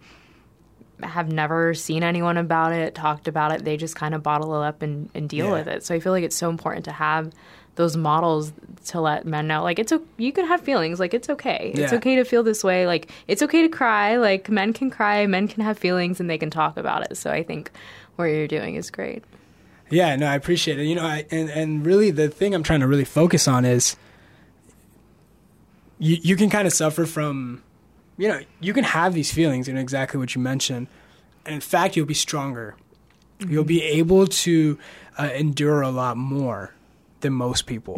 have 1.02 1.32
never 1.32 1.74
seen 1.74 2.04
anyone 2.04 2.38
about 2.38 2.72
it, 2.74 2.94
talked 2.94 3.28
about 3.28 3.52
it. 3.54 3.66
They 3.66 3.76
just 3.76 3.96
kind 3.96 4.14
of 4.14 4.22
bottle 4.22 4.62
it 4.62 4.68
up 4.68 4.84
and, 4.84 5.10
and 5.16 5.28
deal 5.28 5.48
Yeah. 5.48 5.52
with 5.54 5.68
it. 5.68 5.84
So 5.84 5.96
I 5.96 6.00
feel 6.00 6.12
like 6.12 6.24
it's 6.24 6.36
so 6.38 6.50
important 6.52 6.86
to 6.86 6.92
have 6.92 7.32
those 7.76 7.98
models 7.98 8.54
to 8.86 9.02
let 9.02 9.26
men 9.26 9.48
know. 9.48 9.64
Like 9.64 9.80
it's 9.80 9.92
o- 9.92 10.04
you 10.18 10.32
can 10.32 10.46
have 10.48 10.62
feelings. 10.62 11.00
Like 11.00 11.14
it's 11.14 11.30
okay. 11.30 11.72
It's 11.74 11.92
Yeah. 11.92 11.98
okay 11.98 12.16
to 12.16 12.24
feel 12.24 12.44
this 12.44 12.64
way. 12.64 12.86
Like 12.88 13.12
it's 13.28 13.42
okay 13.44 13.62
to 13.64 13.70
cry. 13.70 14.18
Like 14.18 14.50
men 14.50 14.74
can 14.74 14.90
cry. 14.90 15.26
Men 15.28 15.48
can 15.48 15.64
have 15.64 15.78
feelings 15.78 16.20
and 16.20 16.30
they 16.30 16.38
can 16.38 16.50
talk 16.50 16.78
about 16.78 17.10
it. 17.10 17.18
So 17.18 17.32
i 17.32 17.44
think 17.44 17.72
what 18.16 18.26
you're 18.26 18.48
doing 18.48 18.76
is 18.76 18.90
great. 18.90 19.24
Yeah, 19.90 20.16
no, 20.16 20.26
I 20.28 20.36
appreciate 20.36 20.80
it. 20.80 20.86
You 20.86 20.96
know, 20.96 21.04
I, 21.06 21.26
and 21.32 21.50
and 21.50 21.86
really 21.86 22.10
the 22.12 22.30
thing 22.30 22.56
I'm 22.56 22.64
trying 22.64 22.80
to 22.80 22.88
really 22.88 23.06
focus 23.06 23.48
on 23.48 23.66
is 23.66 23.96
you 26.00 26.18
you 26.22 26.36
can 26.36 26.50
kind 26.50 26.68
of 26.68 26.74
suffer 26.74 27.06
from, 27.06 27.62
you 28.18 28.28
know, 28.28 28.40
you 28.60 28.74
can 28.74 28.84
have 28.84 29.14
these 29.14 29.32
feelings, 29.32 29.68
you 29.68 29.74
know, 29.74 29.80
exactly 29.82 30.20
what 30.20 30.36
you 30.36 30.42
mentioned, 30.42 30.88
and 31.46 31.56
in 31.56 31.62
fact, 31.62 31.96
you'll 31.96 32.06
be 32.06 32.14
stronger. 32.14 32.76
You'll 33.48 33.64
be 33.66 33.84
able 33.84 34.28
to 34.28 34.78
uh, 35.20 35.30
endure 35.36 35.82
a 35.82 35.90
lot 35.90 36.16
more 36.18 36.74
than 37.20 37.34
most 37.34 37.66
people. 37.66 37.96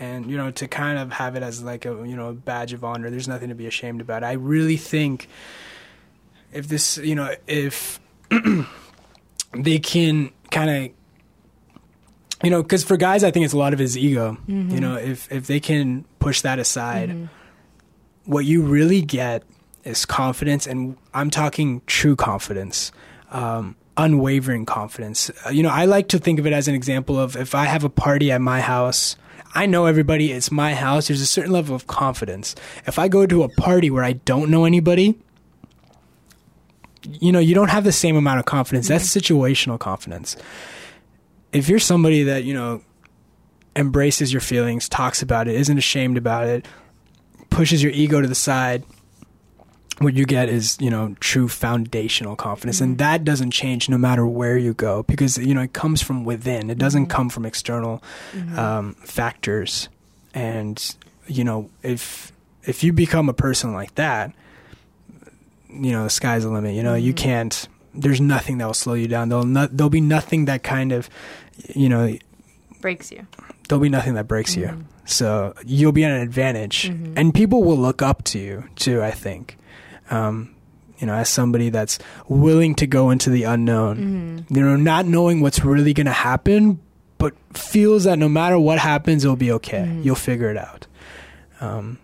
And 0.00 0.30
you 0.30 0.36
know, 0.36 0.50
to 0.50 0.66
kind 0.66 0.98
of 0.98 1.12
have 1.12 1.36
it 1.36 1.42
as 1.44 1.62
like 1.62 1.84
a 1.84 1.90
you 2.08 2.16
know 2.16 2.28
a 2.30 2.32
badge 2.32 2.72
of 2.72 2.82
honor. 2.82 3.10
There's 3.10 3.28
nothing 3.28 3.50
to 3.50 3.54
be 3.54 3.66
ashamed 3.66 4.00
about. 4.00 4.24
I 4.24 4.32
really 4.32 4.76
think 4.78 5.28
if 6.52 6.66
this, 6.68 6.96
you 6.98 7.14
know, 7.14 7.32
if 7.46 8.00
they 9.52 9.78
can 9.78 10.30
kind 10.50 10.70
of 10.70 10.92
you 12.42 12.50
know 12.50 12.62
because 12.62 12.82
for 12.82 12.96
guys 12.96 13.22
i 13.22 13.30
think 13.30 13.44
it's 13.44 13.52
a 13.54 13.58
lot 13.58 13.72
of 13.72 13.78
his 13.78 13.96
ego 13.98 14.36
you 14.46 14.80
know 14.80 14.96
if 14.96 15.30
if 15.30 15.46
they 15.46 15.60
can 15.60 16.04
push 16.18 16.40
that 16.40 16.58
aside 16.58 17.28
what 18.24 18.44
you 18.44 18.62
really 18.62 19.02
get 19.02 19.42
is 19.84 20.04
confidence 20.06 20.66
and 20.66 20.96
i'm 21.14 21.30
talking 21.30 21.82
true 21.86 22.16
confidence 22.16 22.90
um 23.30 23.76
unwavering 23.96 24.64
confidence 24.66 25.30
Uh, 25.46 25.50
you 25.50 25.62
know 25.62 25.68
i 25.70 25.84
like 25.84 26.08
to 26.08 26.18
think 26.18 26.38
of 26.38 26.46
it 26.46 26.52
as 26.52 26.66
an 26.68 26.74
example 26.74 27.18
of 27.18 27.36
if 27.36 27.54
i 27.54 27.64
have 27.66 27.84
a 27.84 27.90
party 27.90 28.32
at 28.32 28.40
my 28.40 28.60
house 28.60 29.16
I 29.54 29.66
know 29.66 29.86
everybody, 29.86 30.32
it's 30.32 30.50
my 30.50 30.74
house. 30.74 31.08
There's 31.08 31.20
a 31.20 31.26
certain 31.26 31.52
level 31.52 31.74
of 31.74 31.86
confidence. 31.86 32.54
If 32.86 32.98
I 32.98 33.08
go 33.08 33.26
to 33.26 33.42
a 33.42 33.48
party 33.48 33.90
where 33.90 34.04
I 34.04 34.12
don't 34.12 34.50
know 34.50 34.64
anybody, 34.64 35.18
you 37.02 37.32
know, 37.32 37.38
you 37.38 37.54
don't 37.54 37.70
have 37.70 37.84
the 37.84 37.92
same 37.92 38.16
amount 38.16 38.38
of 38.38 38.44
confidence. 38.44 38.88
That's 38.88 39.08
mm-hmm. 39.08 39.34
situational 39.34 39.78
confidence. 39.78 40.36
If 41.52 41.68
you're 41.68 41.78
somebody 41.78 42.22
that, 42.24 42.44
you 42.44 42.54
know, 42.54 42.82
embraces 43.74 44.32
your 44.32 44.40
feelings, 44.40 44.88
talks 44.88 45.22
about 45.22 45.48
it, 45.48 45.56
isn't 45.56 45.78
ashamed 45.78 46.16
about 46.16 46.46
it, 46.46 46.66
pushes 47.50 47.82
your 47.82 47.92
ego 47.92 48.20
to 48.20 48.28
the 48.28 48.34
side, 48.34 48.84
what 50.00 50.14
you 50.14 50.24
get 50.24 50.48
is, 50.48 50.78
you 50.80 50.88
know, 50.88 51.14
true 51.20 51.46
foundational 51.46 52.34
confidence. 52.34 52.80
And 52.80 52.92
mm-hmm. 52.92 52.98
that 52.98 53.24
doesn't 53.24 53.50
change 53.50 53.88
no 53.88 53.98
matter 53.98 54.26
where 54.26 54.56
you 54.56 54.72
go 54.72 55.02
because, 55.02 55.36
you 55.36 55.54
know, 55.54 55.60
it 55.60 55.74
comes 55.74 56.00
from 56.00 56.24
within. 56.24 56.70
It 56.70 56.78
doesn't 56.78 57.04
mm-hmm. 57.04 57.10
come 57.10 57.28
from 57.28 57.44
external 57.44 58.02
mm-hmm. 58.32 58.58
um, 58.58 58.94
factors. 58.94 59.90
And, 60.32 60.96
you 61.26 61.44
know, 61.44 61.68
if 61.82 62.32
if 62.64 62.82
you 62.82 62.92
become 62.92 63.28
a 63.28 63.34
person 63.34 63.74
like 63.74 63.94
that, 63.96 64.32
you 65.68 65.92
know, 65.92 66.04
the 66.04 66.10
sky's 66.10 66.44
the 66.44 66.50
limit. 66.50 66.74
You 66.74 66.82
know, 66.82 66.94
you 66.94 67.12
can't. 67.12 67.68
There's 67.94 68.20
nothing 68.20 68.58
that 68.58 68.66
will 68.66 68.74
slow 68.74 68.94
you 68.94 69.08
down. 69.08 69.28
There'll 69.28 69.44
not, 69.44 69.76
there'll 69.76 69.90
be 69.90 70.00
nothing 70.00 70.46
that 70.46 70.62
kind 70.62 70.92
of, 70.92 71.10
you 71.74 71.88
know, 71.88 72.16
breaks 72.80 73.12
you. 73.12 73.26
there'll 73.68 73.82
be 73.82 73.88
nothing 73.88 74.14
that 74.14 74.28
breaks 74.28 74.54
Mm-hmm. 74.54 74.80
you. 74.80 74.86
So 75.06 75.54
you'll 75.64 75.92
be 75.92 76.04
at 76.04 76.12
an 76.12 76.20
advantage, 76.20 76.84
and 77.16 77.34
people 77.34 77.64
will 77.64 77.76
look 77.76 78.00
up 78.00 78.22
to 78.24 78.38
you 78.38 78.64
too. 78.76 79.02
I 79.02 79.10
think, 79.10 79.56
um, 80.10 80.54
you 80.98 81.06
know, 81.06 81.14
as 81.14 81.28
somebody 81.28 81.70
that's 81.70 81.98
willing 82.28 82.74
to 82.76 82.86
go 82.86 83.10
into 83.10 83.30
the 83.30 83.44
unknown, 83.44 83.96
Mm-hmm. 84.48 84.54
you 84.54 84.62
know, 84.62 84.76
not 84.76 85.06
knowing 85.06 85.40
what's 85.40 85.64
really 85.64 85.94
going 85.94 86.06
to 86.06 86.12
happen, 86.12 86.78
but 87.18 87.34
feels 87.56 88.04
that 88.04 88.18
no 88.18 88.28
matter 88.28 88.58
what 88.58 88.78
happens, 88.78 89.24
it'll 89.24 89.36
be 89.36 89.52
okay. 89.52 89.78
Mm-hmm. 89.86 90.02
You'll 90.02 90.14
figure 90.16 90.50
it 90.50 90.56
out. 90.58 90.86
Um, 91.60 91.98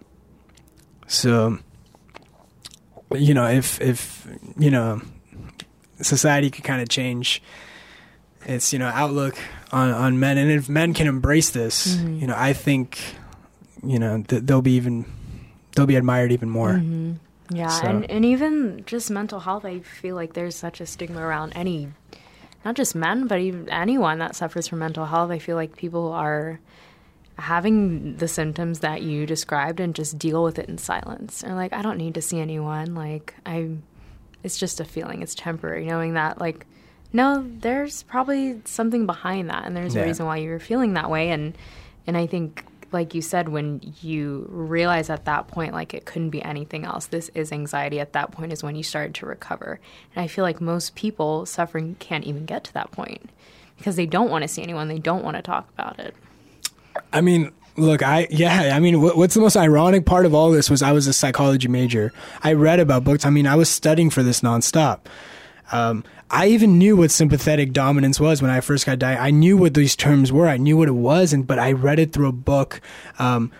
so, 1.06 1.58
you 3.14 3.34
know, 3.34 3.46
if 3.46 3.80
if 3.80 4.26
you 4.58 4.70
know, 4.70 5.00
society 6.00 6.50
could 6.50 6.64
kind 6.64 6.82
of 6.82 6.88
change 6.88 7.42
its 8.44 8.72
you 8.72 8.78
know 8.78 8.86
outlook 8.88 9.36
on 9.72 9.90
on 9.90 10.18
men, 10.20 10.38
and 10.38 10.50
if 10.50 10.68
men 10.68 10.94
can 10.94 11.06
embrace 11.06 11.50
this, 11.50 11.96
Mm-hmm. 11.96 12.18
you 12.20 12.26
know, 12.26 12.34
I 12.36 12.52
think 12.52 12.98
you 13.84 13.98
know 13.98 14.22
th- 14.22 14.42
they'll 14.42 14.62
be 14.62 14.72
even 14.76 15.04
they'll 15.74 15.86
be 15.86 15.96
admired 15.96 16.32
even 16.32 16.50
more. 16.50 16.72
Mm-hmm. 16.72 17.14
Yeah, 17.50 17.68
So- 17.68 17.86
and, 17.86 18.10
and 18.10 18.24
even 18.24 18.82
just 18.86 19.10
mental 19.10 19.40
health, 19.40 19.64
I 19.64 19.80
feel 19.80 20.14
like 20.16 20.32
there's 20.32 20.56
such 20.56 20.80
a 20.80 20.86
stigma 20.86 21.20
around 21.20 21.52
any, 21.54 21.88
not 22.64 22.74
just 22.74 22.94
men, 22.94 23.26
but 23.26 23.38
even 23.38 23.68
anyone 23.70 24.18
that 24.18 24.34
suffers 24.36 24.66
from 24.68 24.80
mental 24.80 25.06
health. 25.06 25.30
I 25.30 25.38
feel 25.38 25.56
like 25.56 25.76
people 25.76 26.12
are 26.12 26.58
having 27.38 28.16
the 28.16 28.28
symptoms 28.28 28.80
that 28.80 29.02
you 29.02 29.26
described 29.26 29.78
and 29.80 29.94
just 29.94 30.18
deal 30.18 30.42
with 30.42 30.58
it 30.58 30.68
in 30.68 30.78
silence. 30.78 31.44
Or 31.44 31.54
like, 31.54 31.72
I 31.72 31.82
don't 31.82 31.98
need 31.98 32.14
to 32.14 32.22
see 32.22 32.40
anyone. 32.40 32.94
Like, 32.94 33.34
I, 33.44 33.70
it's 34.42 34.58
just 34.58 34.80
a 34.80 34.84
feeling. 34.84 35.22
It's 35.22 35.34
temporary. 35.34 35.84
Knowing 35.86 36.14
that, 36.14 36.40
like, 36.40 36.66
no, 37.12 37.46
there's 37.60 38.02
probably 38.04 38.60
something 38.64 39.06
behind 39.06 39.50
that, 39.50 39.64
and 39.66 39.76
there's 39.76 39.94
Yeah. 39.94 40.02
a 40.02 40.06
reason 40.06 40.26
why 40.26 40.38
you're 40.38 40.58
feeling 40.58 40.94
that 40.94 41.10
way. 41.10 41.30
And 41.30 41.56
and 42.08 42.16
I 42.16 42.26
think, 42.26 42.64
like 42.92 43.14
you 43.14 43.22
said, 43.22 43.48
when 43.48 43.80
you 44.00 44.46
realize 44.50 45.10
at 45.10 45.24
that 45.24 45.48
point, 45.48 45.72
like 45.72 45.94
it 45.94 46.04
couldn't 46.04 46.30
be 46.30 46.42
anything 46.42 46.84
else. 46.84 47.06
This 47.06 47.30
is 47.34 47.52
anxiety. 47.52 48.00
At 48.00 48.12
that 48.12 48.32
point 48.32 48.52
is 48.52 48.62
when 48.62 48.76
you 48.76 48.82
started 48.82 49.14
to 49.16 49.26
recover. 49.26 49.80
And 50.14 50.22
I 50.22 50.26
feel 50.26 50.44
like 50.44 50.60
most 50.60 50.94
people 50.94 51.46
suffering 51.46 51.96
can't 51.98 52.24
even 52.24 52.46
get 52.46 52.64
to 52.64 52.74
that 52.74 52.90
point 52.90 53.30
because 53.78 53.96
they 53.96 54.06
don't 54.06 54.30
want 54.30 54.42
to 54.42 54.48
see 54.48 54.62
anyone. 54.62 54.88
They 54.88 54.98
don't 54.98 55.24
want 55.24 55.36
to 55.36 55.42
talk 55.42 55.68
about 55.74 55.98
it. 55.98 56.14
I 57.12 57.20
mean, 57.20 57.52
look, 57.76 58.02
I 58.02 58.26
yeah, 58.30 58.72
I 58.74 58.80
mean, 58.80 59.00
what, 59.00 59.16
what's 59.16 59.34
the 59.34 59.40
most 59.40 59.56
ironic 59.56 60.06
part 60.06 60.26
of 60.26 60.34
all 60.34 60.50
this 60.50 60.70
was 60.70 60.82
I 60.82 60.92
was 60.92 61.06
a 61.06 61.12
psychology 61.12 61.68
major. 61.68 62.12
I 62.42 62.54
read 62.54 62.80
about 62.80 63.04
books. 63.04 63.26
I 63.26 63.30
mean, 63.30 63.46
I 63.46 63.56
was 63.56 63.68
studying 63.68 64.10
for 64.10 64.22
this 64.22 64.40
nonstop. 64.40 65.00
Um, 65.72 66.04
I 66.30 66.48
even 66.48 66.78
knew 66.78 66.96
what 66.96 67.10
sympathetic 67.10 67.72
dominance 67.72 68.18
was 68.18 68.42
when 68.42 68.50
I 68.50 68.60
first 68.60 68.84
got 68.86 68.98
diagnosed. 68.98 69.24
I 69.26 69.30
knew 69.30 69.56
what 69.56 69.74
these 69.74 69.94
terms 69.94 70.32
were. 70.32 70.48
I 70.48 70.56
knew 70.56 70.76
what 70.76 70.88
it 70.88 70.92
was, 70.94 71.32
and 71.32 71.46
but 71.46 71.58
I 71.58 71.72
read 71.72 71.98
it 71.98 72.12
through 72.12 72.28
a 72.28 72.32
book. 72.32 72.80
Um, 73.18 73.52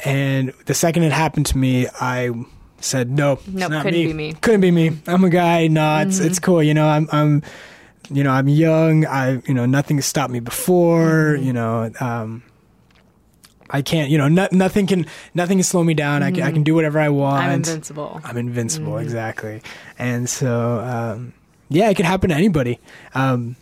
and 0.00 0.52
the 0.66 0.74
second 0.74 1.02
it 1.04 1.12
happened 1.12 1.46
to 1.46 1.58
me, 1.58 1.86
I 2.00 2.30
said, 2.78 3.10
"Nope, 3.10 3.40
it's 3.46 3.48
Nope, 3.54 3.70
not 3.70 3.82
couldn't 3.84 4.00
me. 4.00 4.06
be 4.06 4.12
me." 4.12 4.32
Couldn't 4.34 4.60
be 4.60 4.70
me. 4.70 4.92
I'm 5.06 5.24
a 5.24 5.30
guy. 5.30 5.66
No, 5.66 5.98
it's 5.98 6.18
it's 6.20 6.38
cool. 6.38 6.62
You 6.62 6.74
know, 6.74 6.86
I'm 6.86 7.08
I'm, 7.12 7.42
you 8.10 8.22
know, 8.22 8.30
I'm 8.30 8.48
young. 8.48 9.04
I 9.06 9.42
you 9.46 9.54
know 9.54 9.66
nothing 9.66 10.00
stopped 10.00 10.32
me 10.32 10.40
before. 10.40 11.36
You 11.40 11.52
know, 11.52 11.90
um, 12.00 12.42
I 13.70 13.82
can't. 13.82 14.08
You 14.10 14.18
know, 14.18 14.28
no, 14.28 14.48
nothing 14.52 14.86
can 14.86 15.06
nothing 15.34 15.58
can 15.58 15.64
slow 15.64 15.82
me 15.82 15.94
down. 15.94 16.22
I 16.22 16.30
can 16.30 16.42
I 16.44 16.52
can 16.52 16.62
do 16.62 16.74
whatever 16.74 17.00
I 17.00 17.08
want. 17.08 17.42
I'm 17.42 17.52
invincible. 17.54 18.20
I'm 18.22 18.36
invincible, 18.36 18.98
exactly. 18.98 19.62
And 19.98 20.28
so, 20.28 20.78
um, 20.80 21.32
yeah, 21.74 21.90
it 21.90 21.94
could 21.94 22.06
happen 22.06 22.30
to 22.30 22.36
anybody. 22.36 22.78
Um, 23.14 23.56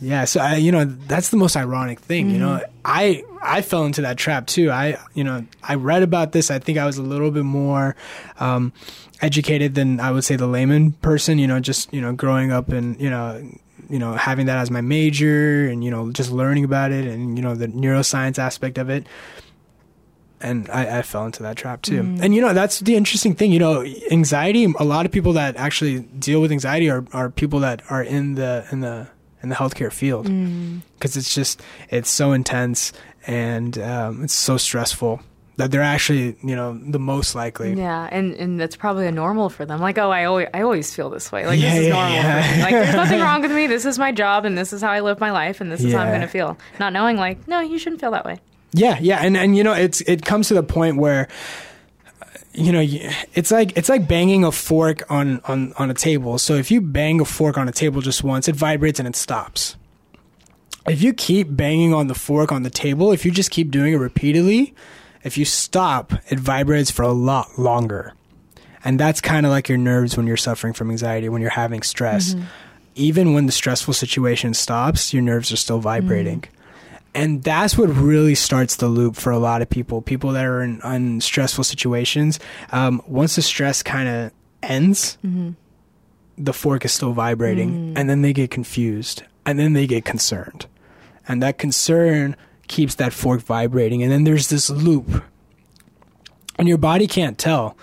yeah, 0.00 0.24
so 0.24 0.40
I, 0.40 0.56
you 0.56 0.72
know, 0.72 0.84
that's 0.84 1.30
the 1.30 1.36
most 1.36 1.56
ironic 1.56 2.00
thing. 2.00 2.28
You 2.30 2.38
know, 2.38 2.60
I 2.84 3.22
I 3.40 3.62
fell 3.62 3.84
into 3.84 4.02
that 4.02 4.16
trap 4.18 4.48
too. 4.48 4.70
I, 4.70 4.98
you 5.14 5.22
know, 5.22 5.46
I 5.62 5.76
read 5.76 6.02
about 6.02 6.32
this. 6.32 6.50
I 6.50 6.58
think 6.58 6.76
I 6.76 6.86
was 6.86 6.98
a 6.98 7.02
little 7.02 7.30
bit 7.30 7.44
more 7.44 7.94
um, 8.40 8.72
educated 9.20 9.76
than 9.76 10.00
I 10.00 10.10
would 10.10 10.24
say 10.24 10.34
the 10.34 10.48
layman 10.48 10.92
person. 10.92 11.38
You 11.38 11.46
know, 11.46 11.60
just 11.60 11.94
you 11.94 12.00
know, 12.00 12.12
growing 12.12 12.52
up 12.52 12.68
and 12.68 13.00
you 13.00 13.10
know. 13.10 13.48
You 13.90 13.98
know, 13.98 14.14
having 14.14 14.46
that 14.46 14.56
as 14.56 14.70
my 14.70 14.80
major, 14.80 15.68
and 15.68 15.84
you 15.84 15.90
know, 15.90 16.12
just 16.12 16.30
learning 16.30 16.64
about 16.64 16.92
it, 16.92 17.04
and 17.06 17.36
you 17.36 17.42
know, 17.42 17.54
the 17.54 17.66
neuroscience 17.66 18.38
aspect 18.38 18.78
of 18.78 18.88
it, 18.88 19.06
and 20.42 20.68
I, 20.70 20.98
I 20.98 21.02
fell 21.02 21.24
into 21.26 21.42
that 21.44 21.56
trap 21.56 21.82
too. 21.82 22.00
And 22.20 22.34
you 22.34 22.40
know, 22.40 22.52
that's 22.52 22.80
the 22.80 22.96
interesting 22.96 23.34
thing. 23.34 23.52
You 23.52 23.58
know, 23.58 23.84
anxiety. 24.10 24.64
A 24.78 24.84
lot 24.84 25.06
of 25.06 25.12
people 25.12 25.32
that 25.34 25.56
actually 25.56 26.00
deal 26.00 26.40
with 26.40 26.52
anxiety 26.52 26.90
are, 26.90 27.04
are 27.12 27.30
people 27.30 27.60
that 27.60 27.82
are 27.90 28.02
in 28.02 28.34
the 28.34 28.66
in 28.72 28.80
the 28.80 29.08
in 29.42 29.48
the 29.48 29.54
healthcare 29.56 29.92
field 29.92 30.24
because 30.94 31.16
it's 31.16 31.34
just 31.34 31.60
it's 31.90 32.10
so 32.10 32.32
intense 32.32 32.92
and 33.26 33.78
um, 33.78 34.24
it's 34.24 34.34
so 34.34 34.56
stressful 34.56 35.20
that 35.56 35.70
they're 35.70 35.82
actually 35.82 36.36
you 36.42 36.56
know 36.56 36.78
the 36.82 36.98
most 36.98 37.34
likely. 37.34 37.74
Yeah, 37.74 38.08
and 38.10 38.34
and 38.34 38.58
that's 38.58 38.76
probably 38.76 39.06
a 39.06 39.12
normal 39.12 39.48
for 39.50 39.66
them. 39.66 39.80
Like, 39.80 39.98
oh, 39.98 40.10
I 40.10 40.24
always 40.24 40.48
I 40.54 40.62
always 40.62 40.94
feel 40.94 41.10
this 41.10 41.30
way. 41.30 41.46
Like 41.46 41.60
Yeah, 41.60 41.70
this 41.70 41.80
is 41.80 41.86
yeah, 41.88 41.92
normal. 41.92 42.14
yeah. 42.14 42.42
For 42.42 42.56
me. 42.56 42.62
Like, 42.62 42.72
there's 42.72 42.94
nothing 42.94 43.20
wrong 43.20 43.42
with 43.46 43.52
me. 43.52 43.66
This 43.66 43.84
is 43.84 43.98
my 43.98 44.12
job, 44.12 44.44
and 44.44 44.56
this 44.56 44.72
is 44.72 44.80
how 44.80 44.90
I 44.90 45.00
live 45.00 45.20
my 45.20 45.30
life, 45.30 45.60
and 45.60 45.70
this 45.70 45.84
is 45.84 45.92
how 45.92 46.00
I'm 46.00 46.08
going 46.08 46.20
to 46.22 46.26
feel. 46.26 46.56
Not 46.80 46.92
knowing, 46.92 47.16
like, 47.16 47.46
no, 47.46 47.60
you 47.60 47.78
shouldn't 47.78 48.00
feel 48.00 48.12
that 48.12 48.24
way. 48.24 48.38
Yeah, 48.72 48.98
yeah, 49.00 49.18
and 49.18 49.36
and 49.36 49.56
you 49.56 49.64
know, 49.64 49.72
it's 49.72 50.00
it 50.02 50.24
comes 50.24 50.48
to 50.48 50.54
the 50.54 50.62
point 50.62 50.96
where 50.96 51.28
you 52.54 52.72
know, 52.72 52.84
it's 53.34 53.50
like 53.50 53.76
it's 53.76 53.88
like 53.88 54.06
banging 54.06 54.44
a 54.44 54.52
fork 54.52 55.10
on 55.10 55.40
on 55.44 55.72
on 55.78 55.90
a 55.90 55.94
table. 55.94 56.38
So 56.38 56.54
if 56.54 56.70
you 56.70 56.80
bang 56.80 57.20
a 57.20 57.24
fork 57.24 57.56
on 57.56 57.68
a 57.68 57.72
table 57.72 58.00
just 58.00 58.22
once, 58.22 58.48
it 58.48 58.56
vibrates 58.56 58.98
and 58.98 59.08
it 59.08 59.16
stops. 59.16 59.76
If 60.86 61.02
you 61.02 61.12
keep 61.12 61.48
banging 61.50 61.94
on 61.94 62.08
the 62.08 62.14
fork 62.14 62.52
on 62.52 62.62
the 62.62 62.70
table, 62.70 63.12
if 63.12 63.24
you 63.24 63.30
just 63.30 63.50
keep 63.50 63.70
doing 63.70 63.94
it 63.94 63.98
repeatedly, 63.98 64.74
if 65.22 65.38
you 65.38 65.44
stop, 65.44 66.12
it 66.28 66.38
vibrates 66.38 66.90
for 66.90 67.02
a 67.02 67.12
lot 67.12 67.58
longer. 67.58 68.14
And 68.84 68.98
that's 68.98 69.20
kind 69.20 69.46
of 69.46 69.50
like 69.50 69.68
your 69.68 69.78
nerves 69.78 70.16
when 70.16 70.26
you're 70.26 70.36
suffering 70.36 70.72
from 70.72 70.90
anxiety, 70.90 71.28
when 71.28 71.40
you're 71.40 71.52
having 71.52 71.82
stress. 71.82 72.34
Mm-hmm. 72.34 72.46
Even 72.96 73.32
when 73.32 73.46
the 73.46 73.52
stressful 73.52 73.94
situation 73.94 74.54
stops, 74.54 75.14
your 75.14 75.22
nerves 75.22 75.52
are 75.52 75.56
still 75.56 75.78
vibrating. 75.78 76.40
Mm-hmm. 76.40 76.61
And 77.14 77.42
that's 77.42 77.76
what 77.76 77.88
really 77.90 78.34
starts 78.34 78.76
the 78.76 78.88
loop 78.88 79.16
for 79.16 79.30
a 79.32 79.38
lot 79.38 79.60
of 79.60 79.68
people. 79.68 80.00
People 80.00 80.32
that 80.32 80.46
are 80.46 80.62
in, 80.62 80.80
in 80.80 81.20
stressful 81.20 81.64
situations. 81.64 82.40
Um, 82.70 83.02
once 83.06 83.36
the 83.36 83.42
stress 83.42 83.82
kind 83.82 84.08
of 84.08 84.32
ends, 84.62 85.18
mm-hmm. 85.24 85.50
the 86.38 86.52
fork 86.52 86.84
is 86.84 86.92
still 86.92 87.12
vibrating, 87.12 87.70
mm. 87.70 87.98
and 87.98 88.08
then 88.08 88.22
they 88.22 88.32
get 88.32 88.50
confused, 88.50 89.24
and 89.44 89.58
then 89.58 89.72
they 89.74 89.86
get 89.86 90.04
concerned, 90.04 90.66
and 91.28 91.42
that 91.42 91.58
concern 91.58 92.36
keeps 92.68 92.94
that 92.94 93.12
fork 93.12 93.40
vibrating, 93.42 94.02
and 94.02 94.10
then 94.10 94.24
there's 94.24 94.48
this 94.48 94.70
loop, 94.70 95.22
and 96.58 96.68
your 96.68 96.78
body 96.78 97.06
can't 97.06 97.38
tell. 97.38 97.76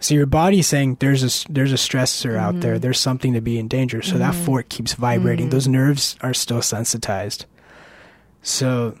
So 0.00 0.14
your 0.14 0.26
body's 0.26 0.66
saying 0.66 0.96
there's 0.98 1.22
a 1.22 1.52
there's 1.52 1.72
a 1.72 1.76
stressor 1.76 2.36
out 2.36 2.60
there. 2.60 2.74
Mm-hmm. 2.74 2.80
There's 2.80 2.98
something 2.98 3.34
to 3.34 3.40
be 3.40 3.58
in 3.58 3.68
danger. 3.68 4.02
So 4.02 4.18
that 4.18 4.34
mm-hmm. 4.34 4.44
fork 4.44 4.68
keeps 4.68 4.94
vibrating. 4.94 5.50
Those 5.50 5.68
nerves 5.68 6.16
are 6.22 6.34
still 6.34 6.60
sensitized. 6.60 7.46
So 8.42 8.98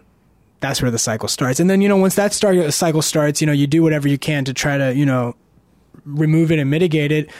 that's 0.60 0.80
where 0.80 0.90
the 0.90 0.98
cycle 0.98 1.28
starts. 1.28 1.60
And 1.60 1.68
then, 1.68 1.80
you 1.80 1.88
know, 1.88 1.96
once 1.96 2.14
that 2.14 2.32
start, 2.32 2.72
cycle 2.72 3.02
starts, 3.02 3.40
you 3.40 3.46
know, 3.46 3.52
you 3.52 3.66
do 3.66 3.82
whatever 3.82 4.08
you 4.08 4.18
can 4.18 4.44
to 4.44 4.54
try 4.54 4.78
to, 4.78 4.94
you 4.94 5.04
know, 5.04 5.34
remove 6.04 6.52
it 6.52 6.58
and 6.58 6.70
mitigate 6.70 7.12
it. 7.12 7.30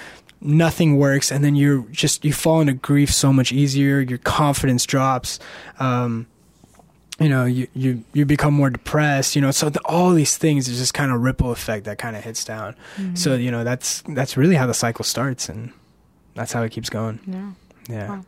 Nothing 0.41 0.99
works. 0.99 1.31
And 1.31 1.45
then 1.45 1.55
you're 1.55 1.83
just, 1.93 2.25
you 2.25 2.33
fall 2.33 2.61
into 2.61 2.73
grief 2.75 3.13
so 3.13 3.33
much 3.33 3.53
easier. 3.53 4.01
Your 4.01 4.19
confidence 4.19 4.85
drops. 4.85 5.39
Um, 5.79 6.27
you 7.21 7.29
know, 7.29 7.45
you, 7.45 7.69
you, 7.75 8.03
you 8.13 8.25
become 8.25 8.55
more 8.55 8.71
depressed, 8.71 9.37
you 9.37 9.43
know, 9.43 9.53
so 9.53 9.69
the, 9.69 9.81
all 9.85 10.11
these 10.11 10.37
things 10.37 10.67
is 10.67 10.79
just 10.79 10.95
kind 10.95 11.13
of 11.13 11.21
ripple 11.21 11.53
effect 11.53 11.85
that 11.85 11.99
kind 11.99 12.17
of 12.17 12.25
hits 12.25 12.45
down. 12.45 12.75
So, 13.15 13.35
you 13.35 13.53
know, 13.53 13.63
that's, 13.63 14.03
that's 14.09 14.37
really 14.37 14.57
how 14.57 14.67
the 14.67 14.75
cycle 14.75 15.05
starts 15.05 15.49
and 15.49 15.73
that's 16.35 16.53
how 16.53 16.63
it 16.63 16.73
keeps 16.73 16.91
going. 16.91 17.21
Yeah. 17.27 17.51
Yeah. 17.89 18.09
Wow. 18.09 18.25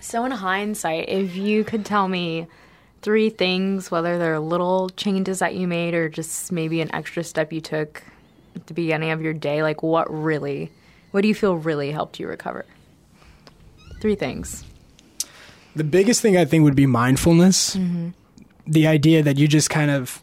So, 0.00 0.24
in 0.24 0.32
hindsight, 0.32 1.08
if 1.08 1.36
you 1.36 1.62
could 1.64 1.86
tell 1.86 2.08
me 2.08 2.48
three 3.02 3.30
things, 3.30 3.90
whether 3.90 4.18
they're 4.18 4.40
little 4.40 4.88
changes 4.90 5.40
that 5.40 5.54
you 5.54 5.66
made 5.66 5.94
or 5.94 6.08
just 6.08 6.52
maybe 6.52 6.80
an 6.80 6.94
extra 6.94 7.22
step 7.22 7.52
you 7.52 7.60
took 7.60 8.02
at 8.54 8.66
the 8.66 8.74
beginning 8.74 9.10
of 9.10 9.20
your 9.20 9.32
day, 9.32 9.62
like 9.62 9.82
what 9.82 10.12
really, 10.12 10.70
what 11.10 11.22
do 11.22 11.28
you 11.28 11.34
feel 11.34 11.56
really 11.56 11.90
helped 11.90 12.18
you 12.18 12.28
recover? 12.28 12.64
Three 14.00 14.14
things. 14.14 14.64
The 15.74 15.84
biggest 15.84 16.20
thing 16.20 16.36
I 16.36 16.44
think 16.44 16.64
would 16.64 16.76
be 16.76 16.86
mindfulness. 16.86 17.76
The 18.66 18.86
idea 18.86 19.22
that 19.22 19.38
you 19.38 19.48
just 19.48 19.70
kind 19.70 19.90
of 19.90 20.22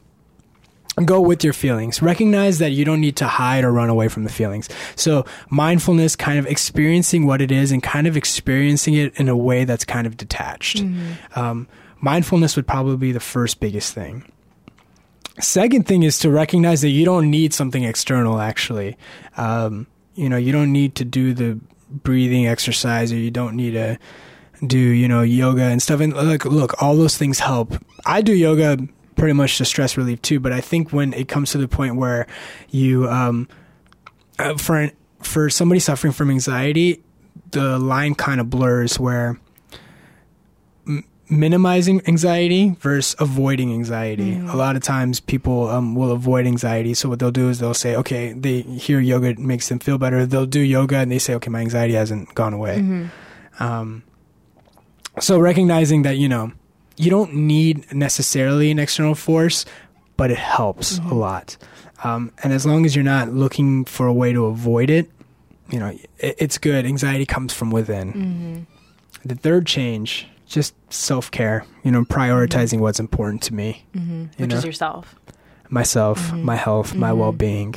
go 1.05 1.21
with 1.21 1.43
your 1.43 1.53
feelings. 1.53 2.01
Recognize 2.01 2.59
that 2.59 2.71
you 2.71 2.86
don't 2.86 3.01
need 3.01 3.15
to 3.17 3.27
hide 3.27 3.63
or 3.63 3.71
run 3.71 3.89
away 3.89 4.07
from 4.07 4.23
the 4.23 4.30
feelings. 4.30 4.69
So, 4.95 5.25
mindfulness, 5.49 6.15
kind 6.15 6.39
of 6.39 6.45
experiencing 6.45 7.25
what 7.25 7.41
it 7.41 7.51
is 7.51 7.71
and 7.71 7.82
kind 7.82 8.07
of 8.07 8.17
experiencing 8.17 8.95
it 8.95 9.17
in 9.19 9.30
a 9.30 9.36
way 9.36 9.63
that's 9.65 9.86
kind 9.86 10.05
of 10.07 10.17
detached. 10.17 10.84
Um, 11.36 11.67
mindfulness 12.02 12.56
would 12.56 12.68
probably 12.68 12.97
be 12.97 13.12
the 13.12 13.20
first 13.20 13.60
biggest 13.60 13.93
thing. 13.93 14.32
Second 15.39 15.88
thing 15.88 16.04
is 16.04 16.20
to 16.20 16.30
recognize 16.30 16.82
that 16.82 16.89
you 16.89 17.06
don't 17.06 17.30
need 17.30 17.54
something 17.54 17.84
external, 17.84 18.39
actually. 18.39 18.97
Um, 19.38 19.88
you 20.16 20.28
know, 20.28 20.38
you 20.38 20.52
don't 20.52 20.74
need 20.74 20.95
to 20.95 21.06
do 21.06 21.34
the 21.34 21.60
breathing 21.89 22.47
exercise 22.47 23.12
or 23.12 23.16
you 23.16 23.32
don't 23.32 23.56
need 23.56 23.72
to 23.72 23.97
do 24.66 24.78
you 24.78 25.08
know 25.08 25.22
yoga 25.22 25.64
and 25.64 25.82
stuff 25.82 26.00
and 26.02 26.14
like 26.14 26.45
look 26.45 26.82
all 26.82 26.95
those 26.95 27.18
things 27.18 27.39
help 27.39 27.74
i 28.06 28.22
do 28.22 28.34
yoga 28.34 28.78
pretty 29.16 29.34
much 29.34 29.58
to 29.58 29.66
stress 29.66 29.97
relief 29.97 30.22
too 30.22 30.39
but 30.39 30.52
i 30.52 30.62
think 30.62 30.91
when 30.91 31.14
it 31.14 31.28
comes 31.28 31.52
to 31.52 31.58
the 31.58 31.68
point 31.68 31.95
where 31.95 32.28
you 32.70 33.10
um 33.10 33.47
uh, 34.38 34.56
for 34.58 34.91
for 35.22 35.50
somebody 35.50 35.80
suffering 35.80 36.14
from 36.14 36.30
anxiety 36.30 37.02
the 37.52 37.80
line 37.80 38.14
kind 38.16 38.39
of 38.39 38.50
blurs 38.50 39.00
where 39.00 39.39
minimizing 41.30 42.01
anxiety 42.07 42.75
versus 42.80 43.15
avoiding 43.19 43.71
anxiety. 43.71 44.38
A 44.38 44.55
lot 44.55 44.75
of 44.75 44.84
times 44.84 45.19
people 45.19 45.69
um, 45.69 45.95
will 45.95 46.11
avoid 46.11 46.45
anxiety. 46.47 46.93
So 46.93 47.09
what 47.09 47.19
they'll 47.19 47.32
do 47.32 47.49
is 47.49 47.59
they'll 47.59 47.73
say 47.73 47.95
okay 47.97 48.34
they 48.34 48.61
hear 48.61 48.99
yoga 48.99 49.36
makes 49.36 49.69
them 49.69 49.80
feel 49.80 49.97
better. 49.97 50.25
They'll 50.25 50.45
do 50.45 50.59
yoga 50.59 50.97
and 50.97 51.11
they 51.11 51.19
say 51.19 51.36
okay 51.36 51.49
my 51.49 51.61
anxiety 51.61 51.93
hasn't 51.93 52.34
gone 52.36 52.53
away. 52.53 53.09
Um, 53.59 54.03
so 55.19 55.38
recognizing 55.39 56.03
that 56.03 56.17
you 56.17 56.30
know 56.30 56.51
you 56.97 57.09
don't 57.09 57.34
need 57.34 57.93
necessarily 57.93 58.71
an 58.71 58.80
external 58.80 59.15
force 59.15 59.65
but 60.17 60.32
it 60.32 60.38
helps 60.38 60.97
a 60.99 61.13
lot. 61.13 61.57
Um, 62.03 62.32
and 62.43 62.53
as 62.53 62.65
long 62.65 62.86
as 62.86 62.95
you're 62.95 63.03
not 63.03 63.30
looking 63.30 63.86
for 63.86 64.07
a 64.07 64.13
way 64.13 64.34
to 64.34 64.45
avoid 64.45 64.89
it 64.89 65.09
you 65.69 65.80
know 65.80 65.88
it, 66.17 66.36
it's 66.38 66.57
good. 66.57 66.86
Anxiety 66.86 67.25
comes 67.25 67.53
from 67.53 67.71
within. 67.71 68.65
The 69.25 69.36
third 69.36 69.65
change 69.65 70.27
just 70.50 70.74
self-care 70.91 71.64
you 71.84 71.91
know 71.91 72.04
prioritizing 72.04 72.80
what's 72.80 73.00
important 73.00 73.41
to 73.43 73.54
me 73.54 73.86
Mm-hmm. 73.95 74.24
Which 74.41 74.50
know? 74.50 74.58
is 74.58 74.66
yourself. 74.66 75.16
myself 75.70 76.34
my 76.34 76.56
health 76.56 76.95
my 76.95 77.12
Mhm. 77.12 77.18
well-being 77.18 77.76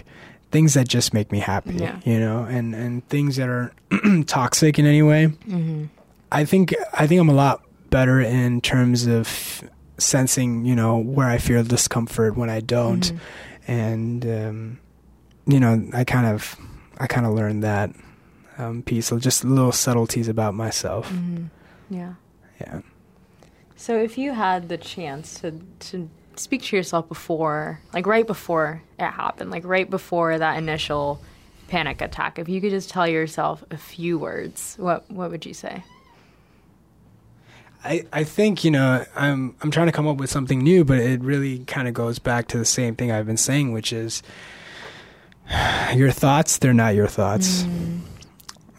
things 0.51 0.75
that 0.75 0.89
just 0.89 1.12
make 1.14 1.31
me 1.33 1.39
happy 1.41 1.75
Yeah. 1.75 1.97
you 2.05 2.18
know 2.18 2.45
and 2.45 2.75
and 2.75 3.07
things 3.09 3.37
that 3.37 3.49
are 3.49 3.73
toxic 4.27 4.79
in 4.79 4.87
any 4.87 5.03
way 5.03 5.27
Mm-hmm. 5.49 5.85
I 6.33 6.45
think 6.47 6.75
I 6.95 7.07
think 7.07 7.20
I'm 7.20 7.29
a 7.29 7.35
lot 7.35 7.61
better 7.91 8.18
in 8.20 8.61
terms 8.62 9.07
of 9.07 9.29
sensing, 9.99 10.64
you 10.64 10.75
know, 10.75 10.97
where 10.97 11.29
I 11.29 11.37
feel 11.39 11.62
discomfort 11.62 12.37
when 12.37 12.49
I 12.49 12.61
don't, 12.61 13.05
Mm-hmm. 13.05 13.70
and 13.70 14.25
um, 14.27 14.79
you 15.47 15.61
know, 15.61 15.73
I 15.93 16.05
kind 16.05 16.27
of 16.27 16.57
I 16.99 17.07
kind 17.07 17.27
of 17.27 17.35
learned 17.35 17.62
that 17.64 17.91
um, 18.59 18.83
piece, 18.83 19.07
so 19.09 19.18
just 19.18 19.45
little 19.45 19.73
subtleties 19.73 20.27
about 20.29 20.55
myself. 20.55 21.12
Mm-hmm. 21.12 21.45
Yeah. 21.95 22.14
Yeah, 22.67 22.81
So 23.77 23.99
if 23.99 24.17
you 24.17 24.33
had 24.33 24.69
the 24.69 24.79
chance 24.79 25.41
to 25.41 25.61
to 25.91 26.09
speak 26.37 26.63
to 26.63 26.77
yourself 26.77 27.09
before, 27.09 27.81
like 27.93 28.07
right 28.07 28.27
before 28.27 28.83
it 28.99 29.11
happened, 29.11 29.51
like 29.51 29.65
right 29.65 29.89
before 29.89 30.39
that 30.39 30.57
initial 30.57 31.21
panic 31.69 32.01
attack, 32.01 32.39
if 32.39 32.49
you 32.49 32.61
could 32.61 32.71
just 32.71 32.91
tell 32.91 33.07
yourself 33.07 33.65
a 33.71 33.77
few 33.77 34.19
words, 34.19 34.77
what 34.79 35.11
what 35.11 35.31
would 35.31 35.45
you 35.45 35.55
say? 35.55 35.83
I 37.85 38.05
I 38.13 38.25
think 38.25 38.65
you 38.65 38.71
know 38.71 39.05
I'm 39.17 39.57
I'm 39.63 39.71
trying 39.71 39.87
to 39.87 39.93
come 39.93 40.07
up 40.07 40.17
with 40.19 40.31
something 40.31 40.61
new, 40.61 40.85
but 40.85 40.99
it 40.99 41.21
really 41.21 41.61
kind 41.65 41.89
of 41.89 41.95
goes 41.95 42.19
back 42.19 42.49
to 42.49 42.59
the 42.59 42.65
same 42.65 42.95
thing 42.95 43.11
I've 43.11 43.27
been 43.27 43.37
saying, 43.37 43.73
which 43.73 43.93
is 43.93 44.23
your 45.95 46.11
thoughts. 46.11 46.59
They're 46.59 46.73
not 46.73 46.95
your 46.95 47.09
thoughts. 47.09 47.65
Mm. 47.65 48.01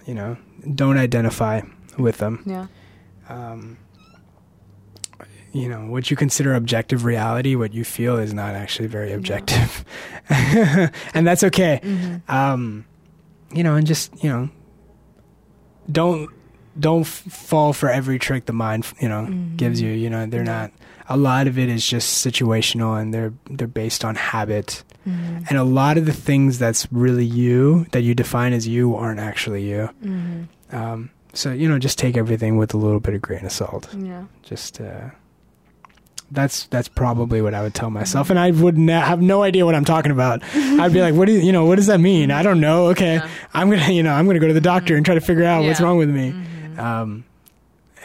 You 0.06 0.14
know, 0.16 0.38
don't 0.74 0.98
identify 0.98 1.62
with 1.98 2.18
them. 2.18 2.44
Yeah. 2.46 2.68
Um, 3.30 3.78
you 5.52 5.70
know 5.70 5.86
what 5.86 6.10
you 6.10 6.18
consider 6.18 6.56
objective 6.56 7.06
reality 7.06 7.56
what 7.56 7.74
you 7.74 7.84
feel 7.84 8.18
is 8.18 8.34
not 8.34 8.56
actually 8.56 8.88
very 8.88 9.14
objective. 9.14 9.86
And 11.14 11.28
that's 11.28 11.44
okay. 11.44 11.82
Um, 12.28 12.86
you 13.54 13.64
know 13.64 13.76
and 13.76 13.86
just 13.86 14.24
you 14.24 14.30
know 14.30 14.50
don't 15.92 16.30
don't 16.80 17.02
f- 17.02 17.08
fall 17.08 17.74
for 17.74 17.90
every 17.90 18.18
trick 18.18 18.46
the 18.46 18.54
mind 18.54 18.86
you 19.00 19.10
know 19.10 19.28
gives 19.58 19.80
you. 19.80 19.92
You 19.92 20.10
know 20.10 20.26
they're 20.26 20.44
not 20.44 20.72
a 21.10 21.18
lot 21.18 21.48
of 21.48 21.60
it 21.60 21.70
is 21.70 21.86
just 21.86 22.26
situational 22.26 23.00
and 23.00 23.14
they're 23.14 23.34
they're 23.50 23.68
based 23.68 24.04
on 24.06 24.16
habit. 24.16 24.84
And 25.06 25.58
a 25.58 25.66
lot 25.66 25.98
of 25.98 26.06
the 26.06 26.14
things 26.14 26.58
that's 26.58 26.88
really 26.92 27.26
you 27.26 27.86
that 27.92 28.02
you 28.02 28.16
define 28.16 28.54
as 28.54 28.66
you 28.68 28.96
aren't 28.96 29.20
actually 29.20 29.70
you. 29.70 29.90
Mm-hmm. 30.02 30.76
um, 30.76 31.10
so 31.34 31.52
you 31.52 31.68
know, 31.68 31.80
just 31.80 31.98
take 32.00 32.16
everything 32.18 32.58
with 32.58 32.74
a 32.74 32.78
little 32.78 33.00
bit 33.00 33.14
of 33.16 33.22
grain 33.22 33.46
of 33.46 33.52
salt. 33.52 33.90
Yeah. 33.98 34.24
Just 34.44 34.80
uh, 34.82 35.10
that's 36.32 36.66
that's 36.68 36.88
probably 36.88 37.42
what 37.42 37.54
I 37.54 37.62
would 37.62 37.74
tell 37.76 37.90
myself, 37.90 38.30
and 38.30 38.40
I 38.40 38.52
would 38.52 38.78
na- 38.78 39.02
have 39.02 39.22
no 39.22 39.44
idea 39.44 39.66
what 39.66 39.76
I'm 39.76 39.86
talking 39.86 40.12
about. 40.12 40.42
I'd 40.56 40.94
be 40.94 41.02
like, 41.02 41.14
"What 41.14 41.26
do 41.26 41.34
you, 41.34 41.40
you 41.40 41.52
know? 41.52 41.66
What 41.66 41.76
does 41.76 41.88
that 41.88 42.00
mean? 42.00 42.32
I 42.32 42.42
don't 42.44 42.60
know." 42.60 42.88
Okay, 42.88 43.16
Yeah. 43.16 43.30
I'm 43.54 43.70
gonna 43.70 43.92
you 43.92 44.02
know 44.04 44.14
I'm 44.14 44.26
gonna 44.26 44.40
go 44.40 44.48
to 44.48 44.54
the 44.54 44.62
doctor 44.62 44.96
and 44.96 45.06
try 45.06 45.16
to 45.16 45.22
figure 45.22 45.44
out 45.44 45.64
what's 45.64 45.82
wrong 45.82 45.98
with 45.98 46.10
me. 46.10 46.32
Mhm. 46.32 46.80
Um, 46.80 47.26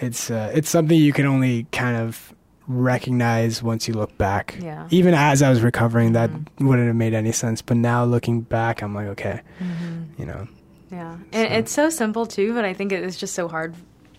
it's 0.01 0.31
uh, 0.31 0.51
it's 0.55 0.69
something 0.69 0.99
you 0.99 1.13
can 1.13 1.27
only 1.27 1.65
kind 1.73 1.97
of 1.97 2.35
recognize 2.67 3.63
once 3.63 3.89
you 3.89 3.95
look 3.95 4.17
back. 4.19 4.57
Yeah. 4.61 4.87
Even 4.91 5.15
as 5.15 5.41
I 5.43 5.49
was 5.49 5.63
recovering, 5.63 6.13
that 6.13 6.31
Mhm. 6.31 6.67
wouldn't 6.67 6.87
have 6.89 6.97
made 6.97 7.15
any 7.15 7.33
sense. 7.33 7.63
But 7.63 7.79
now 7.79 8.05
looking 8.05 8.43
back, 8.43 8.83
I'm 8.83 8.95
like, 8.95 9.07
okay, 9.09 9.41
Mhm. 9.59 10.05
you 10.19 10.27
know, 10.27 10.47
Yeah. 10.91 11.17
And 11.33 11.53
it's 11.55 11.73
so 11.73 11.91
simple 11.91 12.27
too, 12.27 12.55
but 12.55 12.65
I 12.65 12.73
think 12.75 12.93
it 12.93 13.03
is 13.03 13.17
just 13.17 13.35
so 13.35 13.49
hard 13.49 13.75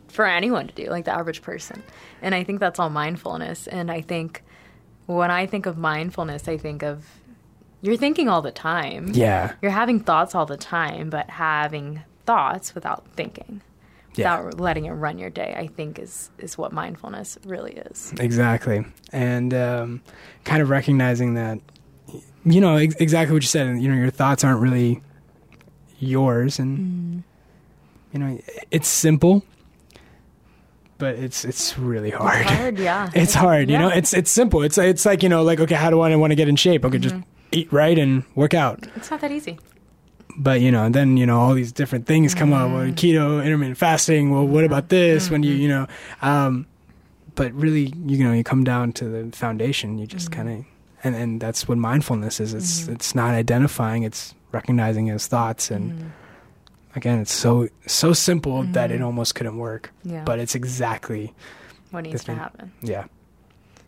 for 0.07 0.26
anyone 0.26 0.67
to 0.67 0.74
do, 0.74 0.89
like 0.89 1.05
the 1.05 1.13
average 1.13 1.41
person. 1.41 1.84
And 2.22 2.34
I 2.36 2.43
think 2.43 2.59
that's 2.59 2.80
all 2.80 2.89
mindfulness. 2.89 3.67
And 3.67 3.91
I 3.91 4.01
think 4.01 4.43
when 5.05 5.32
I 5.32 5.45
think 5.45 5.65
of 5.65 5.78
mindfulness, 5.78 6.47
I 6.47 6.57
think 6.57 6.84
of 6.84 7.05
you're 7.82 7.97
thinking 7.97 8.28
all 8.28 8.41
the 8.41 8.51
time. 8.51 9.11
yeah, 9.13 9.53
You're 9.61 9.72
having 9.72 10.01
thoughts 10.01 10.36
all 10.36 10.45
the 10.45 10.57
time, 10.57 11.09
but 11.09 11.30
having 11.30 12.01
thoughts 12.26 12.76
without 12.76 13.07
thinking, 13.15 13.61
yeah. 14.15 14.39
without 14.41 14.59
letting 14.59 14.86
it 14.86 14.91
run 14.91 15.17
your 15.17 15.30
day, 15.30 15.55
I 15.57 15.67
think 15.67 15.97
is 15.97 16.30
is 16.38 16.57
what 16.57 16.74
mindfulness 16.74 17.38
really 17.45 17.74
is. 17.74 18.13
Exactly. 18.20 18.86
And 19.13 19.53
um, 19.53 20.01
kind 20.43 20.61
of 20.61 20.70
recognizing 20.70 21.36
that, 21.36 21.59
you 22.43 22.59
know, 22.59 22.76
ex- 22.76 22.95
exactly 22.95 23.34
what 23.34 23.43
you 23.43 23.47
said, 23.47 23.80
you 23.80 23.88
know, 23.88 23.95
your 23.95 24.11
thoughts 24.11 24.43
aren't 24.43 24.59
really 24.61 25.01
yours. 25.99 26.59
And, 26.59 27.23
you 28.13 28.19
know, 28.19 28.39
it's 28.71 28.87
simple, 28.87 29.43
but 30.97 31.15
it's 31.15 31.45
it's 31.45 31.77
really 31.77 32.09
hard. 32.09 32.41
It's 32.41 32.49
hard, 32.51 32.79
yeah. 32.79 33.09
It's 33.15 33.33
hard, 33.33 33.69
you 33.69 33.77
know. 33.77 33.89
It's 33.89 34.13
it's 34.13 34.31
simple. 34.31 34.63
It's 34.63 34.77
it's 34.77 35.05
like 35.05 35.23
you 35.23 35.29
know, 35.29 35.43
like 35.43 35.59
okay, 35.59 35.75
how 35.75 35.89
do 35.89 36.01
I 36.01 36.15
want 36.15 36.31
to 36.31 36.35
get 36.35 36.47
in 36.49 36.55
shape? 36.55 36.83
Okay, 36.85 36.97
just 36.97 37.15
Mm-hmm. 37.15 37.23
eat 37.51 37.71
right 37.73 37.97
and 37.97 38.23
work 38.35 38.53
out. 38.53 38.85
It's 38.95 39.09
not 39.09 39.21
that 39.21 39.31
easy. 39.31 39.57
But 40.37 40.61
you 40.61 40.71
know, 40.71 40.83
and 40.85 40.93
then 40.95 41.17
you 41.17 41.25
know, 41.25 41.39
all 41.39 41.53
these 41.53 41.71
different 41.71 42.05
things 42.05 42.33
come 42.35 42.53
up. 42.53 42.67
Mm-hmm. 42.67 42.73
Well, 42.75 42.85
keto, 42.91 43.43
intermittent 43.43 43.77
fasting. 43.77 44.31
Well, 44.31 44.45
what 44.47 44.63
about 44.63 44.89
this? 44.89 45.29
When 45.29 45.43
you 45.43 45.53
Mm-hmm. 45.53 45.61
you 45.61 45.67
know, 45.69 45.87
um, 46.21 46.65
but 47.35 47.53
really, 47.53 47.93
you 48.05 48.23
know, 48.23 48.33
you 48.33 48.43
come 48.43 48.63
down 48.63 48.91
to 48.93 49.05
the 49.05 49.35
foundation. 49.37 49.97
You 49.97 50.05
Mm-hmm. 50.07 50.17
just 50.17 50.31
kind 50.31 50.49
of, 50.49 50.65
and 51.03 51.15
and 51.15 51.39
that's 51.41 51.67
what 51.67 51.77
mindfulness 51.77 52.39
is. 52.39 52.53
It's 52.53 52.87
it's 52.87 53.15
not 53.15 53.33
identifying. 53.33 54.03
It's 54.03 54.33
recognizing 54.51 55.07
his 55.07 55.27
thoughts. 55.27 55.71
And 55.71 55.91
Mm-hmm. 55.93 56.07
again, 56.95 57.19
it's 57.19 57.33
so 57.33 57.67
so 57.87 58.13
simple 58.13 58.63
that 58.63 58.91
it 58.91 59.01
almost 59.01 59.35
couldn't 59.35 59.57
work. 59.57 59.91
Yeah. 60.03 60.23
But 60.23 60.39
it's 60.39 60.55
exactly 60.55 61.33
what 61.91 62.01
needs 62.03 62.23
to 62.25 62.35
happen? 62.35 62.71
yeah. 62.81 63.05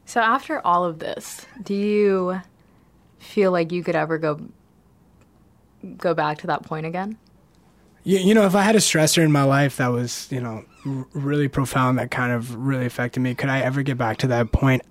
So 0.06 0.20
after 0.20 0.60
all 0.66 0.84
of 0.84 1.00
this, 1.00 1.46
do 1.64 1.74
you 1.74 2.42
feel 3.20 3.52
like 3.52 3.72
you 3.72 3.84
could 3.84 3.96
ever 3.96 4.18
go 4.18 4.40
go 5.98 6.14
back 6.14 6.40
to 6.40 6.48
that 6.48 6.64
point 6.64 6.86
again? 6.86 7.18
You, 8.04 8.18
you 8.18 8.34
know, 8.34 8.46
if 8.46 8.56
I 8.56 8.64
had 8.64 8.76
a 8.76 8.80
stressor 8.80 9.24
in 9.24 9.32
my 9.32 9.44
life 9.44 9.78
that 9.78 9.88
was, 9.90 10.28
you 10.32 10.42
know, 10.42 10.66
r- 10.86 11.06
really 11.14 11.48
profound, 11.48 12.00
that 12.00 12.10
kind 12.12 12.32
of 12.32 12.56
really 12.56 12.86
affected 12.88 13.20
me, 13.20 13.36
could 13.36 13.50
I 13.50 13.60
ever 13.62 13.84
get 13.84 13.98
back 13.98 14.18
to 14.18 14.28
that 14.28 14.52
point? 14.52 14.82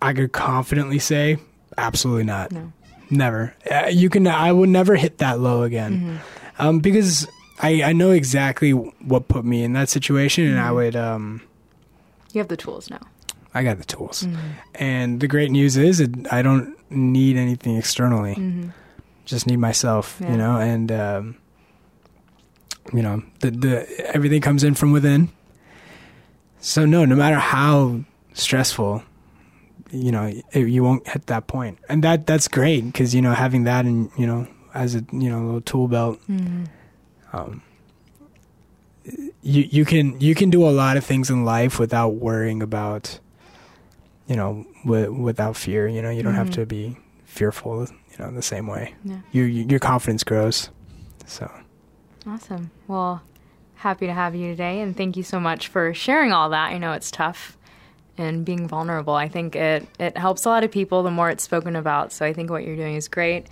I 0.00 0.12
could 0.12 0.32
confidently 0.32 0.98
say, 0.98 1.38
absolutely 1.78 2.24
not. 2.24 2.50
No. 2.50 2.72
Never. 3.12 3.54
Uh, 3.70 3.86
you 3.92 4.08
can. 4.08 4.26
I 4.26 4.50
would 4.50 4.70
never 4.70 4.96
hit 4.96 5.18
that 5.18 5.38
low 5.38 5.62
again, 5.64 6.18
um, 6.58 6.80
because 6.80 7.28
I, 7.60 7.82
I 7.82 7.92
know 7.92 8.10
exactly 8.10 8.70
what 8.72 9.28
put 9.28 9.44
me 9.44 9.62
in 9.62 9.74
that 9.74 9.88
situation, 9.90 10.46
and 10.48 10.58
I 10.58 10.72
would. 10.72 10.96
Um, 10.96 11.42
You 12.32 12.38
have 12.40 12.48
the 12.48 12.56
tools 12.56 12.88
now. 12.88 13.00
I 13.54 13.62
got 13.64 13.76
the 13.76 13.84
tools, 13.84 14.26
and 14.76 15.20
the 15.20 15.28
great 15.28 15.50
news 15.50 15.76
is, 15.76 16.00
it, 16.00 16.10
I 16.32 16.40
don't 16.40 16.74
need 16.90 17.36
anything 17.36 17.76
externally. 17.76 18.72
Just 19.26 19.46
need 19.46 19.58
myself, 19.58 20.16
Yeah. 20.18 20.30
you 20.32 20.38
know, 20.38 20.56
and 20.56 20.90
um, 20.90 21.36
you 22.94 23.02
know, 23.02 23.22
the 23.40 23.50
the 23.50 24.06
everything 24.16 24.40
comes 24.40 24.64
in 24.64 24.74
from 24.74 24.90
within. 24.90 25.28
So 26.60 26.86
no, 26.86 27.04
no 27.04 27.14
matter 27.16 27.36
how 27.38 28.00
stressful, 28.32 29.02
you 29.92 30.10
know, 30.10 30.32
you 30.54 30.82
won't 30.82 31.06
hit 31.06 31.26
that 31.26 31.46
point, 31.46 31.78
and 31.88 32.02
that 32.02 32.26
that's 32.26 32.48
great 32.48 32.80
because 32.86 33.14
you 33.14 33.20
know 33.22 33.32
having 33.34 33.64
that 33.64 33.84
and 33.84 34.10
you 34.16 34.26
know 34.26 34.48
as 34.74 34.94
a 34.94 35.04
you 35.12 35.28
know 35.30 35.40
little 35.44 35.60
tool 35.60 35.86
belt, 35.86 36.18
um, 37.32 37.62
you 39.42 39.62
you 39.70 39.84
can 39.84 40.18
you 40.20 40.34
can 40.34 40.50
do 40.50 40.66
a 40.66 40.70
lot 40.70 40.96
of 40.96 41.04
things 41.04 41.30
in 41.30 41.44
life 41.44 41.78
without 41.78 42.14
worrying 42.14 42.62
about, 42.62 43.18
you 44.26 44.36
know, 44.36 44.64
w- 44.84 45.12
without 45.12 45.56
fear. 45.56 45.88
You 45.88 46.02
know, 46.02 46.10
you 46.10 46.22
don't 46.22 46.34
have 46.34 46.48
Mhm. 46.50 46.54
to 46.54 46.66
be 46.66 46.96
fearful. 47.24 47.86
You 47.86 48.18
know, 48.18 48.28
in 48.28 48.34
the 48.34 48.42
same 48.42 48.66
way, 48.66 48.94
Yeah. 49.04 49.16
you, 49.32 49.42
you 49.44 49.64
your 49.68 49.78
confidence 49.80 50.22
grows. 50.24 50.70
So 51.26 51.50
Awesome. 52.26 52.70
Well, 52.86 53.22
happy 53.76 54.06
to 54.06 54.12
have 54.14 54.34
you 54.36 54.50
today, 54.50 54.80
and 54.80 54.96
thank 54.96 55.16
you 55.16 55.22
so 55.24 55.40
much 55.40 55.66
for 55.66 55.92
sharing 55.92 56.30
all 56.32 56.48
that. 56.50 56.70
I 56.72 56.78
know 56.78 56.92
it's 56.92 57.10
tough 57.10 57.56
and 58.22 58.44
being 58.44 58.66
vulnerable. 58.68 59.14
I 59.14 59.28
think 59.28 59.56
it, 59.56 59.86
it 59.98 60.16
helps 60.16 60.44
a 60.44 60.48
lot 60.48 60.64
of 60.64 60.70
people 60.70 61.02
the 61.02 61.10
more 61.10 61.28
it's 61.28 61.44
spoken 61.44 61.76
about. 61.76 62.12
So 62.12 62.24
I 62.24 62.32
think 62.32 62.50
what 62.50 62.64
you're 62.64 62.76
doing 62.76 62.96
is 62.96 63.08
great. 63.08 63.46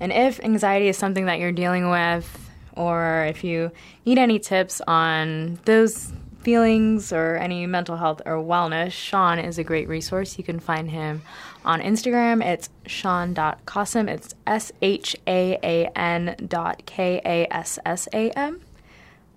And 0.00 0.12
if 0.12 0.40
anxiety 0.40 0.88
is 0.88 0.96
something 0.96 1.26
that 1.26 1.38
you're 1.38 1.52
dealing 1.52 1.90
with, 1.90 2.50
or 2.74 3.26
if 3.28 3.44
you 3.44 3.70
need 4.06 4.18
any 4.18 4.38
tips 4.38 4.80
on 4.86 5.58
those 5.64 6.12
feelings 6.40 7.12
or 7.12 7.36
any 7.36 7.66
mental 7.66 7.96
health 7.96 8.22
or 8.26 8.36
wellness, 8.36 8.88
Shaan 8.88 9.44
is 9.44 9.58
a 9.58 9.64
great 9.64 9.88
resource. 9.88 10.38
You 10.38 10.44
can 10.44 10.58
find 10.58 10.90
him 10.90 11.22
on 11.64 11.80
Instagram. 11.80 12.44
It's 12.44 12.68
Shaan.Kassam. 12.86 14.08
It's 14.08 14.34
S 14.46 14.72
H 14.80 15.16
A 15.26 15.58
A 15.62 15.86
N 15.96 16.36
dot 16.48 16.82
K 16.86 17.20
A 17.24 17.46
S 17.54 17.78
S 17.84 18.08
A 18.12 18.30
M. 18.30 18.60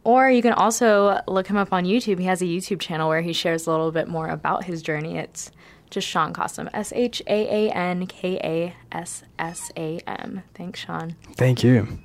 Or 0.06 0.30
you 0.30 0.42
can 0.44 0.54
also 0.54 1.20
look 1.28 1.48
him 1.48 1.58
up 1.58 1.74
on 1.74 1.84
YouTube. 1.84 2.20
He 2.20 2.26
has 2.26 2.42
a 2.42 2.46
YouTube 2.46 2.80
channel 2.80 3.10
where 3.10 3.22
he 3.22 3.34
shares 3.34 3.66
a 3.66 3.72
little 3.72 3.92
bit 3.92 4.08
more 4.08 4.30
about 4.30 4.64
his 4.64 4.82
journey. 4.84 5.18
It's 5.18 5.52
just 5.90 6.08
Shaan 6.08 6.32
Kassam, 6.32 6.70
S 6.74 6.94
H 6.96 7.22
A 7.28 7.70
A 7.70 7.74
N 7.74 8.06
K 8.06 8.38
A 8.38 8.76
S 8.96 9.24
S 9.40 9.72
A 9.76 10.00
M. 10.08 10.44
Thanks, 10.54 10.86
Shaan. 10.86 11.16
Thank 11.36 11.64
you. 11.64 12.00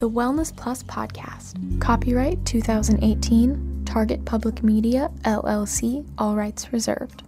The 0.00 0.10
Wellness 0.10 0.54
Plus 0.54 0.82
podcast. 0.82 1.80
Copyright 1.80 2.44
2018, 2.44 3.84
Target 3.86 4.24
Public 4.24 4.62
Media, 4.62 5.10
LLC, 5.24 6.04
all 6.18 6.36
rights 6.36 6.72
reserved. 6.72 7.22